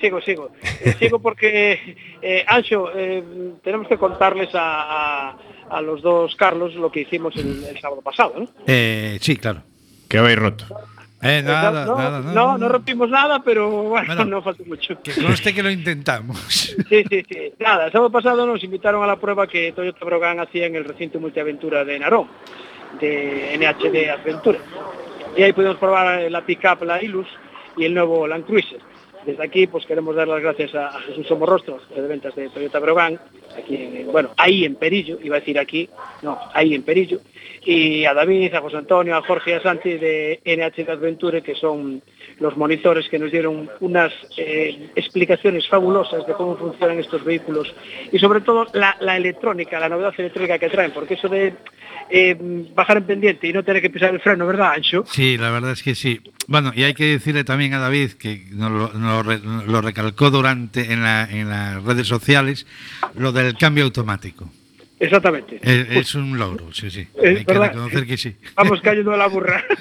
Sigo, 0.00 0.20
sigo. 0.20 0.50
Eh, 0.84 0.94
sigo 0.98 1.18
porque, 1.20 1.96
eh, 2.22 2.44
Ancho, 2.46 2.90
eh, 2.96 3.22
tenemos 3.64 3.88
que 3.88 3.96
contarles 3.96 4.54
a, 4.54 5.30
a- 5.30 5.38
a 5.70 5.80
los 5.80 6.02
dos 6.02 6.34
Carlos 6.36 6.74
lo 6.74 6.90
que 6.90 7.00
hicimos 7.02 7.34
el, 7.36 7.64
el 7.64 7.80
sábado 7.80 8.02
pasado, 8.02 8.34
¿no? 8.38 8.48
Eh, 8.66 9.18
sí, 9.20 9.36
claro. 9.36 9.62
Que 10.08 10.18
habéis 10.18 10.38
roto. 10.38 10.64
Eh, 11.22 11.42
nada, 11.42 11.84
no, 11.84 11.96
nada, 11.96 12.20
no, 12.20 12.32
nada. 12.32 12.58
no, 12.58 12.68
rompimos 12.68 13.10
nada, 13.10 13.42
pero 13.42 13.70
bueno, 13.70 14.06
Bueno, 14.06 14.24
no 14.24 14.42
falta 14.42 14.62
mucho. 14.66 15.00
Que 15.02 15.12
conste 15.12 15.52
que 15.52 15.62
lo 15.62 15.70
intentamos. 15.70 16.38
Sí, 16.88 17.04
sí, 17.08 17.22
sí. 17.28 17.52
Nada, 17.58 17.86
el 17.86 17.92
sábado 17.92 18.10
pasado 18.10 18.46
nos 18.46 18.64
invitaron 18.64 19.02
a 19.04 19.06
la 19.06 19.16
prueba 19.16 19.46
que 19.46 19.72
Toyota 19.72 20.04
Brogan 20.04 20.40
hacía 20.40 20.66
en 20.66 20.74
el 20.76 20.84
recinto 20.84 21.20
multiaventura 21.20 21.84
de 21.84 21.98
Narón, 21.98 22.26
de 22.98 23.56
NHD 23.58 24.10
Adventure. 24.10 24.58
Y 25.36 25.42
ahí 25.42 25.52
pudimos 25.52 25.76
probar 25.76 26.28
la 26.30 26.40
pick-up, 26.44 26.82
la 26.84 27.02
Ilus 27.02 27.28
y 27.76 27.84
el 27.84 27.94
nuevo 27.94 28.26
Land 28.26 28.46
Cruiser. 28.46 28.80
Desde 29.26 29.44
aquí, 29.44 29.66
pues 29.66 29.84
queremos 29.84 30.16
dar 30.16 30.26
las 30.26 30.40
gracias 30.40 30.74
a, 30.74 30.88
a 30.88 31.00
Jesús 31.02 31.26
Somorrostro, 31.26 31.78
de 31.94 32.00
ventas 32.02 32.34
de 32.34 32.48
Toyota 32.48 32.78
Brogan, 32.78 33.20
aquí 33.56 33.76
en, 33.76 34.10
bueno, 34.10 34.30
ahí 34.36 34.64
en 34.64 34.76
Perillo, 34.76 35.18
iba 35.22 35.36
a 35.36 35.40
decir 35.40 35.58
aquí, 35.58 35.88
no, 36.22 36.38
ahí 36.54 36.74
en 36.74 36.82
Perillo, 36.82 37.20
y 37.64 38.04
a 38.06 38.14
David, 38.14 38.54
a 38.54 38.60
José 38.60 38.78
Antonio, 38.78 39.16
a 39.16 39.22
Jorge 39.22 39.50
y 39.50 39.54
a 39.54 39.62
Santi 39.62 39.98
de 39.98 40.40
NH 40.44 40.90
Adventure, 40.90 41.42
que 41.42 41.54
son 41.54 42.02
los 42.40 42.56
monitores 42.56 43.08
que 43.08 43.18
nos 43.18 43.30
dieron 43.30 43.68
unas 43.80 44.12
eh, 44.36 44.90
explicaciones 44.96 45.68
fabulosas 45.68 46.26
de 46.26 46.32
cómo 46.32 46.56
funcionan 46.56 46.98
estos 46.98 47.22
vehículos 47.24 47.72
y 48.10 48.18
sobre 48.18 48.40
todo 48.40 48.66
la, 48.72 48.96
la 49.00 49.16
electrónica, 49.16 49.78
la 49.78 49.88
novedad 49.88 50.14
electrónica 50.18 50.58
que 50.58 50.68
traen, 50.70 50.90
porque 50.92 51.14
eso 51.14 51.28
de 51.28 51.52
eh, 52.10 52.36
bajar 52.74 52.96
en 52.96 53.04
pendiente 53.04 53.46
y 53.46 53.52
no 53.52 53.62
tener 53.62 53.80
que 53.82 53.90
pisar 53.90 54.12
el 54.14 54.20
freno, 54.20 54.46
¿verdad, 54.46 54.72
Ancho? 54.72 55.04
Sí, 55.06 55.36
la 55.38 55.50
verdad 55.50 55.72
es 55.72 55.82
que 55.82 55.94
sí. 55.94 56.20
Bueno, 56.48 56.72
y 56.74 56.82
hay 56.82 56.94
que 56.94 57.04
decirle 57.04 57.44
también 57.44 57.74
a 57.74 57.78
David, 57.78 58.12
que 58.12 58.46
nos 58.52 58.70
lo, 58.72 58.92
nos 58.94 59.66
lo 59.66 59.80
recalcó 59.80 60.30
durante 60.30 60.92
en, 60.92 61.02
la- 61.02 61.28
en 61.30 61.48
las 61.48 61.82
redes 61.84 62.08
sociales, 62.08 62.66
lo 63.16 63.32
del 63.32 63.56
cambio 63.56 63.84
automático. 63.84 64.50
Exactamente. 64.98 65.58
Es, 65.62 65.88
es 65.96 66.14
un 66.14 66.38
logro, 66.38 66.72
sí, 66.72 66.90
sí. 66.90 67.06
Es 67.22 67.38
hay 67.38 67.44
que 67.44 67.54
reconocer 67.54 68.06
que 68.06 68.16
sí. 68.16 68.34
Vamos 68.56 68.80
cayendo 68.80 69.12
a 69.12 69.16
la 69.16 69.26
burra. 69.28 69.64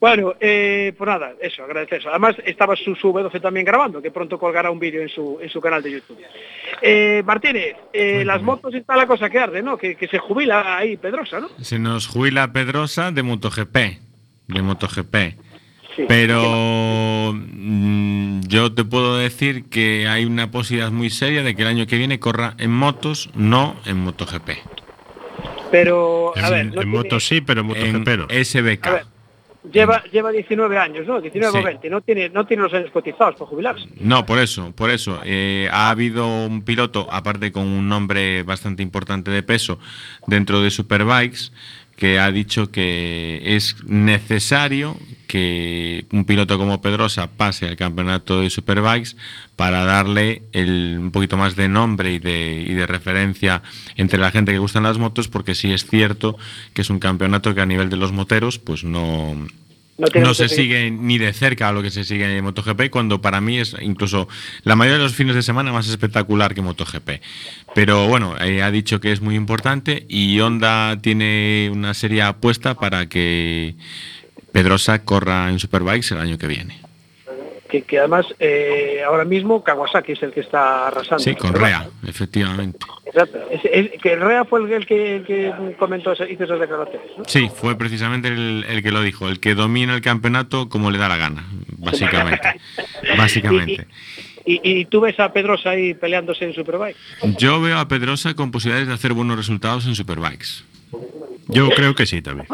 bueno, 0.00 0.34
eh, 0.40 0.92
pues 0.96 1.08
nada, 1.08 1.32
eso, 1.40 1.64
agradecer 1.64 2.00
eso. 2.00 2.10
Además 2.10 2.36
estaba 2.44 2.76
su, 2.76 2.94
su 2.94 3.12
V12 3.12 3.40
también 3.40 3.64
grabando, 3.66 4.02
que 4.02 4.10
pronto 4.10 4.38
colgará 4.38 4.70
un 4.70 4.78
vídeo 4.78 5.00
en 5.02 5.08
su, 5.08 5.38
en 5.40 5.48
su 5.48 5.60
canal 5.60 5.82
de 5.82 5.92
YouTube. 5.92 6.18
Eh, 6.82 7.22
Martínez, 7.24 7.76
eh, 7.92 8.22
las 8.24 8.42
motos 8.42 8.74
está 8.74 8.96
la 8.96 9.06
cosa 9.06 9.30
que 9.30 9.38
arde, 9.38 9.62
¿no? 9.62 9.76
Que, 9.78 9.94
que 9.96 10.06
se 10.08 10.18
jubila 10.18 10.76
ahí 10.78 10.96
Pedrosa, 10.96 11.40
¿no? 11.40 11.48
Se 11.60 11.78
nos 11.78 12.06
jubila 12.06 12.52
Pedrosa 12.52 13.10
de 13.12 13.22
MotoGP. 13.22 13.76
De 14.48 14.62
MotoGP. 14.62 15.16
Sí. 15.96 16.04
Pero 16.06 17.32
mm, 17.34 18.40
yo 18.48 18.72
te 18.74 18.84
puedo 18.84 19.16
decir 19.16 19.64
que 19.70 20.06
hay 20.08 20.24
una 20.26 20.50
posibilidad 20.50 20.90
muy 20.92 21.08
seria 21.10 21.42
de 21.42 21.56
que 21.56 21.62
el 21.62 21.68
año 21.68 21.86
que 21.86 21.96
viene 21.96 22.18
corra 22.20 22.54
en 22.58 22.70
motos, 22.70 23.30
no 23.34 23.76
en 23.86 23.96
MotoGP. 24.00 24.50
Pero, 25.70 26.32
a 26.36 26.40
En, 26.48 26.50
ver, 26.50 26.60
en 26.60 26.66
no 26.68 26.72
tiene- 26.82 26.86
moto 26.96 27.18
sí, 27.20 27.40
pero 27.40 27.62
en 27.62 27.66
MotoGP 27.68 28.08
no. 28.18 28.26
SBK. 28.28 29.06
Lleva, 29.72 30.02
lleva 30.12 30.30
19 30.30 30.78
años, 30.78 31.06
¿no? 31.06 31.20
19 31.20 31.58
o 31.58 31.60
Sí. 31.60 31.64
20, 31.64 31.90
no 31.90 32.00
tiene, 32.00 32.28
no 32.28 32.46
tiene 32.46 32.62
los 32.62 32.72
años 32.74 32.90
cotizados 32.90 33.34
para 33.36 33.46
jubilarse. 33.46 33.86
No, 34.00 34.24
por 34.24 34.38
eso, 34.38 34.72
por 34.72 34.90
eso. 34.90 35.20
Eh, 35.24 35.68
ha 35.72 35.90
habido 35.90 36.26
un 36.46 36.62
piloto, 36.62 37.06
aparte 37.10 37.52
con 37.52 37.64
un 37.66 37.88
nombre 37.88 38.42
bastante 38.42 38.82
importante 38.82 39.30
de 39.30 39.42
peso 39.42 39.78
dentro 40.26 40.60
de 40.62 40.70
Superbikes, 40.70 41.50
que 41.96 42.18
ha 42.18 42.30
dicho 42.30 42.70
que 42.70 43.40
es 43.44 43.76
necesario 43.86 44.96
que 45.26 46.06
un 46.12 46.24
piloto 46.24 46.58
como 46.58 46.80
Pedrosa 46.80 47.28
pase 47.28 47.66
al 47.68 47.76
campeonato 47.76 48.40
de 48.40 48.50
Superbikes 48.50 49.16
para 49.56 49.84
darle 49.84 50.42
el- 50.52 50.96
un 50.98 51.10
poquito 51.10 51.36
más 51.36 51.56
de 51.56 51.68
nombre 51.68 52.12
y 52.14 52.18
de, 52.18 52.64
y 52.66 52.72
de 52.74 52.86
referencia 52.86 53.62
entre 53.96 54.18
la 54.20 54.30
gente 54.30 54.52
que 54.52 54.58
gustan 54.58 54.84
las 54.84 54.98
motos, 54.98 55.28
porque 55.28 55.54
sí 55.54 55.72
es 55.72 55.86
cierto 55.86 56.36
que 56.74 56.82
es 56.82 56.90
un 56.90 56.98
campeonato 56.98 57.54
que 57.54 57.60
a 57.60 57.66
nivel 57.66 57.90
de 57.90 57.96
los 57.96 58.12
moteros, 58.12 58.58
pues 58.58 58.84
no, 58.84 59.34
No 60.20 60.34
se 60.34 60.48
sigue 60.50 60.90
ni 60.90 61.16
de 61.16 61.32
cerca 61.32 61.70
a 61.70 61.72
lo 61.72 61.80
que 61.82 61.90
se 61.90 62.04
sigue 62.04 62.36
en 62.36 62.44
MotoGP, 62.44 62.90
cuando 62.90 63.22
para 63.22 63.40
mí 63.40 63.58
es 63.58 63.74
incluso 63.80 64.28
la 64.62 64.76
mayoría 64.76 64.98
de 64.98 65.04
los 65.04 65.14
fines 65.14 65.34
de 65.34 65.42
semana 65.42 65.72
más 65.72 65.88
espectacular 65.88 66.54
que 66.54 66.60
MotoGP. 66.60 67.22
Pero 67.74 68.06
bueno, 68.06 68.34
eh, 68.38 68.62
ha 68.62 68.70
dicho 68.70 69.00
que 69.00 69.10
es 69.10 69.22
muy 69.22 69.36
importante 69.36 70.04
y 70.06 70.38
Honda 70.40 70.98
tiene 71.00 71.70
una 71.72 71.94
seria 71.94 72.28
apuesta 72.28 72.74
para 72.74 73.08
que 73.08 73.74
Pedrosa 74.62 75.04
corra 75.04 75.50
en 75.50 75.58
Superbikes 75.58 76.12
el 76.14 76.20
año 76.20 76.38
que 76.38 76.46
viene. 76.46 76.80
Que, 77.68 77.82
que 77.82 77.98
además 77.98 78.24
eh, 78.38 79.02
ahora 79.06 79.24
mismo 79.26 79.62
Kawasaki 79.62 80.12
es 80.12 80.22
el 80.22 80.32
que 80.32 80.40
está 80.40 80.86
arrasando. 80.86 81.18
Sí, 81.22 81.34
con 81.34 81.52
Rea, 81.52 81.86
efectivamente. 82.06 82.78
Exacto. 83.04 83.38
Es- 83.50 83.60
es- 83.70 84.00
que 84.00 84.16
Rea 84.16 84.46
fue 84.46 84.60
el, 84.62 84.72
el 84.72 84.86
que, 84.86 85.16
el 85.16 85.24
que 85.26 85.52
comentó, 85.78 86.12
hizo 86.14 86.24
esas 86.44 86.58
declaraciones. 86.60 87.08
¿no? 87.18 87.24
Sí, 87.26 87.50
fue 87.54 87.76
precisamente 87.76 88.28
el, 88.28 88.64
el 88.66 88.82
que 88.82 88.92
lo 88.92 89.02
dijo, 89.02 89.28
el 89.28 89.40
que 89.40 89.54
domina 89.54 89.94
el 89.94 90.00
campeonato 90.00 90.70
como 90.70 90.90
le 90.90 90.96
da 90.96 91.08
la 91.08 91.18
gana, 91.18 91.44
básicamente. 91.76 92.48
básicamente. 93.18 93.86
Y, 94.46 94.60
y 94.62 94.84
tú 94.86 95.00
ves 95.02 95.20
a 95.20 95.34
Pedrosa 95.34 95.70
ahí 95.70 95.92
peleándose 95.92 96.46
en 96.46 96.54
Superbike. 96.54 96.96
Yo 97.36 97.60
veo 97.60 97.78
a 97.78 97.88
Pedrosa 97.88 98.32
con 98.34 98.52
posibilidades 98.52 98.88
de 98.88 98.94
hacer 98.94 99.12
buenos 99.12 99.36
resultados 99.36 99.84
en 99.86 99.94
Superbikes. 99.96 100.64
Yo 101.48 101.68
creo 101.70 101.94
que 101.94 102.06
sí 102.06 102.22
también. 102.22 102.46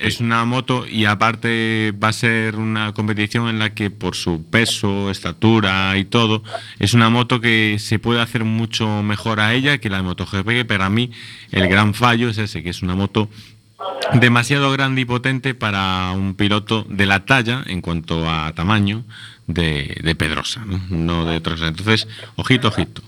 Es, 0.00 0.20
una 0.20 0.44
moto 0.44 0.86
y 0.86 1.06
aparte 1.06 1.92
va 1.92 2.08
a 2.08 2.12
ser 2.12 2.54
una 2.54 2.94
competición 2.94 3.48
en 3.48 3.58
la 3.58 3.74
que 3.74 3.90
por 3.90 4.14
su 4.14 4.44
peso, 4.44 5.10
estatura 5.10 5.96
y 5.96 6.04
todo, 6.04 6.44
es 6.78 6.94
una 6.94 7.10
moto 7.10 7.40
que 7.40 7.76
se 7.80 7.98
puede 7.98 8.20
hacer 8.20 8.44
mucho 8.44 9.02
mejor 9.02 9.40
a 9.40 9.52
ella 9.54 9.78
que 9.78 9.90
la 9.90 9.96
de 9.98 10.02
MotoGP, 10.04 10.66
pero 10.68 10.84
a 10.84 10.90
mí 10.90 11.10
el 11.50 11.68
gran 11.68 11.94
fallo 11.94 12.28
es 12.28 12.38
ese, 12.38 12.62
que 12.62 12.70
es 12.70 12.82
una 12.82 12.94
moto 12.94 13.28
demasiado 14.12 14.70
grande 14.70 15.00
y 15.00 15.04
potente 15.04 15.54
para 15.54 16.12
un 16.12 16.34
piloto 16.34 16.86
de 16.88 17.06
la 17.06 17.24
talla 17.24 17.64
en 17.66 17.80
cuanto 17.80 18.30
a 18.30 18.52
tamaño 18.54 19.04
de, 19.48 20.14
Pedrosa, 20.16 20.64
¿no? 20.90 21.24
de 21.24 21.36
otros. 21.36 21.60
Entonces, 21.62 22.06
ojito, 22.36 22.68
ojito. 22.68 23.02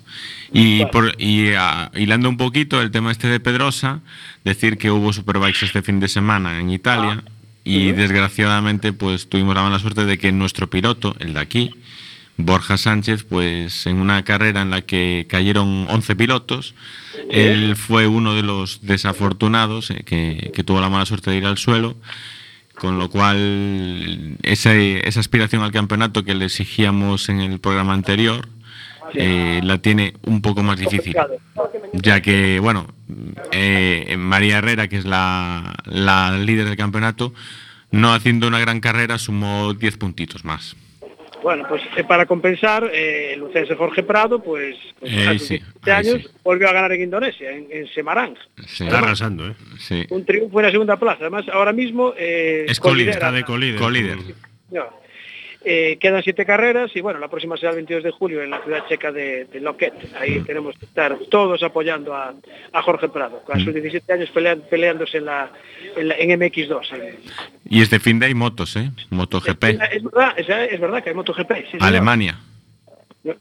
Y, 0.53 0.85
por, 0.87 1.21
y 1.21 1.51
ah, 1.55 1.91
hilando 1.95 2.29
un 2.29 2.37
poquito 2.37 2.81
el 2.81 2.91
tema 2.91 3.11
este 3.11 3.29
de 3.29 3.41
Pedrosa, 3.41 4.01
decir 4.45 4.79
que 4.79 4.91
hubo 4.91 5.13
Superbikes 5.13 5.67
este 5.67 5.83
fin 5.83 6.01
de 6.01 6.09
semana 6.09 6.61
en 6.61 6.71
Italia 6.71 7.25
y 7.65 7.91
desgraciadamente 7.93 8.93
pues 8.93 9.29
tuvimos 9.29 9.55
la 9.57 9.63
mala 9.63 9.79
suerte 9.81 10.05
de 10.05 10.19
que 10.19 10.31
nuestro 10.31 10.71
piloto, 10.71 11.17
el 11.19 11.35
de 11.35 11.41
aquí, 11.41 11.71
Borja 12.37 12.77
Sánchez, 12.77 13.25
pues 13.25 13.87
en 13.87 13.97
una 13.97 14.23
carrera 14.23 14.63
en 14.63 14.71
la 14.71 14.83
que 14.83 15.27
cayeron 15.29 15.87
11 15.89 16.17
pilotos, 16.17 16.75
él 17.31 17.75
fue 17.75 18.07
uno 18.07 18.35
de 18.35 18.43
los 18.43 18.83
desafortunados 18.83 19.91
eh, 19.91 20.05
que, 20.05 20.53
que 20.55 20.63
tuvo 20.63 20.81
la 20.81 20.91
mala 20.91 21.07
suerte 21.07 21.31
de 21.31 21.39
ir 21.39 21.47
al 21.47 21.59
suelo 21.59 21.97
con 22.77 22.99
lo 22.99 23.09
cual 23.09 24.37
esa, 24.43 24.75
esa 24.75 25.21
aspiración 25.21 25.63
al 25.63 25.73
campeonato 25.73 26.25
que 26.25 26.35
le 26.35 26.45
exigíamos 26.45 27.29
en 27.29 27.41
el 27.41 27.59
programa 27.59 27.95
anterior 27.95 28.49
eh, 29.17 29.61
la 29.63 29.79
tiene 29.79 30.15
un 30.27 30.41
poco 30.43 30.63
más 30.63 30.79
difícil, 30.79 31.15
ya 31.93 32.21
que, 32.21 32.59
bueno, 32.61 32.87
eh, 33.53 34.17
María 34.19 34.59
Herrera, 34.59 34.89
que 34.89 34.97
es 34.99 35.05
la, 35.05 35.75
la 35.87 36.37
líder 36.39 36.67
del 36.67 36.77
campeonato, 36.77 37.33
no 37.91 38.13
haciendo 38.13 38.47
una 38.49 38.59
gran 38.61 38.81
carrera, 38.81 39.19
sumó 39.19 39.73
10 39.75 39.97
puntitos 39.97 40.45
más. 40.45 40.77
Bueno, 41.43 41.65
pues 41.69 41.81
eh, 41.97 42.03
para 42.03 42.27
compensar, 42.27 42.91
eh, 42.93 43.35
el 43.35 43.41
lucense 43.41 43.77
Jorge 43.77 44.03
Prado, 44.03 44.43
pues, 44.43 44.75
pues 44.99 45.13
Eh, 45.13 45.29
hace 45.29 45.39
sí, 45.39 45.55
17 45.59 45.93
ahí 45.93 46.09
años 46.09 46.23
sí. 46.23 46.29
volvió 46.43 46.69
a 46.69 46.73
ganar 46.73 46.91
en 46.93 47.03
Indonesia, 47.03 47.51
en, 47.53 47.67
en 47.71 47.87
Semarang. 47.89 48.35
Sí. 48.67 48.85
Está 48.85 48.99
arrasando, 48.99 49.47
¿eh? 49.49 49.55
Sí. 49.79 50.05
Un 50.11 50.25
triunfo 50.25 50.59
en 50.59 50.67
la 50.67 50.73
segunda 50.73 50.97
plaza. 50.97 51.19
Además, 51.21 51.45
ahora 51.53 51.73
mismo... 51.73 52.15
eh, 52.17 52.65
Es 52.69 52.81
colíder, 52.81 53.15
colidera- 53.15 53.15
Está 53.15 53.33
de 53.33 53.45
colíder. 53.45 53.79
Colíder. 53.79 54.19
Eh, 55.69 55.99
quedan 56.01 56.23
siete 56.23 56.47
carreras 56.47 56.93
y 56.95 57.01
bueno, 57.01 57.19
la 57.19 57.27
próxima 57.27 57.57
será 57.57 57.71
el 57.71 57.77
22 57.79 58.05
de 58.05 58.13
julio 58.13 58.41
en 58.41 58.51
la 58.51 58.63
ciudad 58.63 58.87
checa 58.89 59.11
de, 59.11 59.47
de 59.47 59.61
Loquet. 59.61 59.93
Ahí 60.17 60.39
tenemos 60.43 60.79
que 60.79 60.87
estar 60.87 61.19
todos 61.29 61.61
apoyando 61.65 62.15
a, 62.15 62.35
a 62.73 62.83
Jorge 62.83 63.09
Prado, 63.09 63.43
con 63.45 63.59
sus 63.65 63.75
17 63.75 64.13
años 64.13 64.31
pelean- 64.33 64.63
peleándose 64.71 65.19
en, 65.19 65.25
la, 65.25 65.51
en, 65.97 66.07
la- 66.07 66.15
en 66.19 66.31
MX2. 66.41 66.93
en- 66.95 67.17
Y 67.69 67.83
este 67.83 67.99
fin 67.99 68.21
de 68.21 68.27
hay 68.27 68.35
motos, 68.35 68.77
¿eh? 68.77 68.93
MotoGP. 69.11 69.65
Es 69.65 70.05
verdad, 70.05 70.35
es, 70.37 70.49
es 70.49 70.81
verdad 70.81 71.03
que 71.03 71.09
hay 71.11 71.17
MotoGP. 71.17 71.53
sí, 71.57 71.71
señor. 71.73 71.83
Alemania. 71.89 72.39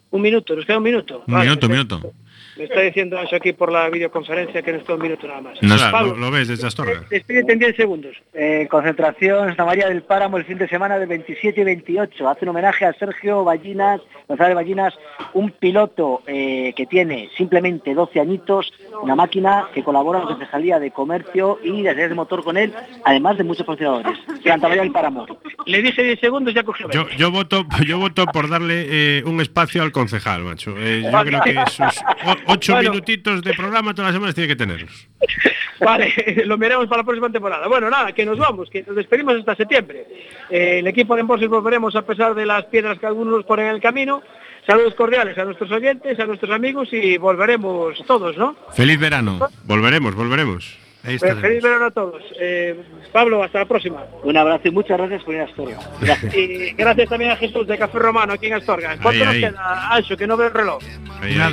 Un 0.10 0.22
minuto, 0.24 0.56
nos 0.56 0.66
queda 0.66 0.80
un 0.80 0.84
minuto. 0.84 1.24
Un 1.28 1.34
Vale, 1.36 1.46
minuto, 1.46 1.68
un 1.68 1.72
minuto. 1.72 2.14
Me 2.58 2.64
está 2.66 2.82
diciendo 2.82 3.20
Ancho 3.20 3.36
aquí 3.36 3.52
por 3.54 3.72
la 3.72 3.90
videoconferencia 3.90 4.62
que 4.62 4.74
nos 4.74 4.84
queda 4.84 4.96
un 4.96 5.02
minuto 5.02 5.28
nada 5.28 5.42
más. 5.42 5.60
Claro, 5.60 5.92
Pablo, 5.92 6.14
lo, 6.14 6.22
lo 6.22 6.32
ves 6.32 6.48
desde 6.48 6.68
Astorga. 6.68 7.04
despídete 7.10 7.54
en 7.54 7.60
10 7.60 7.76
segundos. 7.76 8.16
Eh, 8.34 8.68
concentración 8.70 9.48
Santa 9.48 9.66
María 9.66 9.90
del 9.90 10.04
Páramo 10.04 10.38
el 10.38 10.46
fin 10.46 10.58
de 10.58 10.68
semana 10.68 10.98
del 10.98 11.10
27 11.10 11.60
y 11.60 11.64
28. 11.64 12.30
Hace 12.30 12.46
un 12.46 12.50
homenaje 12.50 12.86
a 12.86 12.94
Sergio 12.94 13.44
Ballinas, 13.44 14.02
González 14.28 14.56
Ballinas, 14.56 14.94
un 15.34 15.52
piloto 15.52 16.22
eh, 16.28 16.74
que 16.76 16.86
tiene 16.86 17.30
simplemente 17.36 17.94
12 17.94 18.20
añitos, 18.20 18.72
una 19.02 19.16
máquina 19.16 19.68
que 19.74 19.84
colabora 19.84 20.20
en 20.20 20.26
la 20.26 20.32
Concejalía 20.32 20.80
de 20.80 20.92
Comercio 20.92 21.60
y 21.64 21.82
de 21.82 21.96
de 21.96 22.14
motor 22.14 22.44
con 22.44 22.58
él, 22.58 22.74
además 23.04 23.38
de 23.38 23.44
muchos 23.44 23.66
patrocinadores. 23.66 24.18
Santa 24.44 24.68
María 24.68 24.84
del 24.84 24.92
Páramo. 24.92 25.26
Le 25.66 25.82
dije 25.82 26.04
10 26.04 26.20
segundos, 26.20 26.54
ya 26.54 26.64
cogió. 26.64 26.90
Yo, 26.92 27.06
20. 27.06 27.18
yo 27.18 27.32
voto 27.32 27.66
yo 27.86 27.98
voto 27.98 28.26
por 28.28 28.50
darle 28.50 28.86
eh, 28.90 29.24
un 29.26 29.42
espacio 29.42 29.82
al 29.82 29.92
concejal, 29.92 30.44
macho. 30.44 30.76
Eh, 30.78 31.04
yo 31.12 31.24
creo 31.24 31.42
que 31.42 31.56
sus 31.72 32.02
ocho 32.48 32.74
Bueno. 32.74 32.92
minutitos 32.92 33.42
de 33.42 33.54
programa 33.54 33.94
todas 33.94 34.10
las 34.10 34.16
semanas 34.16 34.36
tiene 34.36 34.48
que 34.48 34.56
tenerlos. 34.56 35.08
Vale, 35.80 36.14
lo 36.46 36.58
miramos 36.58 36.88
para 36.88 37.02
la 37.02 37.06
próxima 37.06 37.30
temporada. 37.30 37.68
Bueno, 37.68 37.90
nada, 37.90 38.12
que 38.14 38.26
nos 38.26 38.38
vamos, 38.38 38.70
que 38.70 38.84
nos 38.84 38.96
despedimos 38.96 39.36
hasta 39.38 39.56
septiembre. 39.56 40.06
Eh, 40.50 40.80
el 40.80 40.88
equipo 40.88 41.16
de 41.16 41.22
Embolsos 41.22 41.50
volveremos 41.50 41.96
a 41.96 42.04
pesar 42.04 42.34
de 42.34 42.46
las 42.46 42.66
piedras 42.66 42.98
que 43.00 43.06
algunos 43.06 43.36
nos 43.38 43.46
ponen 43.46 43.68
en 43.68 43.76
el 43.76 43.82
camino. 43.82 44.22
Saludos 44.66 44.96
cordiales 44.96 45.38
a 45.38 45.46
nuestros 45.46 45.70
oyentes, 45.72 46.20
a 46.20 46.26
nuestros 46.26 46.52
amigos 46.52 46.90
y 46.92 47.18
volveremos 47.18 48.04
todos, 48.08 48.36
¿no? 48.38 48.56
Feliz 48.74 49.00
verano. 49.00 49.48
Volveremos, 49.66 50.16
volveremos. 50.16 50.78
Ahí 51.04 51.20
Feliz 51.20 51.62
verano 51.62 51.86
a 51.86 51.92
todos. 51.92 52.24
Eh, 52.40 52.76
Pablo, 53.14 53.44
hasta 53.44 53.60
la 53.60 53.66
próxima. 53.68 54.04
Un 54.24 54.36
abrazo 54.38 54.68
y 54.70 54.72
muchas 54.72 54.98
gracias 54.98 55.24
por 55.24 55.36
ir 55.36 55.42
a 55.42 55.44
Astoria. 55.44 55.78
Gracias. 56.02 56.34
Y 56.36 56.72
gracias 56.74 57.10
también 57.10 57.30
a 57.30 57.36
Jesús 57.36 57.68
de 57.68 57.78
Café 57.78 58.00
Romano 58.00 58.34
aquí 58.34 58.48
en 58.48 58.54
Astorga. 58.54 58.98
¿Cuánto 59.00 59.10
Ahí, 59.10 59.20
nos 59.20 59.28
ahí. 59.36 59.42
queda, 59.42 59.90
Ancho, 59.96 60.18
que 60.18 60.26
no 60.26 60.36
veo 60.36 60.48
el 60.48 60.54
reloj? 60.56 60.82
Ahí. 61.22 61.36
Nada. 61.36 61.52